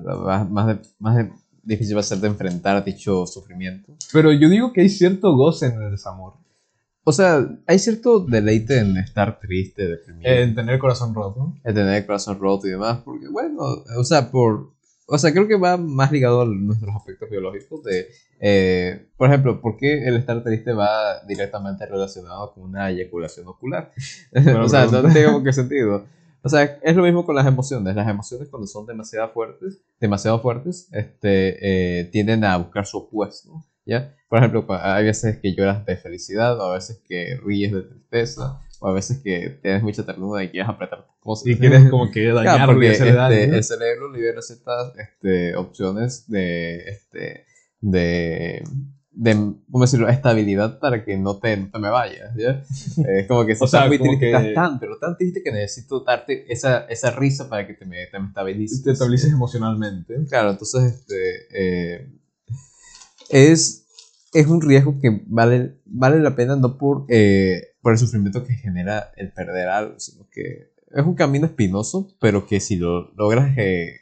[0.51, 1.27] más, más,
[1.63, 3.95] difícil va a ser de enfrentar dicho sufrimiento.
[4.13, 6.35] Pero yo digo que hay cierto goce en el desamor.
[7.05, 10.31] O sea, hay cierto deleite en estar triste, deprimido.
[10.31, 11.55] En tener el corazón roto.
[11.65, 13.63] En tener el corazón roto y demás, porque bueno,
[13.97, 14.71] o sea, por...
[15.07, 18.09] O sea, creo que va más ligado a nuestros aspectos biológicos de
[18.45, 23.93] eh, por ejemplo, ¿por qué el estar triste va directamente relacionado con una eyaculación ocular?
[24.61, 26.07] o sea, no tiene qué sentido.
[26.43, 27.95] O sea, es lo mismo con las emociones.
[27.95, 33.65] Las emociones cuando son demasiado fuertes, demasiado fuertes, este, eh, tienden a buscar su opuesto.
[33.87, 34.13] ¿ya?
[34.29, 38.61] Por ejemplo, hay veces que lloras de felicidad, o a veces que ríes de tristeza,
[38.83, 41.47] o a veces que tienes mucha ternura y quieres apretar cosas.
[41.47, 46.79] Y quieres como que dañar porque este, el cerebro libera ciertas este, opciones de...
[46.89, 47.47] Este,
[47.81, 48.65] de,
[49.13, 52.65] de ¿cómo decirlo?, estabilidad para que no te, me vayas, ¿ya?
[53.09, 56.51] Es como que si estás muy triste, estás tan, pero tan triste que necesito darte
[56.53, 58.83] esa, esa risa para que te me, te me estabilices.
[58.83, 60.15] Te estabilices emocionalmente.
[60.29, 61.15] Claro, entonces, este,
[61.53, 62.09] eh,
[63.29, 63.87] es,
[64.33, 68.55] es un riesgo que vale, vale la pena no por, eh, por el sufrimiento que
[68.55, 73.57] genera el perder algo, sino que es un camino espinoso, pero que si lo logras
[73.59, 73.99] eh,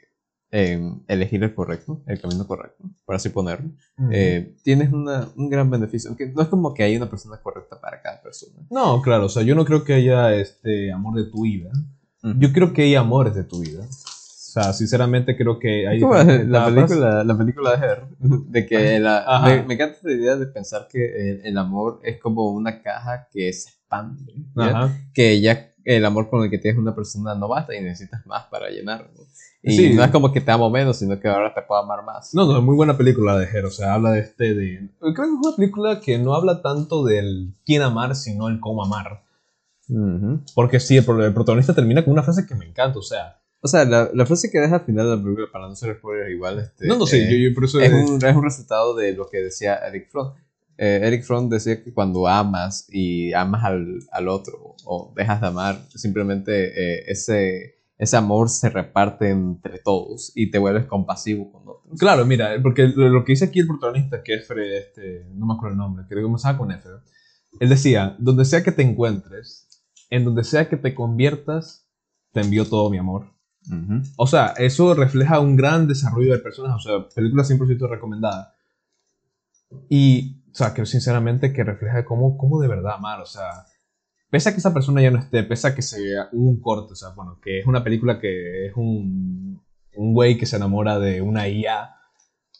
[1.07, 3.71] elegir el correcto, el camino correcto, por así ponerlo,
[4.11, 6.09] eh, tienes una, un gran beneficio.
[6.09, 8.59] Aunque no es como que hay una persona correcta para cada persona.
[8.69, 11.71] No, claro, o sea, yo no creo que haya este amor de tu vida.
[12.23, 13.87] Yo creo que hay amores de tu vida.
[14.51, 16.01] O sea, sinceramente creo que hay...
[16.01, 20.89] la, película, la película de Her, de que la, me, encanta esa idea de pensar
[20.91, 24.33] que el, amor es como una caja que se expande,
[25.13, 28.43] que ya el amor con el que tienes una persona no basta y necesitas más
[28.47, 29.07] para llenarlo.
[29.63, 32.33] Y no es como que te amo menos, sino que ahora te puedo amar más.
[32.33, 34.89] No, no, es muy buena película de Her, o sea, habla de este, de...
[34.99, 38.83] Creo que es una película que no habla tanto del quién amar, sino el cómo
[38.83, 39.23] amar.
[40.55, 43.37] Porque sí, el, protagonista termina con una frase que me encanta, o sea...
[43.61, 45.95] O sea, la, la frase que deja al final de la película, para no ser
[45.97, 48.95] spoiler igual, este, no, no, sí, yo, yo por eso es, un, es un resultado
[48.95, 50.33] de lo que decía Eric Fromm.
[50.77, 55.47] Eh, Eric Fromm decía que cuando amas y amas al, al otro o dejas de
[55.47, 61.61] amar, simplemente eh, ese ese amor se reparte entre todos y te vuelves compasivo con
[61.67, 61.99] otros.
[61.99, 65.53] Claro, mira, porque lo, que dice aquí el protagonista, que es Fred, este, no me
[65.53, 66.89] acuerdo el nombre, creo que comenzaba con F,
[67.59, 71.87] él decía, donde sea que te encuentres, en donde sea que te conviertas,
[72.31, 73.27] te envío todo mi amor.
[74.17, 78.55] O sea, eso refleja un gran desarrollo de personas, o sea, película 100% recomendada.
[79.89, 83.65] Y, o sea, creo sinceramente que refleja cómo, cómo de verdad amar, o sea,
[84.29, 86.95] pese a que esa persona ya no esté, pese a que sea un corte, o
[86.95, 89.61] sea, bueno, que es una película que es un,
[89.95, 91.95] un güey que se enamora de una IA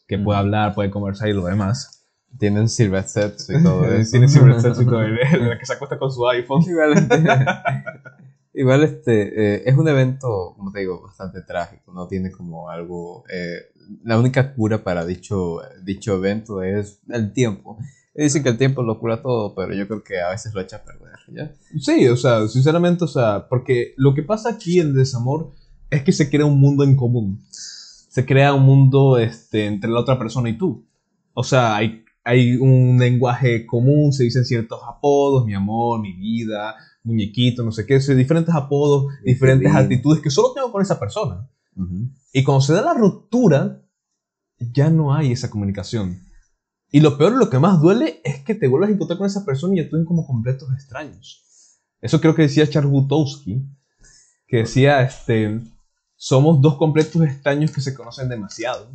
[0.07, 2.05] que puede hablar, puede conversar y lo demás.
[2.37, 4.11] Tienen silver sets y todo eso.
[4.11, 6.63] Tienen silver sets y todo, la que se acuesta con su iPhone.
[8.53, 13.23] Igual, este, eh, es un evento, como te digo, bastante trágico, no tiene como algo...
[13.33, 13.71] Eh,
[14.03, 17.77] la única cura para dicho, dicho evento es el tiempo.
[18.13, 20.77] Dicen que el tiempo lo cura todo, pero yo creo que a veces lo echa
[20.77, 21.53] a perder, ¿ya?
[21.79, 25.53] Sí, o sea, sinceramente, o sea, porque lo que pasa aquí en Desamor
[25.89, 27.41] es que se crea un mundo en común.
[27.49, 30.85] Se crea un mundo este, entre la otra persona y tú.
[31.33, 36.75] O sea, hay, hay un lenguaje común, se dicen ciertos apodos, mi amor, mi vida,
[37.03, 41.49] muñequito, no sé qué, diferentes apodos, diferentes actitudes que solo tengo con esa persona.
[42.33, 43.81] Y cuando se da la ruptura,
[44.59, 46.23] ya no hay esa comunicación.
[46.91, 49.45] Y lo peor, lo que más duele es que te vuelvas a encontrar con esa
[49.45, 51.79] persona y actúen como completos extraños.
[52.01, 53.63] Eso creo que decía Charles Butowski,
[54.47, 55.61] que decía, este,
[56.15, 58.91] somos dos completos extraños que se conocen demasiado.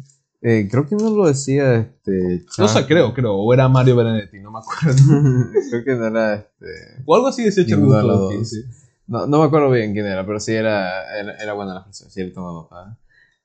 [0.48, 2.44] Eh, creo que no lo decía, este...
[2.56, 5.50] No sé, creo, creo, o era Mario Benedetti, no me acuerdo.
[5.70, 7.02] creo que no era, este...
[7.04, 8.62] O algo así decía Butowski, sí.
[9.08, 12.32] No, no me acuerdo bien quién era, pero sí era, era, buena la frase, sí,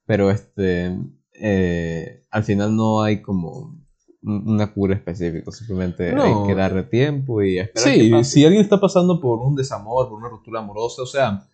[0.06, 0.96] Pero este,
[1.34, 3.82] eh, al final no hay como
[4.22, 7.94] una cura específica, simplemente hay que darle tiempo y esperar.
[7.96, 11.48] Sí, si alguien está pasando por un desamor, por una ruptura amorosa, o sea,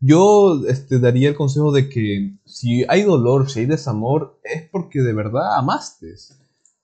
[0.00, 5.00] yo este, daría el consejo de que si hay dolor, si hay desamor, es porque
[5.00, 6.14] de verdad amaste.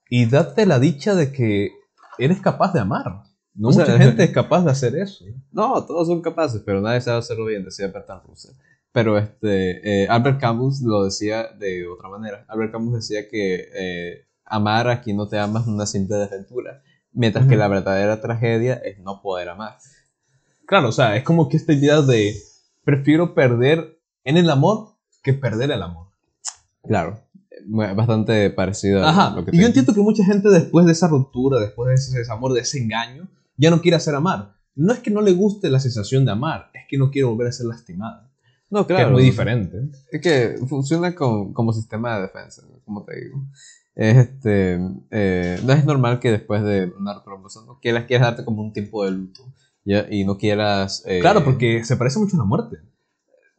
[0.09, 1.71] y date la dicha de que
[2.19, 3.23] eres capaz de amar.
[3.55, 5.25] No O sea, mucha gente es capaz de hacer eso.
[5.51, 8.55] No, todos son capaces, pero nadie sabe hacerlo bien, decía Bertrand Russell.
[8.91, 12.45] Pero este, eh, Albert Camus lo decía de otra manera.
[12.47, 16.83] Albert Camus decía que eh, amar a quien no te ama es una simple desventura,
[17.11, 19.77] mientras que la verdadera tragedia es no poder amar.
[20.67, 22.35] Claro, o sea, es como que esta idea de
[22.87, 24.91] prefiero perder en el amor
[25.21, 26.07] que perder el amor.
[26.83, 27.19] Claro,
[27.67, 31.09] bastante parecido a Ajá, lo que y yo entiendo que mucha gente después de esa
[31.09, 33.27] ruptura, después de ese desamor, de ese engaño,
[33.57, 34.53] ya no quiere hacer amar.
[34.73, 37.47] No es que no le guste la sensación de amar, es que no quiere volver
[37.47, 38.31] a ser lastimada.
[38.69, 39.09] No, que claro.
[39.09, 39.89] es muy diferente.
[40.09, 43.43] Es que funciona con- como sistema de defensa, como te digo.
[43.95, 44.79] Es este,
[45.11, 47.35] eh, no es normal que después de una ruptura
[47.65, 49.43] no quieras, quieras darte como un tiempo de luto
[49.87, 50.05] ¿ya?
[50.09, 51.03] y no quieras...
[51.07, 52.77] eh, Claro, porque se parece mucho a la muerte.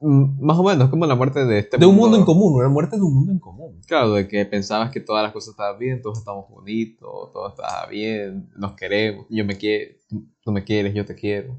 [0.01, 2.55] mm, Más o menos, es como la muerte de este De un mundo en común,
[2.55, 3.81] una muerte de un mundo en común.
[3.87, 7.87] Claro, de que pensabas que todas las cosas estaban bien, todos estamos bonitos, todo estaba
[7.87, 11.59] bien, nos queremos, yo me quiero, tú, tú me quieres, yo te quiero.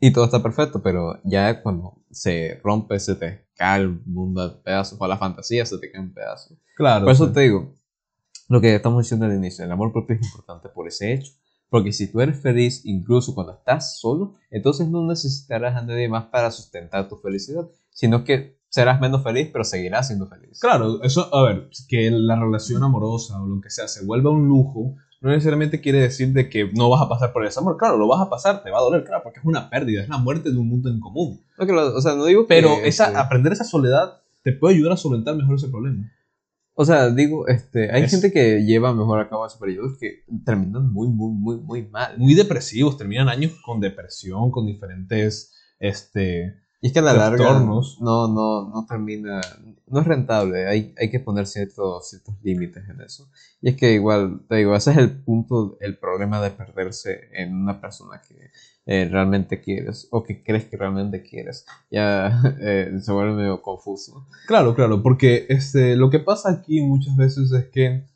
[0.00, 4.62] Y todo está perfecto, pero ya cuando se rompe, se te cae el mundo a
[4.62, 6.56] pedazos, o la fantasía se te cae en pedazos.
[6.76, 7.04] Claro.
[7.04, 7.32] Por eso sí.
[7.32, 7.74] te digo,
[8.48, 11.32] lo que estamos diciendo al inicio, el amor propio es importante por ese hecho.
[11.70, 16.24] Porque si tú eres feliz incluso cuando estás solo, entonces no necesitarás a nadie más
[16.26, 20.58] para sustentar tu felicidad, sino que serás menos feliz, pero seguirás siendo feliz.
[20.60, 24.46] Claro, eso, a ver, que la relación amorosa o lo que sea se vuelva un
[24.48, 27.76] lujo, no necesariamente quiere decir de que no vas a pasar por ese amor.
[27.76, 30.08] Claro, lo vas a pasar, te va a doler, claro, porque es una pérdida, es
[30.08, 31.40] la muerte de un mundo en común.
[31.58, 34.52] No, que lo- o sea, no digo que, Pero esa, este, aprender esa soledad te
[34.52, 36.10] puede ayudar a solventar mejor ese problema.
[36.80, 40.22] O sea, digo, este, hay Es- gente que lleva mejor a cabo esos periodos que
[40.44, 42.16] terminan muy, muy, muy, muy mal.
[42.18, 46.54] Muy depresivos, terminan años con depresión, con diferentes, este...
[46.80, 49.40] Y es que a la larga no, no, no termina,
[49.88, 53.28] no es rentable, hay, hay que poner ciertos, ciertos límites en eso.
[53.60, 57.56] Y es que igual, te digo, ese es el punto, el problema de perderse en
[57.56, 58.50] una persona que
[58.86, 61.66] eh, realmente quieres o que crees que realmente quieres.
[61.90, 64.28] Ya eh, se vuelve medio confuso.
[64.46, 68.06] Claro, claro, porque este, lo que pasa aquí muchas veces es que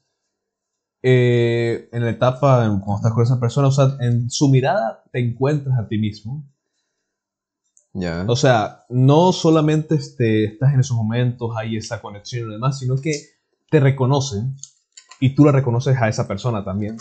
[1.02, 5.18] eh, en la etapa, cuando estás con esa persona, o sea, en su mirada te
[5.18, 6.48] encuentras a ti mismo.
[7.94, 8.24] Ya.
[8.28, 12.96] O sea, no solamente este, estás en esos momentos, hay esa conexión y demás, sino
[12.96, 13.12] que
[13.70, 14.56] te reconocen
[15.20, 16.96] y tú la reconoces a esa persona también.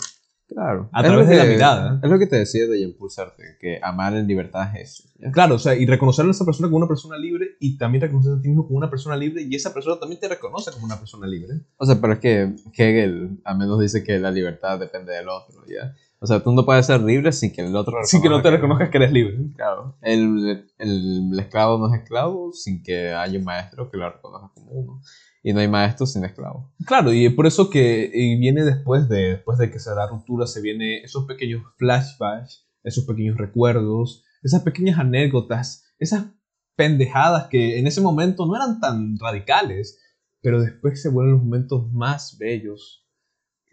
[0.48, 0.90] Claro.
[0.92, 2.00] A Es través de la mirada.
[2.02, 5.08] Es lo que te decía de impulsarte, que amar en libertad es eso.
[5.18, 5.30] ¿ya?
[5.32, 8.34] Claro, o sea, y reconocer a esa persona como una persona libre y también reconocer
[8.34, 10.98] a ti mismo como una persona libre y esa persona también te reconoce como una
[10.98, 11.60] persona libre.
[11.78, 15.64] O sea, pero es que Hegel al menos dice que la libertad depende del otro,
[15.66, 15.94] ¿ya?
[16.22, 18.50] O sea, tú no puedes ser libre sin que el otro Sin que no te
[18.50, 19.38] reconozca reconozcas que eres libre.
[19.56, 19.96] Claro.
[20.02, 24.52] El, el, el esclavo no es esclavo sin que haya un maestro que lo reconozca
[24.54, 25.00] como uno.
[25.42, 26.72] Y no hay maestro sin esclavo.
[26.86, 30.06] Claro, y por eso que y viene después de, después de que se da la
[30.06, 36.26] ruptura, se viene esos pequeños flashbacks, esos pequeños recuerdos, esas pequeñas anécdotas, esas
[36.76, 39.98] pendejadas que en ese momento no eran tan radicales,
[40.40, 43.08] pero después se vuelven los momentos más bellos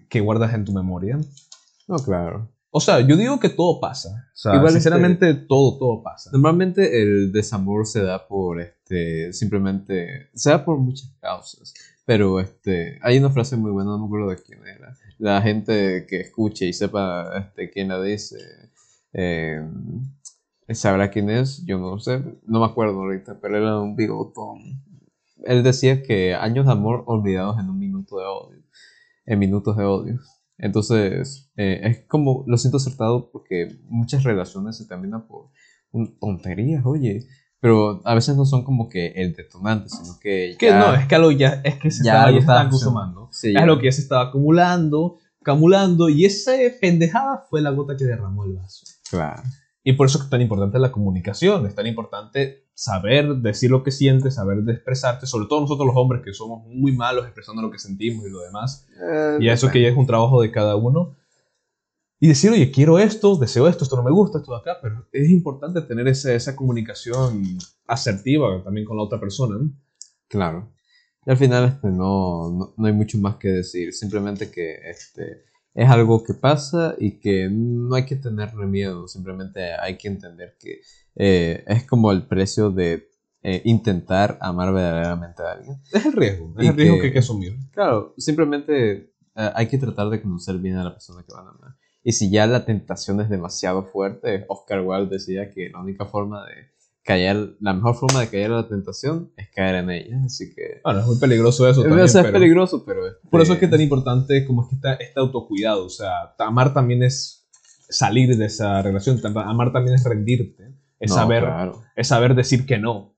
[0.09, 1.19] que guardas en tu memoria.
[1.89, 2.47] No, claro.
[2.69, 4.09] O sea, yo digo que todo pasa.
[4.31, 6.29] O sea, Igual, sinceramente todo, todo pasa.
[6.31, 9.33] Normalmente el desamor se da por este.
[9.33, 10.29] Simplemente.
[10.35, 11.73] Se da por muchas causas.
[12.05, 12.99] Pero este.
[13.01, 14.95] Hay una frase muy buena, no me acuerdo de quién era.
[15.17, 18.37] La gente que escuche y sepa este, quién la dice.
[19.13, 19.67] eh,
[20.69, 21.65] sabrá quién es.
[21.65, 22.21] Yo no sé.
[22.45, 24.59] No me acuerdo ahorita, pero era un bigotón.
[25.43, 28.61] Él decía que años de amor olvidados en un minuto de odio.
[29.25, 30.19] En minutos de odio.
[30.59, 35.47] Entonces, eh, es como, lo siento acertado porque muchas relaciones se terminan por
[35.91, 37.25] un- tonterías, oye.
[37.61, 40.55] Pero a veces no son como que el detonante, sino que.
[40.57, 43.29] Que no, es que algo ya, es que se Ya estaba, ya estaba consumando.
[43.31, 47.97] Sí, es lo que ya se estaba acumulando, acumulando, y esa pendejada fue la gota
[47.97, 48.85] que derramó el vaso.
[49.09, 49.43] Claro.
[49.89, 53.89] Y por eso es tan importante la comunicación, es tan importante saber decir lo que
[53.89, 57.71] sientes, saber de expresarte, sobre todo nosotros los hombres que somos muy malos expresando lo
[57.71, 58.87] que sentimos y lo demás.
[59.39, 61.15] Y eso que ya es un trabajo de cada uno.
[62.19, 65.07] Y decir, oye, quiero esto, deseo esto, esto no me gusta, esto de acá, pero
[65.11, 67.57] es importante tener esa, esa comunicación
[67.87, 69.57] asertiva también con la otra persona.
[69.57, 69.71] ¿no?
[70.27, 70.71] Claro.
[71.25, 73.91] Y al final este, no, no, no hay mucho más que decir.
[73.91, 79.07] Simplemente que este, es algo que pasa y que no hay que tenerle miedo.
[79.07, 80.81] Simplemente hay que entender que
[81.15, 83.09] eh, es como el precio de
[83.41, 85.77] eh, intentar amar verdaderamente a alguien.
[85.93, 87.55] Es el riesgo, es Y el riesgo que- que hay que asumir.
[87.71, 88.91] Claro, simplemente
[89.35, 91.75] eh, hay que tratar de conocer bien a la persona que van a amar.
[92.03, 96.45] Y si ya la tentación es demasiado fuerte, Oscar Wilde decía que la única forma
[96.45, 96.53] de
[97.09, 100.79] caer, la mejor forma de caer a la tentación es caer en ella, así que...
[100.83, 103.01] Bueno, es muy peligroso eso también, o sea, es pero- peligroso, pero...
[103.31, 105.87] Por eso es este, que es tan importante como es que está este autocuidado.
[105.87, 107.49] O sea, amar también es
[107.89, 109.19] salir de esa relación.
[109.37, 110.75] Amar también es rendirte.
[110.99, 111.81] Es, no, saber, claro.
[111.95, 113.15] es saber decir que no.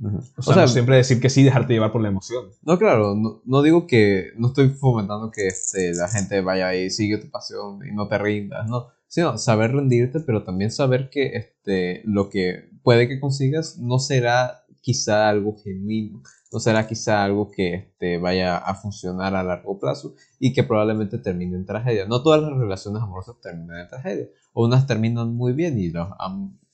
[0.00, 0.20] Ujú.
[0.36, 2.50] O sea, no siempre decir que sí dejarte llevar por la emoción.
[2.62, 6.88] No, claro, no, no digo que, no estoy fomentando que este, la gente vaya ahí,
[6.88, 11.36] sigue tu pasión y no te rindas, no, sino saber rendirte, pero también saber que
[11.36, 16.22] este, lo que puede que consigas no será quizá algo genuino,
[16.52, 21.18] no será quizá algo que este, vaya a funcionar a largo plazo y que probablemente
[21.18, 22.06] termine en tragedia.
[22.06, 26.08] No todas las relaciones amorosas terminan en tragedia, o unas terminan muy bien y los,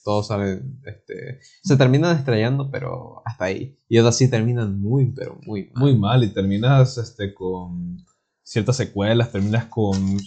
[0.05, 3.79] todos salen, este, se terminan estrellando, pero hasta ahí.
[3.89, 5.83] Y otras sí terminan muy, pero muy mal.
[5.83, 8.05] Muy mal y terminas este, con
[8.43, 10.19] ciertas secuelas, terminas con...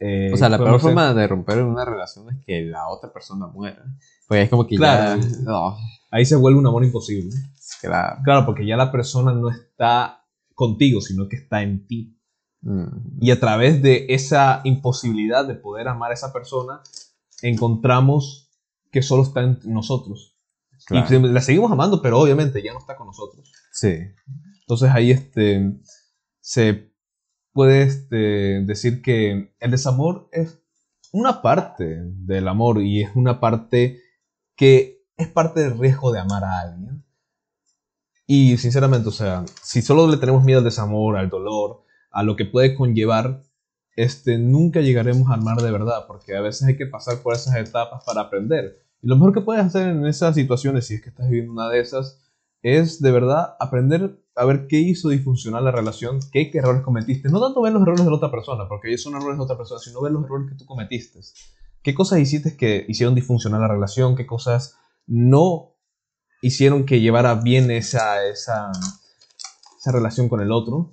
[0.00, 3.12] eh, O sea, la ¿cómo peor forma de romper una relación es que la otra
[3.12, 3.84] persona muera.
[4.26, 5.20] Porque es como que Claro.
[5.20, 5.28] ya.
[5.42, 5.76] No,
[6.10, 7.34] Ahí se vuelve un amor imposible.
[7.80, 8.20] claro.
[8.24, 12.18] Claro, porque ya la persona no está contigo, sino que está en ti.
[12.62, 16.80] Mm, Y a través de esa imposibilidad de poder amar a esa persona,
[17.42, 18.50] encontramos
[18.90, 20.36] que solo está en nosotros.
[20.86, 21.14] claro.
[21.14, 23.52] Y la seguimos amando, pero obviamente ya no está con nosotros.
[23.72, 23.94] Sí.
[24.60, 25.78] Entonces ahí este,
[26.40, 26.87] se
[27.58, 30.62] puede este, decir que el desamor es
[31.10, 34.00] una parte del amor y es una parte
[34.54, 37.04] que es parte del riesgo de amar a alguien.
[38.28, 41.82] Y sinceramente, o sea, si solo le tenemos miedo al desamor, al dolor,
[42.12, 43.42] a lo que puede conllevar,
[43.96, 47.56] este, nunca llegaremos a amar de verdad, porque a veces hay que pasar por esas
[47.56, 48.84] etapas para aprender.
[49.02, 51.68] Y lo mejor que puedes hacer en esas situaciones, si es que estás viviendo una
[51.68, 52.20] de esas,
[52.62, 57.28] es de verdad aprender a ver qué hizo disfuncionar la relación, qué errores cometiste.
[57.28, 59.56] No tanto ver los errores de la otra persona, porque ellos son errores de otra
[59.56, 61.20] persona, sino ver los errores que tú cometiste.
[61.82, 64.16] ¿Qué cosas hiciste que hicieron disfuncionar la relación?
[64.16, 64.76] ¿Qué cosas
[65.06, 65.74] no
[66.40, 68.70] hicieron que llevara bien esa, esa,
[69.78, 70.92] esa relación con el otro?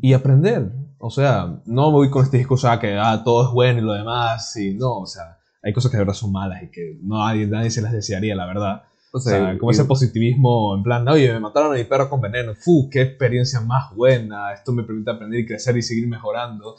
[0.00, 0.72] Y aprender.
[0.98, 3.82] O sea, no me voy con este discurso ah, que ah, todo es bueno y
[3.82, 4.56] lo demás.
[4.56, 7.46] Y no, o sea, hay cosas que de verdad son malas y que no, nadie,
[7.46, 8.82] nadie se las desearía, la verdad.
[9.14, 12.54] O sea, como ese positivismo en plan, oye, me mataron a mi perro con veneno.
[12.54, 14.54] Fu, qué experiencia más buena.
[14.54, 16.76] Esto me permite aprender y crecer y seguir mejorando.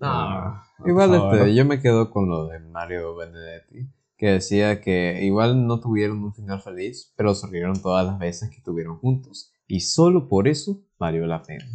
[0.00, 1.36] No, por Igual favor.
[1.36, 6.22] este, yo me quedo con lo de Mario Benedetti, que decía que igual no tuvieron
[6.24, 9.52] un final feliz, pero se rieron todas las veces que estuvieron juntos.
[9.68, 11.66] Y solo por eso valió la pena.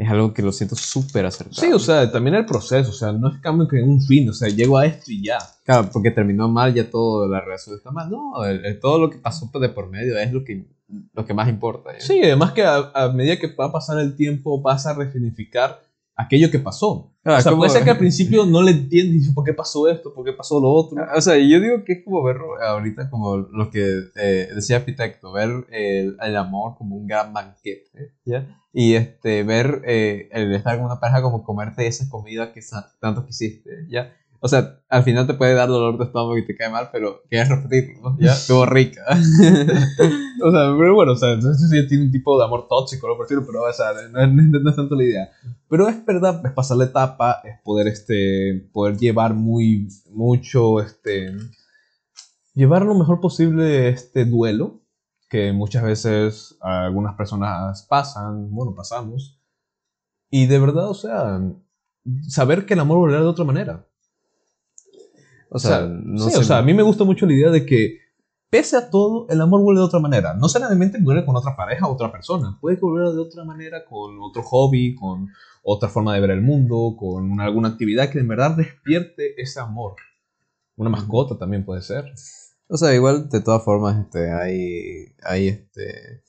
[0.00, 1.60] Es algo que lo siento súper acertado.
[1.60, 2.90] Sí, o sea, también el proceso.
[2.90, 4.28] O sea, no es cambio que un fin.
[4.30, 5.38] O sea, llego a esto y ya.
[5.64, 8.08] Claro, porque terminó mal, ya todo la relación está mal.
[8.10, 10.64] No, el- el- todo lo que pasó de por medio es lo que,
[11.12, 11.92] lo que más importa.
[11.92, 12.00] ¿ya?
[12.00, 15.82] Sí, además que a, a medida que va a pasar el tiempo, vas a resignificar
[16.20, 17.12] aquello que pasó.
[17.24, 19.52] Ah, o sea, puede ser que al principio no le entiendes y dices, ¿por qué
[19.52, 20.14] pasó esto?
[20.14, 21.02] ¿Por qué pasó lo otro?
[21.14, 25.32] O sea, yo digo que es como ver ahorita como lo que eh, decía Arquitecto,
[25.32, 28.56] ver el, el amor como un gran banquete, ¿ya?
[28.72, 32.60] Y este, ver eh, el estar con una pareja como comerte esa comida que
[33.00, 34.14] tanto quisiste, ¿ya?
[34.42, 37.22] O sea, al final te puede dar dolor de estómago y te cae mal, pero
[37.28, 38.16] quieres repetirlo, ¿no?
[38.18, 38.32] ¿ya?
[38.32, 39.02] Estuvo rica.
[40.42, 43.06] O sea, pero bueno, o sea, no sé si tiene un tipo de amor tóxico,
[43.06, 45.30] lo por decirlo, pero o sea, no, no- no es tanto la idea.
[45.68, 51.34] Pero es verdad, es pasar la etapa, es poder, este, poder llevar muy, mucho, este,
[52.54, 54.80] llevar lo mejor posible este duelo,
[55.28, 59.38] que muchas veces algunas personas pasan, bueno, pasamos,
[60.30, 61.38] y de verdad, o sea,
[62.28, 63.86] saber que el amor volverá de otra manera.
[65.50, 66.38] O sea, no sí, sé.
[66.38, 67.98] o sea, a mí me gusta mucho la idea de que,
[68.48, 70.34] pese a todo, el amor vuelve de otra manera.
[70.34, 74.18] No solamente vuelve con otra pareja o otra persona, puede volver de otra manera con
[74.20, 75.28] otro hobby, con
[75.62, 79.60] otra forma de ver el mundo, con una- alguna actividad que en verdad despierte ese
[79.60, 79.96] amor.
[80.76, 82.06] Una mascota también puede ser.
[82.68, 86.22] O sea, igual de todas formas, este, hay, hay este,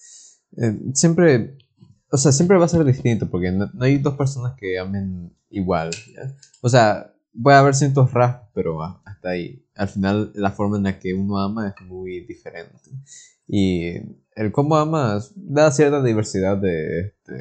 [0.57, 1.56] eh, siempre,
[2.11, 5.31] o sea, siempre va a ser distinto porque no, no hay dos personas que amen
[5.49, 6.35] igual, ¿ya?
[6.61, 8.81] O sea, puede haber ciertos rasgos, pero
[9.30, 9.65] ahí.
[9.76, 12.89] Al final, la forma en la que uno ama es muy diferente.
[13.48, 13.93] Y
[14.35, 17.34] el cómo amas da cierta diversidad de, este,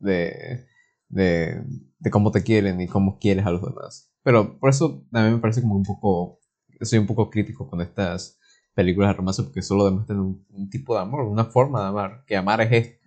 [0.00, 0.66] de,
[1.08, 1.62] de,
[1.98, 4.10] de cómo te quieren y cómo quieres a los demás.
[4.22, 6.40] Pero por eso a mí me parece como un poco
[6.84, 8.38] soy un poco crítico con estas
[8.74, 12.24] películas de romance porque solo demuestran un, un tipo de amor, una forma de amar,
[12.26, 13.02] que amar es esto.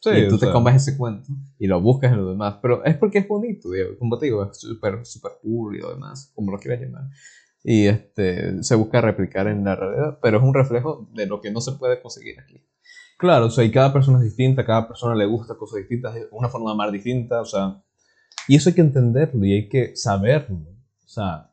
[0.00, 2.84] Sí, y tú te sea, comes ese cuento y lo buscas en lo demás, pero
[2.84, 6.32] es porque es bonito, digo, como te digo, es súper, súper puro y lo demás,
[6.34, 7.04] como lo quieras llamar.
[7.64, 11.50] Y este, se busca replicar en la realidad, pero es un reflejo de lo que
[11.50, 12.64] no se puede conseguir aquí.
[13.18, 16.48] Claro, o sea, y cada persona es distinta, cada persona le gusta cosas distintas, una
[16.48, 17.80] forma de amar distinta, o sea,
[18.48, 20.58] y eso hay que entenderlo y hay que saberlo.
[21.04, 21.52] O sea,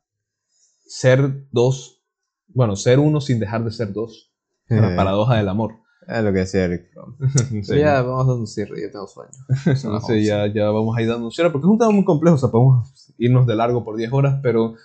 [0.88, 2.04] ser dos,
[2.48, 4.34] bueno, ser uno sin dejar de ser dos.
[4.68, 5.76] La paradoja del amor.
[6.08, 7.18] Es lo que decía Eric Fromm.
[7.62, 9.32] Ya, vamos dando un cierre, yo tengo sueño.
[10.08, 12.36] sí, ya, ya vamos a ir dando un cierre, porque es un tema muy complejo,
[12.36, 14.76] o sea, podemos irnos de largo por 10 horas, pero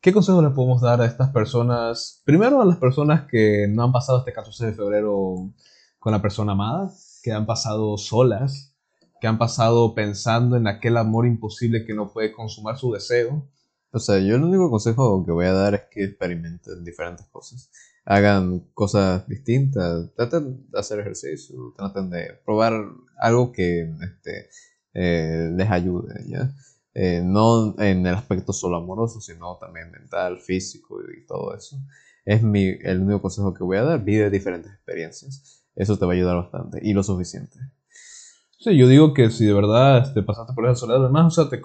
[0.00, 2.22] ¿qué consejos le podemos dar a estas personas?
[2.24, 5.52] Primero a las personas que no han pasado este 14 de febrero
[5.98, 6.90] con la persona amada,
[7.22, 8.74] que han pasado solas,
[9.20, 13.48] que han pasado pensando en aquel amor imposible que no puede consumar su deseo.
[13.90, 17.70] O sea, yo el único consejo que voy a dar es que experimenten diferentes cosas.
[18.04, 22.72] Hagan cosas distintas, traten de hacer ejercicio, traten de probar
[23.18, 24.48] algo que este,
[24.94, 26.50] eh, les ayude, ¿ya?
[27.00, 31.78] Eh, no en el aspecto solo amoroso, sino también mental, físico y todo eso.
[32.24, 34.02] Es mi, el único consejo que voy a dar.
[34.02, 35.62] Vive diferentes experiencias.
[35.76, 37.56] Eso te va a ayudar bastante y lo suficiente.
[38.58, 41.48] Sí, yo digo que si de verdad te pasaste por esa soledad, además, o sea,
[41.48, 41.62] te,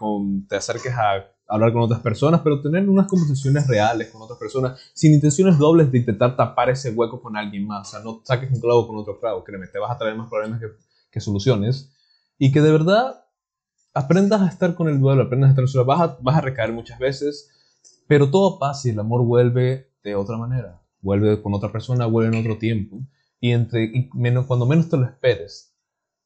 [0.47, 4.79] te acerques a hablar con otras personas, pero tener unas conversaciones reales con otras personas,
[4.93, 7.87] sin intenciones dobles de intentar tapar ese hueco con alguien más.
[7.87, 10.29] O sea, no saques un clavo con otro clavo, créeme, te vas a traer más
[10.29, 10.67] problemas que,
[11.09, 11.91] que soluciones.
[12.37, 13.22] Y que de verdad
[13.93, 15.83] aprendas a estar con el duelo, aprendas a estar sola.
[15.85, 17.49] Vas a, vas a recaer muchas veces,
[18.07, 20.81] pero todo pasa y el amor vuelve de otra manera.
[21.01, 23.01] Vuelve con otra persona, vuelve en otro tiempo.
[23.39, 25.73] Y, entre, menos, cuando menos te lo esperes,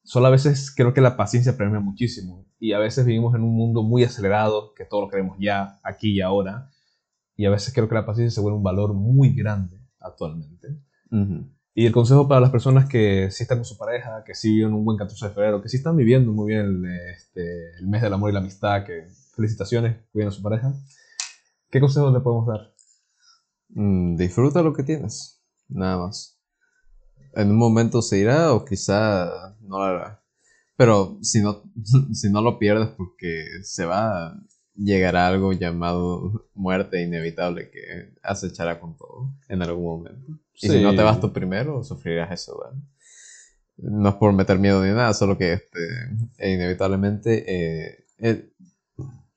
[0.08, 2.46] Solo a veces creo que la paciencia premia muchísimo.
[2.58, 6.12] Y a veces vivimos en un mundo muy acelerado, que todo lo queremos ya, aquí
[6.12, 6.70] y ahora.
[7.36, 10.80] Y a veces creo que la paciencia se vuelve un valor muy grande actualmente.
[11.78, 14.72] Y el consejo para las personas que sí están con su pareja, que sí viven
[14.72, 16.84] un buen 14 de febrero, que sí están viviendo muy bien el,
[17.14, 19.06] este, el mes del amor y la amistad, que
[19.36, 20.74] felicitaciones, cuiden a su pareja.
[21.70, 22.74] ¿Qué consejos le podemos dar?
[23.68, 26.38] Mm, disfruta lo que tienes, nada más
[27.34, 30.22] en un momento se irá o quizá no lo hará.
[30.76, 31.62] Pero si no,
[32.12, 34.34] si no lo pierdes porque se va,
[34.78, 40.32] llegará algo llamado muerte inevitable que acechará con todo en algún momento.
[40.54, 42.58] Y si no te vas tú primero, sufrirás eso.
[43.76, 45.78] No es por meter miedo ni nada, solo que este,
[46.38, 48.52] inevitablemente, eh,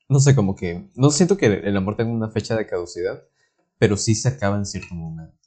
[0.08, 3.22] no sé, como que, no siento que el amor tenga una fecha de caducidad,
[3.78, 5.42] pero sí se acaba en cierto momento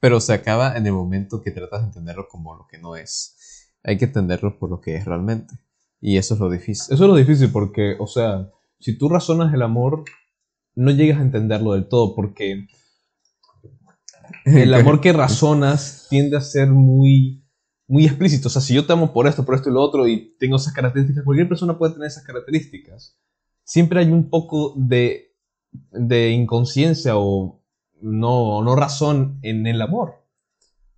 [0.00, 3.70] pero se acaba en el momento que tratas de entenderlo como lo que no es.
[3.82, 5.54] Hay que entenderlo por lo que es realmente.
[6.00, 6.94] Y eso es lo difícil.
[6.94, 8.48] Eso es lo difícil porque, o sea,
[8.86, 10.04] si tú razonas el amor,
[10.76, 12.68] no llegas a entenderlo del todo porque
[14.44, 17.44] el amor que razonas tiende a ser muy,
[17.88, 18.46] muy explícito.
[18.46, 20.54] O sea, si yo te amo por esto, por esto y lo otro y tengo
[20.54, 23.18] esas características, cualquier persona puede tener esas características.
[23.64, 25.34] Siempre hay un poco de,
[25.90, 27.60] de inconsciencia o
[28.00, 30.14] no, no razón en el amor.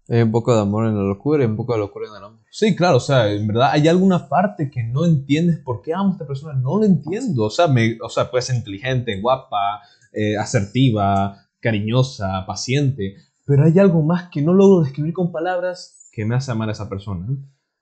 [0.09, 2.25] Hay un poco de amor en la locura y un poco de locura en el
[2.25, 2.41] amor.
[2.51, 6.11] Sí, claro, o sea, en verdad hay alguna parte que no entiendes por qué amo
[6.11, 7.45] a esta persona, no lo entiendo.
[7.45, 9.83] O sea, me, o sea puede ser inteligente, guapa,
[10.13, 16.25] eh, asertiva, cariñosa, paciente, pero hay algo más que no logro describir con palabras que
[16.25, 17.27] me hace amar a esa persona.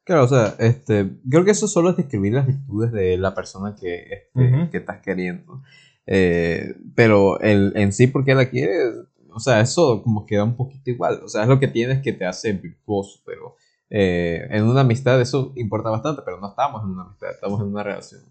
[0.05, 3.75] Claro, o sea, este, creo que eso solo es describir las virtudes de la persona
[3.75, 5.63] que, este, que estás queriendo.
[6.07, 8.95] Eh, pero el, en sí, ¿por qué la quieres?
[9.37, 11.21] O sea, eso como queda un poquito igual.
[11.23, 13.55] O sea, es lo que tienes que te hace virtuoso, pero
[13.91, 17.67] eh, en una amistad eso importa bastante, pero no estamos en una amistad, estamos en
[17.67, 18.23] una relación.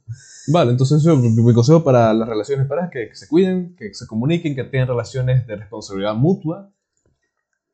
[0.48, 4.08] Vale, entonces mi, consejo para las relaciones para es que, que, se cuiden, que se
[4.08, 6.74] comuniquen, que tengan relaciones de responsabilidad mutua,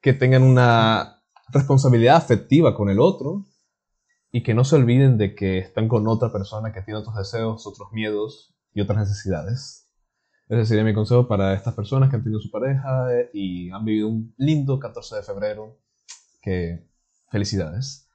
[0.01, 3.45] que tengan una responsabilidad afectiva con el otro
[4.33, 7.65] y que no se olviden de que están con otra persona que tiene otros deseos,
[7.65, 9.87] otros miedos y otras necesidades.
[10.51, 14.09] Ese sería mi consejo para estas personas que han tenido su pareja y han vivido
[14.09, 15.79] un lindo 14 de febrero.
[16.41, 16.85] Que
[17.29, 18.09] felicidades.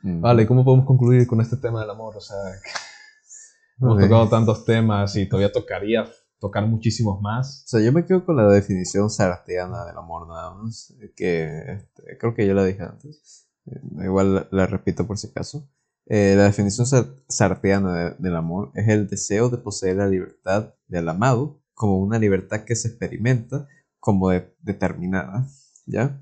[0.00, 2.16] Vale, ¿cómo podemos concluir con este tema del amor?
[2.16, 2.36] O sea,
[3.80, 6.08] hemos tocado tantos temas y todavía tocaría
[6.38, 7.64] tocar muchísimos más.
[7.64, 12.18] O sea, yo me quedo con la definición sartiana del amor nada más, que este,
[12.20, 13.48] creo que ya la dije antes.
[13.66, 15.68] Eh, igual la, repito por si acaso.
[16.06, 16.86] Eh, la definición
[17.28, 22.64] sartiana del amor es el deseo de poseer la libertad del amado como una libertad
[22.66, 23.66] que se experimenta
[24.00, 24.28] como
[24.60, 25.48] determinada,
[25.86, 26.20] ¿ya?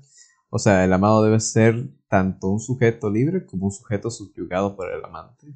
[0.49, 4.89] O sea, el amado debe ser tanto un sujeto libre como un sujeto subyugado por
[4.89, 5.47] el amante.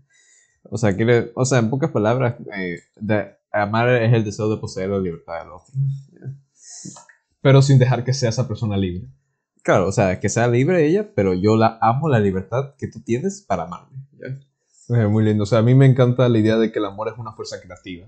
[0.63, 2.81] O sea, quiere, o sea en pocas palabras, eh,
[3.53, 5.73] amar es el deseo de poseer la libertad del otro.
[7.39, 9.07] Pero sin dejar que sea esa persona libre.
[9.63, 12.99] Claro, o sea, que sea libre ella, pero yo la amo la libertad que tú
[12.99, 14.05] tienes para amarme.
[15.09, 15.43] muy lindo.
[15.43, 17.61] O sea, a mí me encanta la idea de que el amor es una fuerza
[17.61, 18.05] creativa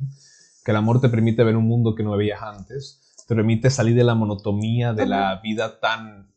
[0.66, 3.96] que el amor te permite ver un mundo que no veías antes, te permite salir
[3.96, 6.34] de la monotonía de la vida tan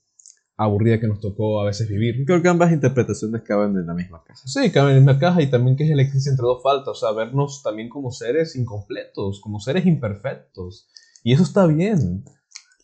[0.59, 2.24] aburrida que nos tocó a veces vivir.
[2.26, 4.40] Creo que ambas interpretaciones caben en la misma caja.
[4.44, 6.88] Sí, caben en la misma caja y también que es el equilibrio entre dos faltas,
[6.88, 10.88] o sea, vernos también como seres incompletos, como seres imperfectos.
[11.24, 12.24] Y eso está bien.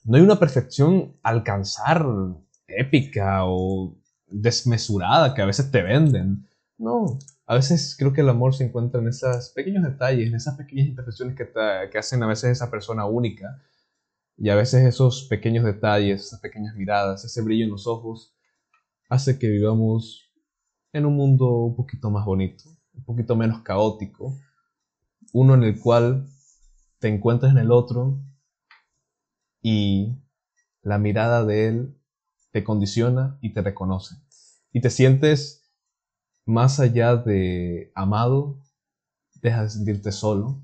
[0.04, 2.06] No hay una perfección alcanzar
[2.68, 3.98] épica o
[4.28, 6.48] desmesurada que a veces te venden.
[6.78, 10.56] No, a veces creo que el amor se encuentra en esos pequeños detalles, en esas
[10.56, 11.50] pequeñas imperfecciones que,
[11.90, 13.62] que hacen a veces esa persona única.
[14.36, 18.34] Y a veces esos pequeños detalles, esas pequeñas miradas, ese brillo en los ojos,
[19.08, 20.32] hace que vivamos
[20.92, 22.64] en un mundo un poquito más bonito,
[22.94, 24.38] un poquito menos caótico,
[25.32, 26.26] uno en el cual
[26.98, 28.18] te encuentras en el otro
[29.60, 30.16] y
[30.82, 31.98] la mirada de él
[32.52, 34.16] te condiciona y te reconoce.
[34.72, 35.63] Y te sientes
[36.46, 38.60] más allá de amado,
[39.40, 40.62] dejas de sentirte solo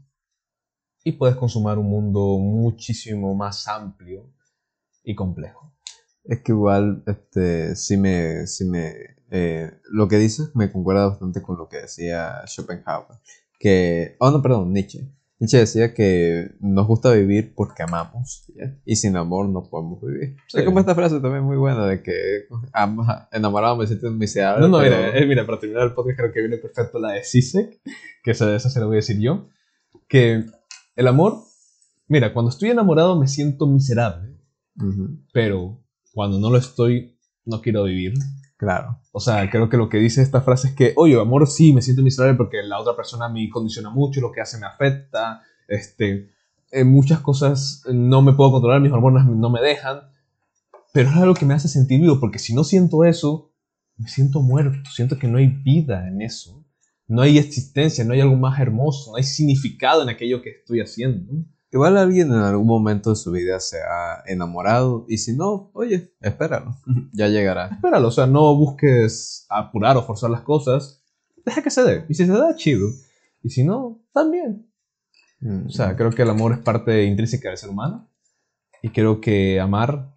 [1.04, 4.32] y puedes consumar un mundo muchísimo más amplio
[5.02, 5.74] y complejo.
[6.24, 8.92] Es que igual, este, sí me, sí me,
[9.30, 13.18] eh, lo que dices me concuerda bastante con lo que decía Schopenhauer,
[13.58, 15.10] que, oh no, perdón, Nietzsche.
[15.40, 18.44] Nietzsche decía que nos gusta vivir porque amamos,
[18.84, 20.36] y sin amor no podemos vivir.
[20.52, 22.46] Es como esta frase también muy buena de que
[23.32, 24.60] enamorado me siento miserable.
[24.60, 27.24] No, no, mira, eh, mira, para terminar el podcast creo que viene perfecto la de
[27.24, 27.80] Sisek,
[28.22, 29.48] que esa, esa se la voy a decir yo,
[30.08, 30.44] que
[30.94, 31.38] el amor,
[32.06, 34.36] mira, cuando estoy enamorado me siento miserable,
[35.32, 38.12] pero cuando no lo estoy, no quiero vivir.
[38.60, 39.00] Claro.
[39.12, 41.80] O sea, creo que lo que dice esta frase es que, oye, amor, sí, me
[41.80, 46.28] siento miserable porque la otra persona me condiciona mucho, lo que hace me afecta, este,
[46.70, 50.00] en muchas cosas no me puedo controlar, mis hormonas no me dejan,
[50.92, 53.50] pero es algo que me hace sentir vivo, porque si no siento eso,
[53.96, 56.62] me siento muerto, siento que no hay vida en eso,
[57.08, 60.80] no hay existencia, no hay algo más hermoso, no hay significado en aquello que estoy
[60.80, 61.32] haciendo.
[61.72, 66.12] Igual alguien en algún momento de su vida se ha enamorado y si no, oye,
[66.20, 66.76] espéralo,
[67.12, 67.68] ya llegará.
[67.68, 71.02] Espéralo, o sea, no busques apurar o forzar las cosas,
[71.44, 72.06] deja que se dé.
[72.08, 72.88] Y si se da, chido.
[73.42, 74.68] Y si no, también.
[75.40, 75.66] Mm.
[75.66, 78.10] O sea, creo que el amor es parte intrínseca del ser humano
[78.82, 80.12] y creo que amar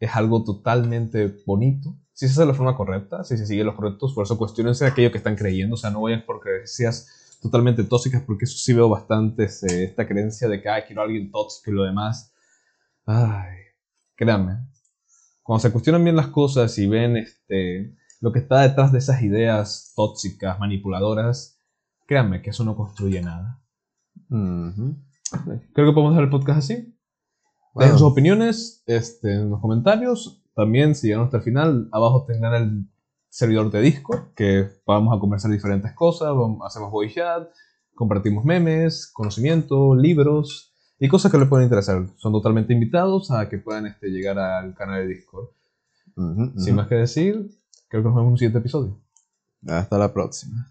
[0.00, 1.96] es algo totalmente bonito.
[2.12, 4.86] Si se hace de la forma correcta, si se sigue los correctos, por eso cuestionense
[4.86, 7.08] aquello que están creyendo, o sea, no vayan porque seas
[7.40, 11.04] totalmente tóxicas, porque eso sí veo bastante este, esta creencia de que, ay, quiero a
[11.04, 12.34] alguien tóxico y lo demás.
[13.06, 13.56] Ay,
[14.14, 14.58] créanme,
[15.42, 19.20] cuando se cuestionan bien las cosas y ven este, lo que está detrás de esas
[19.22, 21.58] ideas tóxicas, manipuladoras,
[22.06, 23.60] créanme que eso no construye nada.
[24.28, 24.94] Creo
[25.74, 26.96] que podemos dejar el podcast así.
[27.74, 30.40] Dejen sus opiniones este, en los comentarios.
[30.54, 32.90] También, si llegan hasta el final, abajo tendrán el
[33.30, 36.30] servidor de Discord, que vamos a conversar diferentes cosas,
[36.66, 37.48] hacemos voice chat,
[37.94, 42.06] compartimos memes, conocimiento, libros y cosas que les pueden interesar.
[42.16, 45.48] Son totalmente invitados a que puedan este, llegar al canal de Discord.
[46.56, 47.50] Sin más que decir,
[47.88, 49.00] creo que nos vemos en un siguiente episodio.
[49.66, 50.70] Hasta la próxima.